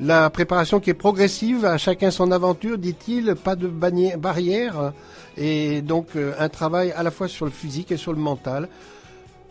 La 0.00 0.30
préparation 0.30 0.80
qui 0.80 0.90
est 0.90 0.94
progressive, 0.94 1.64
à 1.64 1.78
chacun 1.78 2.10
son 2.10 2.32
aventure, 2.32 2.76
dit-il, 2.76 3.36
pas 3.36 3.54
de 3.54 3.68
barrière, 3.68 4.92
et 5.36 5.80
donc 5.80 6.08
un 6.16 6.48
travail 6.48 6.90
à 6.92 7.04
la 7.04 7.12
fois 7.12 7.28
sur 7.28 7.44
le 7.44 7.52
physique 7.52 7.92
et 7.92 7.96
sur 7.96 8.12
le 8.12 8.18
mental. 8.18 8.68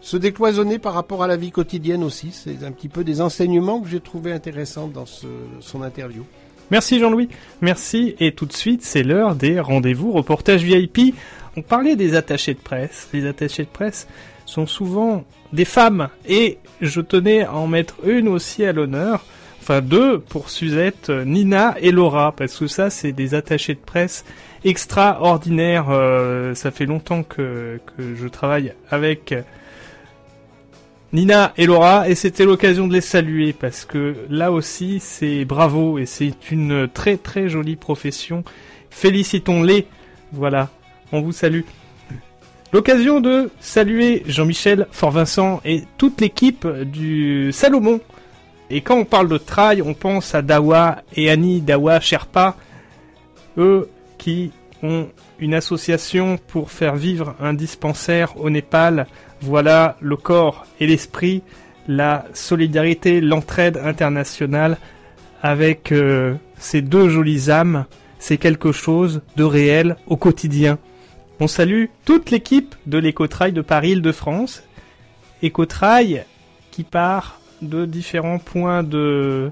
Se 0.01 0.17
décloisonner 0.17 0.79
par 0.79 0.93
rapport 0.93 1.23
à 1.23 1.27
la 1.27 1.37
vie 1.37 1.51
quotidienne 1.51 2.03
aussi, 2.03 2.31
c'est 2.31 2.65
un 2.65 2.71
petit 2.71 2.89
peu 2.89 3.03
des 3.03 3.21
enseignements 3.21 3.79
que 3.79 3.87
j'ai 3.87 3.99
trouvé 3.99 4.31
intéressants 4.31 4.87
dans 4.87 5.05
son 5.05 5.81
interview. 5.83 6.25
Merci 6.71 6.99
Jean-Louis, 6.99 7.29
merci. 7.61 8.15
Et 8.19 8.31
tout 8.31 8.47
de 8.47 8.53
suite, 8.53 8.81
c'est 8.83 9.03
l'heure 9.03 9.35
des 9.35 9.59
rendez-vous 9.59 10.11
reportage 10.11 10.63
VIP. 10.63 11.13
On 11.55 11.61
parlait 11.61 11.95
des 11.95 12.15
attachés 12.15 12.53
de 12.55 12.59
presse. 12.59 13.09
Les 13.13 13.27
attachés 13.27 13.63
de 13.63 13.69
presse 13.69 14.07
sont 14.45 14.65
souvent 14.65 15.23
des 15.53 15.65
femmes. 15.65 16.09
Et 16.27 16.57
je 16.79 17.01
tenais 17.01 17.43
à 17.43 17.53
en 17.53 17.67
mettre 17.67 17.95
une 18.05 18.27
aussi 18.27 18.65
à 18.65 18.71
l'honneur. 18.71 19.23
Enfin 19.59 19.81
deux 19.81 20.17
pour 20.17 20.49
Suzette, 20.49 21.09
Nina 21.09 21.75
et 21.79 21.91
Laura. 21.91 22.31
Parce 22.31 22.57
que 22.57 22.67
ça, 22.67 22.89
c'est 22.89 23.11
des 23.11 23.35
attachés 23.35 23.75
de 23.75 23.79
presse 23.79 24.25
extraordinaires. 24.63 25.87
Euh, 25.89 26.55
ça 26.55 26.71
fait 26.71 26.85
longtemps 26.85 27.21
que, 27.21 27.79
que 27.97 28.15
je 28.15 28.27
travaille 28.29 28.73
avec 28.89 29.35
Nina 31.13 31.53
et 31.57 31.65
Laura, 31.65 32.07
et 32.07 32.15
c'était 32.15 32.45
l'occasion 32.45 32.87
de 32.87 32.93
les 32.93 33.01
saluer 33.01 33.51
parce 33.51 33.83
que 33.83 34.15
là 34.29 34.51
aussi 34.51 35.01
c'est 35.01 35.43
bravo 35.43 35.97
et 35.97 36.05
c'est 36.05 36.51
une 36.51 36.87
très 36.87 37.17
très 37.17 37.49
jolie 37.49 37.75
profession. 37.75 38.45
Félicitons-les. 38.89 39.87
Voilà, 40.31 40.69
on 41.11 41.21
vous 41.21 41.33
salue. 41.33 41.61
L'occasion 42.71 43.19
de 43.19 43.49
saluer 43.59 44.23
Jean-Michel 44.25 44.87
Fort-Vincent 44.91 45.59
et 45.65 45.83
toute 45.97 46.21
l'équipe 46.21 46.65
du 46.65 47.51
Salomon. 47.51 47.99
Et 48.69 48.79
quand 48.79 48.95
on 48.95 49.03
parle 49.03 49.27
de 49.27 49.37
trail, 49.37 49.81
on 49.81 49.93
pense 49.93 50.33
à 50.33 50.41
Dawa 50.41 51.03
et 51.17 51.29
Annie 51.29 51.59
Dawa 51.59 51.99
Sherpa, 51.99 52.55
eux 53.57 53.89
qui 54.17 54.51
ont 54.81 55.09
une 55.39 55.53
association 55.53 56.39
pour 56.47 56.71
faire 56.71 56.95
vivre 56.95 57.35
un 57.41 57.53
dispensaire 57.53 58.39
au 58.39 58.49
Népal. 58.49 59.07
Voilà 59.41 59.97
le 60.01 60.15
corps 60.15 60.65
et 60.79 60.85
l'esprit, 60.85 61.41
la 61.87 62.25
solidarité, 62.33 63.21
l'entraide 63.21 63.77
internationale 63.77 64.77
avec 65.41 65.91
euh, 65.91 66.35
ces 66.59 66.81
deux 66.81 67.09
jolies 67.09 67.49
âmes. 67.49 67.85
C'est 68.19 68.37
quelque 68.37 68.71
chose 68.71 69.21
de 69.35 69.43
réel 69.43 69.95
au 70.05 70.15
quotidien. 70.15 70.77
On 71.39 71.47
salue 71.47 71.85
toute 72.05 72.29
l'équipe 72.29 72.75
de 72.85 72.99
l'Écotrail 72.99 73.51
de 73.51 73.61
Paris-Île-de-France. 73.61 74.63
Écotrail 75.41 76.23
qui 76.69 76.83
part 76.83 77.39
de 77.63 77.85
différents 77.85 78.37
points 78.37 78.83
de 78.83 79.49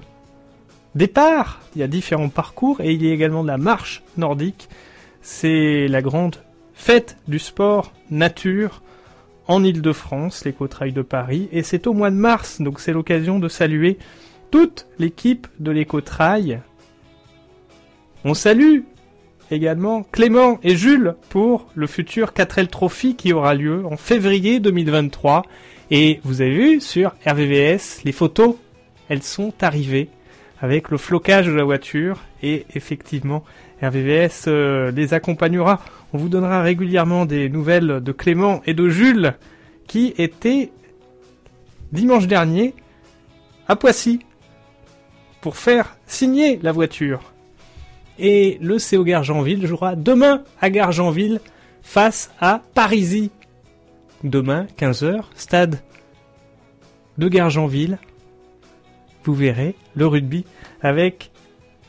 départ. 0.94 1.60
Il 1.74 1.80
y 1.80 1.84
a 1.84 1.88
différents 1.88 2.28
parcours 2.28 2.80
et 2.80 2.92
il 2.92 3.04
y 3.04 3.10
a 3.10 3.12
également 3.12 3.42
la 3.42 3.58
marche 3.58 4.04
nordique. 4.16 4.68
C'est 5.20 5.88
la 5.88 6.00
grande 6.00 6.36
fête 6.74 7.16
du 7.26 7.40
sport 7.40 7.92
nature 8.08 8.82
en 9.50 9.64
Île-de-France, 9.64 10.44
l'Écotrail 10.44 10.92
de 10.92 11.02
Paris. 11.02 11.48
Et 11.50 11.64
c'est 11.64 11.88
au 11.88 11.92
mois 11.92 12.10
de 12.10 12.16
mars, 12.16 12.60
donc 12.60 12.78
c'est 12.78 12.92
l'occasion 12.92 13.40
de 13.40 13.48
saluer 13.48 13.98
toute 14.52 14.86
l'équipe 15.00 15.48
de 15.58 15.72
l'Écotrail. 15.72 16.60
On 18.24 18.34
salue 18.34 18.82
également 19.50 20.04
Clément 20.04 20.60
et 20.62 20.76
Jules 20.76 21.16
pour 21.30 21.66
le 21.74 21.88
futur 21.88 22.30
4L 22.30 22.68
Trophy 22.68 23.16
qui 23.16 23.32
aura 23.32 23.54
lieu 23.54 23.84
en 23.86 23.96
février 23.96 24.60
2023. 24.60 25.42
Et 25.90 26.20
vous 26.22 26.42
avez 26.42 26.54
vu 26.54 26.80
sur 26.80 27.16
RVVS, 27.26 28.04
les 28.04 28.12
photos, 28.12 28.54
elles 29.08 29.24
sont 29.24 29.52
arrivées 29.62 30.10
avec 30.60 30.90
le 30.90 30.96
flocage 30.96 31.46
de 31.46 31.52
la 31.52 31.64
voiture 31.64 32.20
et 32.40 32.66
effectivement 32.76 33.42
RVVS 33.82 34.44
euh, 34.46 34.92
les 34.92 35.12
accompagnera. 35.12 35.80
On 36.12 36.18
vous 36.18 36.28
donnera 36.28 36.62
régulièrement 36.62 37.24
des 37.24 37.48
nouvelles 37.48 38.00
de 38.02 38.12
Clément 38.12 38.62
et 38.66 38.74
de 38.74 38.88
Jules 38.88 39.34
qui 39.86 40.14
étaient 40.18 40.72
dimanche 41.92 42.26
dernier 42.26 42.74
à 43.68 43.76
Poissy 43.76 44.20
pour 45.40 45.56
faire 45.56 45.96
signer 46.06 46.58
la 46.62 46.72
voiture. 46.72 47.32
Et 48.18 48.58
le 48.60 48.76
CO 48.78 49.04
Gargenville 49.04 49.66
jouera 49.66 49.96
demain 49.96 50.42
à 50.60 50.68
Gargenville 50.68 51.40
face 51.82 52.30
à 52.40 52.60
Parisis. 52.74 53.30
Demain, 54.22 54.66
15h, 54.78 55.22
stade 55.34 55.80
de 57.16 57.28
Gargenville. 57.28 57.98
Vous 59.24 59.34
verrez 59.34 59.74
le 59.94 60.06
rugby 60.06 60.44
avec 60.82 61.30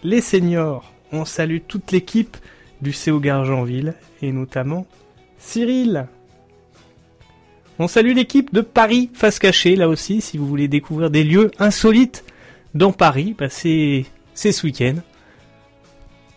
les 0.04 0.22
seniors. 0.22 0.94
On 1.12 1.26
salue 1.26 1.60
toute 1.68 1.92
l'équipe 1.92 2.38
du 2.82 2.92
CO 2.94 3.20
Gargenville 3.20 3.94
et 4.22 4.32
notamment 4.32 4.86
Cyril. 5.38 6.08
On 7.80 7.88
salue 7.88 8.14
l'équipe 8.14 8.54
de 8.54 8.62
Paris 8.62 9.10
face 9.14 9.40
cachée 9.40 9.76
là 9.76 9.90
aussi 9.90 10.22
si 10.22 10.38
vous 10.38 10.48
voulez 10.48 10.68
découvrir 10.68 11.10
des 11.10 11.24
lieux 11.24 11.52
insolites 11.60 12.24
dans 12.74 12.92
Paris, 12.94 13.36
bah 13.38 13.50
c'est 13.50 14.06
c'est 14.34 14.52
ce 14.52 14.66
week-end. 14.66 14.96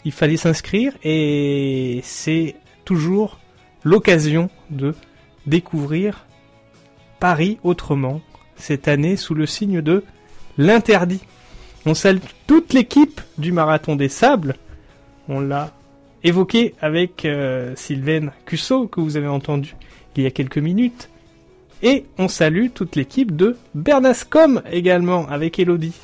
Il 0.05 0.13
fallait 0.13 0.37
s'inscrire 0.37 0.93
et 1.05 2.01
c'est 2.03 2.57
toujours 2.85 3.39
l'occasion 3.85 4.51
de 4.71 4.95
découvrir 5.47 6.27
Paris 7.21 7.59
autrement 7.63 8.21
cette 8.57 8.89
année 8.89 9.17
sous 9.17 9.35
le 9.35 9.47
signe 9.47 9.81
de 9.81 10.05
l'interdit. 10.59 11.23
On 11.87 11.95
salue 11.95 12.19
toute 12.47 12.73
l'équipe 12.73 13.21
du 13.39 13.53
Marathon 13.53 13.97
des 13.97 14.09
Sables. 14.09 14.57
On 15.29 15.41
l'a 15.41 15.73
évoqué 16.25 16.75
avec 16.81 17.25
euh, 17.25 17.75
Sylvain 17.77 18.33
Cusso 18.47 18.89
que 18.89 19.01
vous 19.01 19.16
avez 19.16 19.29
entendu 19.29 19.77
il 20.16 20.22
y 20.22 20.27
a 20.27 20.31
quelques 20.31 20.59
minutes. 20.59 21.11
Et 21.83 22.07
on 22.18 22.29
salue 22.29 22.68
toute 22.72 22.97
l'équipe 22.97 23.37
de 23.37 23.57
Bernascom 23.75 24.62
également 24.70 25.29
avec 25.29 25.59
Elodie. 25.59 26.01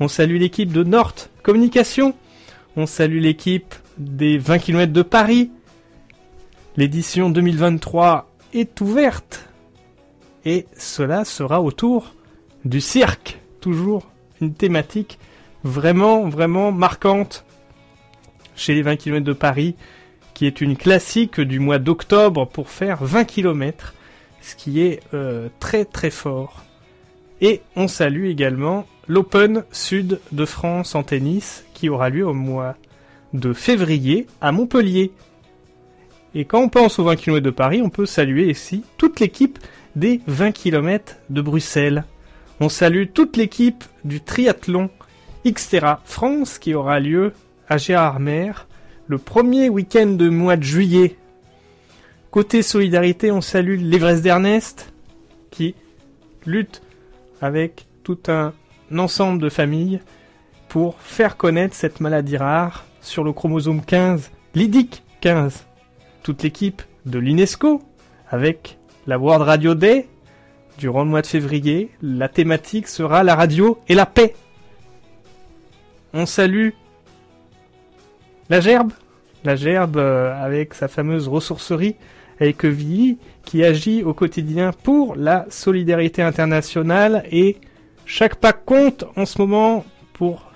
On 0.00 0.08
salue 0.08 0.38
l'équipe 0.38 0.72
de 0.72 0.82
Nord 0.82 1.14
Communication. 1.42 2.14
On 2.76 2.86
salue 2.86 3.20
l'équipe 3.20 3.74
des 3.98 4.38
20 4.38 4.58
km 4.58 4.92
de 4.92 5.02
Paris. 5.02 5.50
L'édition 6.76 7.28
2023 7.28 8.30
est 8.54 8.80
ouverte. 8.80 9.48
Et 10.44 10.66
cela 10.76 11.24
sera 11.24 11.60
autour 11.60 12.14
du 12.64 12.80
cirque. 12.80 13.40
Toujours 13.60 14.06
une 14.40 14.54
thématique 14.54 15.18
vraiment, 15.64 16.28
vraiment 16.28 16.70
marquante 16.72 17.44
chez 18.58 18.74
les 18.74 18.82
20 18.82 18.96
km 18.96 19.24
de 19.24 19.32
Paris, 19.32 19.74
qui 20.34 20.46
est 20.46 20.60
une 20.60 20.76
classique 20.76 21.40
du 21.40 21.58
mois 21.58 21.78
d'octobre 21.78 22.46
pour 22.46 22.68
faire 22.68 23.02
20 23.02 23.24
km, 23.24 23.94
ce 24.40 24.54
qui 24.54 24.82
est 24.82 25.00
euh, 25.14 25.48
très 25.60 25.84
très 25.84 26.10
fort. 26.10 26.64
Et 27.40 27.62
on 27.76 27.88
salue 27.88 28.26
également 28.26 28.86
l'Open 29.06 29.64
Sud 29.72 30.20
de 30.32 30.44
France 30.44 30.94
en 30.94 31.02
tennis, 31.02 31.64
qui 31.72 31.88
aura 31.88 32.10
lieu 32.10 32.26
au 32.26 32.34
mois 32.34 32.76
de 33.32 33.52
février 33.52 34.26
à 34.40 34.52
Montpellier. 34.52 35.12
Et 36.34 36.44
quand 36.44 36.60
on 36.60 36.68
pense 36.68 36.98
aux 36.98 37.04
20 37.04 37.16
km 37.16 37.42
de 37.42 37.50
Paris, 37.50 37.80
on 37.82 37.90
peut 37.90 38.06
saluer 38.06 38.50
ici 38.50 38.84
toute 38.96 39.20
l'équipe 39.20 39.58
des 39.96 40.20
20 40.26 40.52
km 40.52 41.16
de 41.30 41.40
Bruxelles. 41.40 42.04
On 42.60 42.68
salue 42.68 43.06
toute 43.12 43.36
l'équipe 43.36 43.84
du 44.04 44.20
triathlon 44.20 44.90
Xterra 45.46 46.00
France 46.04 46.58
qui 46.58 46.74
aura 46.74 47.00
lieu 47.00 47.32
à 47.68 47.76
Gérardmer 47.76 48.52
le 49.06 49.18
premier 49.18 49.68
week-end 49.68 50.06
de 50.06 50.28
mois 50.28 50.56
de 50.56 50.62
juillet. 50.62 51.16
Côté 52.30 52.62
solidarité, 52.62 53.30
on 53.30 53.40
salue 53.40 53.78
l'Everest 53.80 54.22
d'Ernest 54.22 54.92
qui 55.50 55.74
lutte 56.46 56.82
avec 57.40 57.86
tout 58.02 58.18
un 58.28 58.52
ensemble 58.96 59.40
de 59.40 59.48
familles 59.48 60.00
pour 60.68 60.98
faire 61.00 61.36
connaître 61.36 61.74
cette 61.74 62.00
maladie 62.00 62.36
rare 62.36 62.84
sur 63.00 63.24
le 63.24 63.32
chromosome 63.32 63.84
15, 63.84 64.30
l'IDIC 64.54 65.02
15. 65.20 65.64
Toute 66.22 66.42
l'équipe 66.42 66.82
de 67.06 67.18
l'UNESCO 67.18 67.82
avec 68.28 68.78
la 69.06 69.18
World 69.18 69.42
Radio 69.42 69.74
Day 69.74 70.08
durant 70.78 71.04
le 71.04 71.10
mois 71.10 71.22
de 71.22 71.26
février. 71.26 71.90
La 72.02 72.28
thématique 72.28 72.88
sera 72.88 73.24
la 73.24 73.34
radio 73.34 73.78
et 73.88 73.94
la 73.94 74.06
paix. 74.06 74.34
On 76.12 76.26
salue 76.26 76.70
la 78.50 78.60
gerbe, 78.60 78.92
la 79.44 79.56
gerbe 79.56 79.96
euh, 79.96 80.32
avec 80.42 80.74
sa 80.74 80.88
fameuse 80.88 81.28
ressourcerie 81.28 81.96
avec 82.40 82.64
EVI 82.64 83.18
qui 83.44 83.64
agit 83.64 84.02
au 84.02 84.14
quotidien 84.14 84.72
pour 84.82 85.16
la 85.16 85.46
solidarité 85.50 86.22
internationale. 86.22 87.24
Et 87.30 87.56
chaque 88.04 88.36
pas 88.36 88.52
compte 88.52 89.04
en 89.16 89.26
ce 89.26 89.38
moment 89.38 89.84
pour 90.12 90.50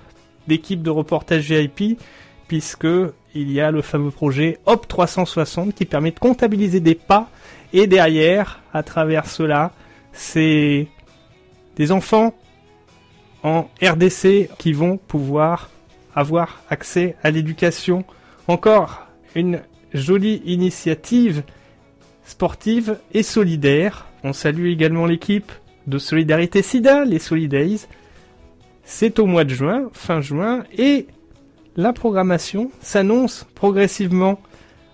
l'équipe 0.47 0.81
de 0.81 0.89
reportage 0.89 1.51
VIP 1.51 1.99
puisque 2.47 2.87
il 3.35 3.51
y 3.51 3.59
a 3.59 3.71
le 3.71 3.81
fameux 3.81 4.11
projet 4.11 4.59
HOP 4.65 4.87
360 4.87 5.73
qui 5.73 5.85
permet 5.85 6.11
de 6.11 6.19
comptabiliser 6.19 6.79
des 6.79 6.95
pas. 6.95 7.29
Et 7.73 7.87
derrière, 7.87 8.61
à 8.73 8.83
travers 8.83 9.25
cela, 9.25 9.71
c'est 10.11 10.87
des 11.75 11.91
enfants 11.91 12.33
en 13.41 13.67
RDC 13.81 14.49
qui 14.57 14.73
vont 14.73 14.97
pouvoir 14.97 15.69
avoir 16.15 16.61
accès 16.69 17.15
à 17.23 17.31
l'éducation. 17.31 18.05
Encore 18.47 19.07
une 19.35 19.61
jolie 19.93 20.41
initiative 20.45 21.43
sportive 22.25 22.99
et 23.13 23.23
solidaire. 23.23 24.07
On 24.23 24.33
salue 24.33 24.67
également 24.67 25.05
l'équipe 25.05 25.51
de 25.87 25.97
Solidarité 25.97 26.61
SIDA, 26.61 27.05
les 27.05 27.19
Solidays. 27.19 27.87
C'est 28.83 29.19
au 29.19 29.25
mois 29.25 29.43
de 29.43 29.49
juin, 29.49 29.89
fin 29.93 30.21
juin, 30.21 30.63
et 30.77 31.07
la 31.75 31.93
programmation 31.93 32.71
s'annonce 32.81 33.45
progressivement. 33.55 34.39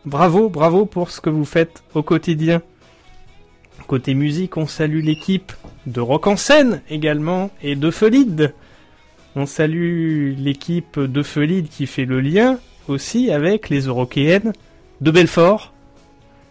Bravo, 0.06 0.50
bravo 0.50 0.86
pour 0.86 1.12
ce 1.12 1.22
que 1.22 1.30
vous 1.30 1.46
faites 1.46 1.84
au 1.94 2.04
quotidien. 2.04 2.62
Côté 3.88 4.14
musique, 4.14 4.58
on 4.58 4.68
salue 4.68 5.04
l'équipe 5.04 5.52
de 5.88 6.00
Rock 6.00 6.28
en 6.28 6.38
scène 6.38 6.82
également 6.90 7.50
et 7.64 7.76
de 7.76 7.90
Felide. 7.90 8.54
On 9.42 9.46
salue 9.46 10.34
l'équipe 10.38 11.00
de 11.00 11.24
Felide 11.24 11.70
qui 11.70 11.88
fait 11.88 12.04
le 12.04 12.20
lien 12.20 12.60
aussi 12.90 13.32
avec 13.32 13.70
les 13.70 13.84
Européennes 13.84 14.52
de 15.00 15.12
Belfort. 15.12 15.74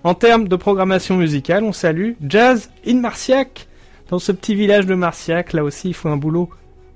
En 0.04 0.14
termes 0.14 0.48
de 0.48 0.56
programmation 0.56 1.18
musicale, 1.18 1.64
on 1.64 1.74
salue 1.74 2.12
Jazz 2.26 2.70
in 2.86 2.94
Marciac. 2.94 3.68
Dans 4.08 4.18
ce 4.18 4.32
petit 4.32 4.54
village 4.54 4.86
de 4.86 4.94
Marciac, 4.94 5.52
là 5.52 5.64
aussi, 5.64 5.88
il 5.88 5.92
faut 5.92 6.08
un 6.08 6.16
boulot 6.16 6.48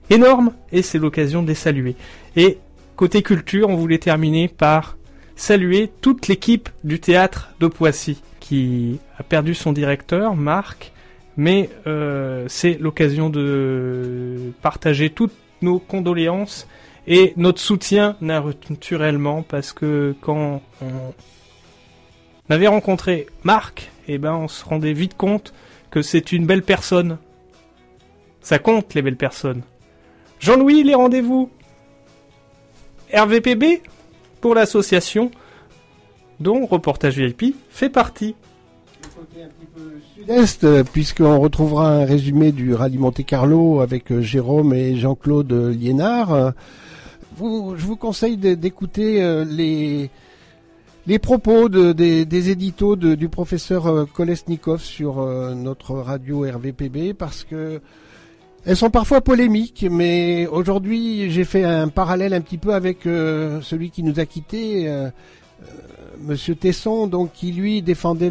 énorme 0.08 0.54
et 0.72 0.80
c'est 0.80 0.98
l'occasion 0.98 1.42
de 1.42 1.48
les 1.48 1.54
saluer. 1.54 1.94
Et 2.36 2.56
côté 2.96 3.20
culture, 3.20 3.68
on 3.68 3.76
voulait 3.76 3.98
terminer 3.98 4.48
par 4.48 4.96
saluer 5.36 5.90
toute 6.00 6.26
l'équipe 6.26 6.70
du 6.84 7.00
théâtre 7.00 7.50
de 7.60 7.66
Poissy 7.66 8.22
qui 8.40 8.98
a 9.18 9.22
perdu 9.22 9.54
son 9.54 9.74
directeur, 9.74 10.36
Marc, 10.36 10.90
mais 11.36 11.68
euh, 11.86 12.46
c'est 12.48 12.78
l'occasion 12.80 13.28
de 13.28 14.52
partager 14.62 15.10
toutes 15.10 15.34
nos 15.62 15.78
condoléances 15.78 16.66
et 17.06 17.32
notre 17.36 17.60
soutien 17.60 18.16
naturellement 18.20 19.42
parce 19.42 19.72
que 19.72 20.14
quand 20.20 20.62
on 20.80 21.12
avait 22.48 22.68
rencontré 22.68 23.26
Marc, 23.44 23.90
eh 24.08 24.18
ben 24.18 24.34
on 24.34 24.48
se 24.48 24.64
rendait 24.64 24.92
vite 24.92 25.16
compte 25.16 25.52
que 25.90 26.02
c'est 26.02 26.32
une 26.32 26.46
belle 26.46 26.62
personne. 26.62 27.18
Ça 28.40 28.58
compte 28.58 28.94
les 28.94 29.02
belles 29.02 29.16
personnes. 29.16 29.62
Jean-Louis, 30.40 30.82
les 30.82 30.94
rendez-vous. 30.94 31.50
RVPB 33.14 33.82
pour 34.40 34.54
l'association 34.54 35.30
dont 36.40 36.66
Reportage 36.66 37.18
VIP 37.18 37.54
fait 37.70 37.90
partie. 37.90 38.34
Sud-Est, 40.16 40.64
euh, 40.64 40.84
puisqu'on 40.84 41.38
retrouvera 41.40 41.88
un 41.90 42.04
résumé 42.04 42.52
du 42.52 42.74
rallye 42.74 42.98
Monte 42.98 43.24
Carlo 43.24 43.80
avec 43.80 44.10
euh, 44.12 44.20
Jérôme 44.20 44.72
et 44.74 44.96
Jean-Claude 44.96 45.52
Liénard. 45.52 46.32
Euh, 46.32 46.50
Vous, 47.36 47.74
je 47.76 47.86
vous 47.86 47.96
conseille 47.96 48.36
d'écouter 48.36 49.44
les, 49.48 50.10
les 51.06 51.18
propos 51.18 51.68
de- 51.70 51.92
des, 51.92 52.26
des 52.26 52.50
éditos 52.50 52.94
de- 52.94 53.14
du 53.14 53.28
professeur 53.30 54.06
Kolesnikov 54.12 54.82
sur 54.82 55.16
notre 55.56 55.94
radio 55.94 56.40
RVPB 56.42 57.14
parce 57.14 57.44
que 57.44 57.80
elles 58.66 58.76
sont 58.76 58.90
parfois 58.90 59.22
polémiques, 59.22 59.84
mais 59.90 60.46
aujourd'hui 60.46 61.30
j'ai 61.30 61.44
fait 61.44 61.64
un 61.64 61.88
parallèle 61.88 62.34
un 62.34 62.42
petit 62.42 62.58
peu 62.58 62.74
avec 62.74 62.98
celui 63.04 63.90
qui 63.90 64.02
nous 64.04 64.20
a 64.20 64.26
quittés, 64.26 64.86
Monsieur 66.20 66.54
Tesson, 66.54 67.06
donc 67.06 67.32
qui 67.32 67.52
lui 67.52 67.82
défendait 67.82 68.30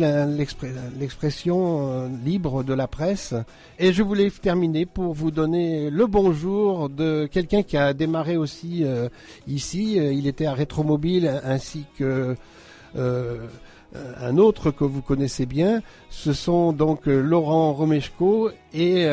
l'expression 0.97 1.89
euh, 1.89 2.07
libre 2.23 2.63
de 2.63 2.73
la 2.73 2.87
presse. 2.87 3.33
Et 3.79 3.93
je 3.93 4.03
voulais 4.03 4.29
terminer 4.29 4.85
pour 4.85 5.13
vous 5.13 5.31
donner 5.31 5.89
le 5.89 6.05
bonjour 6.05 6.89
de 6.89 7.27
quelqu'un 7.31 7.63
qui 7.63 7.77
a 7.77 7.93
démarré 7.93 8.37
aussi 8.37 8.83
euh, 8.83 9.09
ici. 9.47 9.99
Euh, 9.99 10.13
Il 10.13 10.27
était 10.27 10.45
à 10.45 10.53
Rétromobile 10.53 11.41
ainsi 11.43 11.85
que 11.97 12.35
euh, 12.95 13.37
un 13.93 14.37
autre 14.37 14.71
que 14.71 14.83
vous 14.83 15.01
connaissez 15.01 15.45
bien. 15.45 15.81
Ce 16.09 16.33
sont 16.33 16.71
donc 16.71 17.07
Laurent 17.07 17.73
Romeshko 17.73 18.51
et 18.73 19.05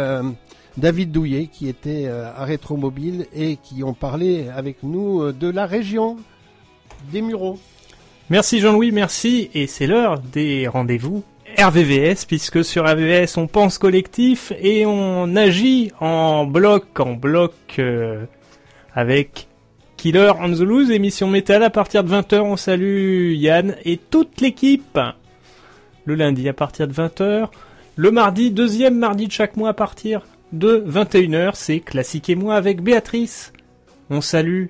David 0.76 1.10
Douillet 1.10 1.48
qui 1.52 1.68
étaient 1.68 2.06
à 2.06 2.44
Rétromobile 2.44 3.26
et 3.34 3.56
qui 3.56 3.82
ont 3.82 3.94
parlé 3.94 4.48
avec 4.48 4.84
nous 4.84 5.32
de 5.32 5.48
la 5.48 5.66
région 5.66 6.16
des 7.10 7.22
Mureaux. 7.22 7.58
Merci 8.30 8.60
Jean-Louis, 8.60 8.92
merci. 8.92 9.50
Et 9.54 9.66
c'est 9.66 9.86
l'heure 9.86 10.18
des 10.18 10.68
rendez-vous 10.68 11.24
RVVS, 11.58 12.26
puisque 12.26 12.62
sur 12.62 12.84
RVVS 12.84 13.38
on 13.38 13.46
pense 13.46 13.78
collectif 13.78 14.52
et 14.60 14.84
on 14.84 15.34
agit 15.34 15.92
en 15.98 16.44
bloc, 16.44 17.00
en 17.00 17.14
bloc 17.14 17.54
euh, 17.78 18.24
avec 18.92 19.48
Killer 19.96 20.32
on 20.40 20.52
the 20.52 20.60
Loose, 20.60 20.90
émission 20.90 21.26
métal 21.26 21.62
à 21.62 21.70
partir 21.70 22.04
de 22.04 22.10
20h. 22.10 22.40
On 22.40 22.56
salue 22.58 23.32
Yann 23.32 23.76
et 23.84 23.96
toute 23.96 24.42
l'équipe. 24.42 25.00
Le 26.04 26.14
lundi 26.14 26.48
à 26.48 26.52
partir 26.52 26.86
de 26.86 26.92
20h. 26.92 27.48
Le 27.96 28.10
mardi, 28.10 28.50
deuxième 28.50 28.96
mardi 28.96 29.26
de 29.26 29.32
chaque 29.32 29.56
mois 29.56 29.70
à 29.70 29.74
partir 29.74 30.26
de 30.52 30.84
21h, 30.86 31.52
c'est 31.54 31.80
Classique 31.80 32.28
et 32.28 32.34
moi 32.34 32.54
avec 32.56 32.82
Béatrice. 32.82 33.52
On 34.10 34.20
salue 34.20 34.66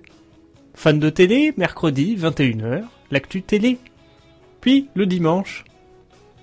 Fan 0.75 1.01
de 1.01 1.11
télé, 1.11 1.53
mercredi, 1.57 2.17
21h, 2.17 2.85
l'actu 3.11 3.43
télé. 3.43 3.79
Puis, 4.61 4.89
le 4.95 5.07
dimanche, 5.07 5.65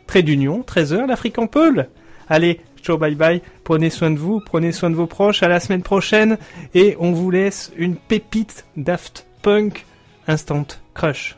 Trait 0.07 0.23
d'Union, 0.23 0.63
13h, 0.67 1.07
l'Afrique 1.07 1.39
en 1.39 1.47
Peul. 1.47 1.89
Allez, 2.29 2.61
ciao, 2.81 2.97
bye 2.97 3.15
bye, 3.15 3.41
prenez 3.63 3.89
soin 3.89 4.11
de 4.11 4.17
vous, 4.17 4.39
prenez 4.39 4.71
soin 4.71 4.89
de 4.89 4.95
vos 4.95 5.07
proches, 5.07 5.43
à 5.43 5.47
la 5.47 5.59
semaine 5.59 5.83
prochaine, 5.83 6.37
et 6.73 6.95
on 6.99 7.11
vous 7.11 7.31
laisse 7.31 7.71
une 7.77 7.95
pépite 7.95 8.65
Daft 8.77 9.27
Punk 9.41 9.85
Instant 10.27 10.67
Crush. 10.93 11.35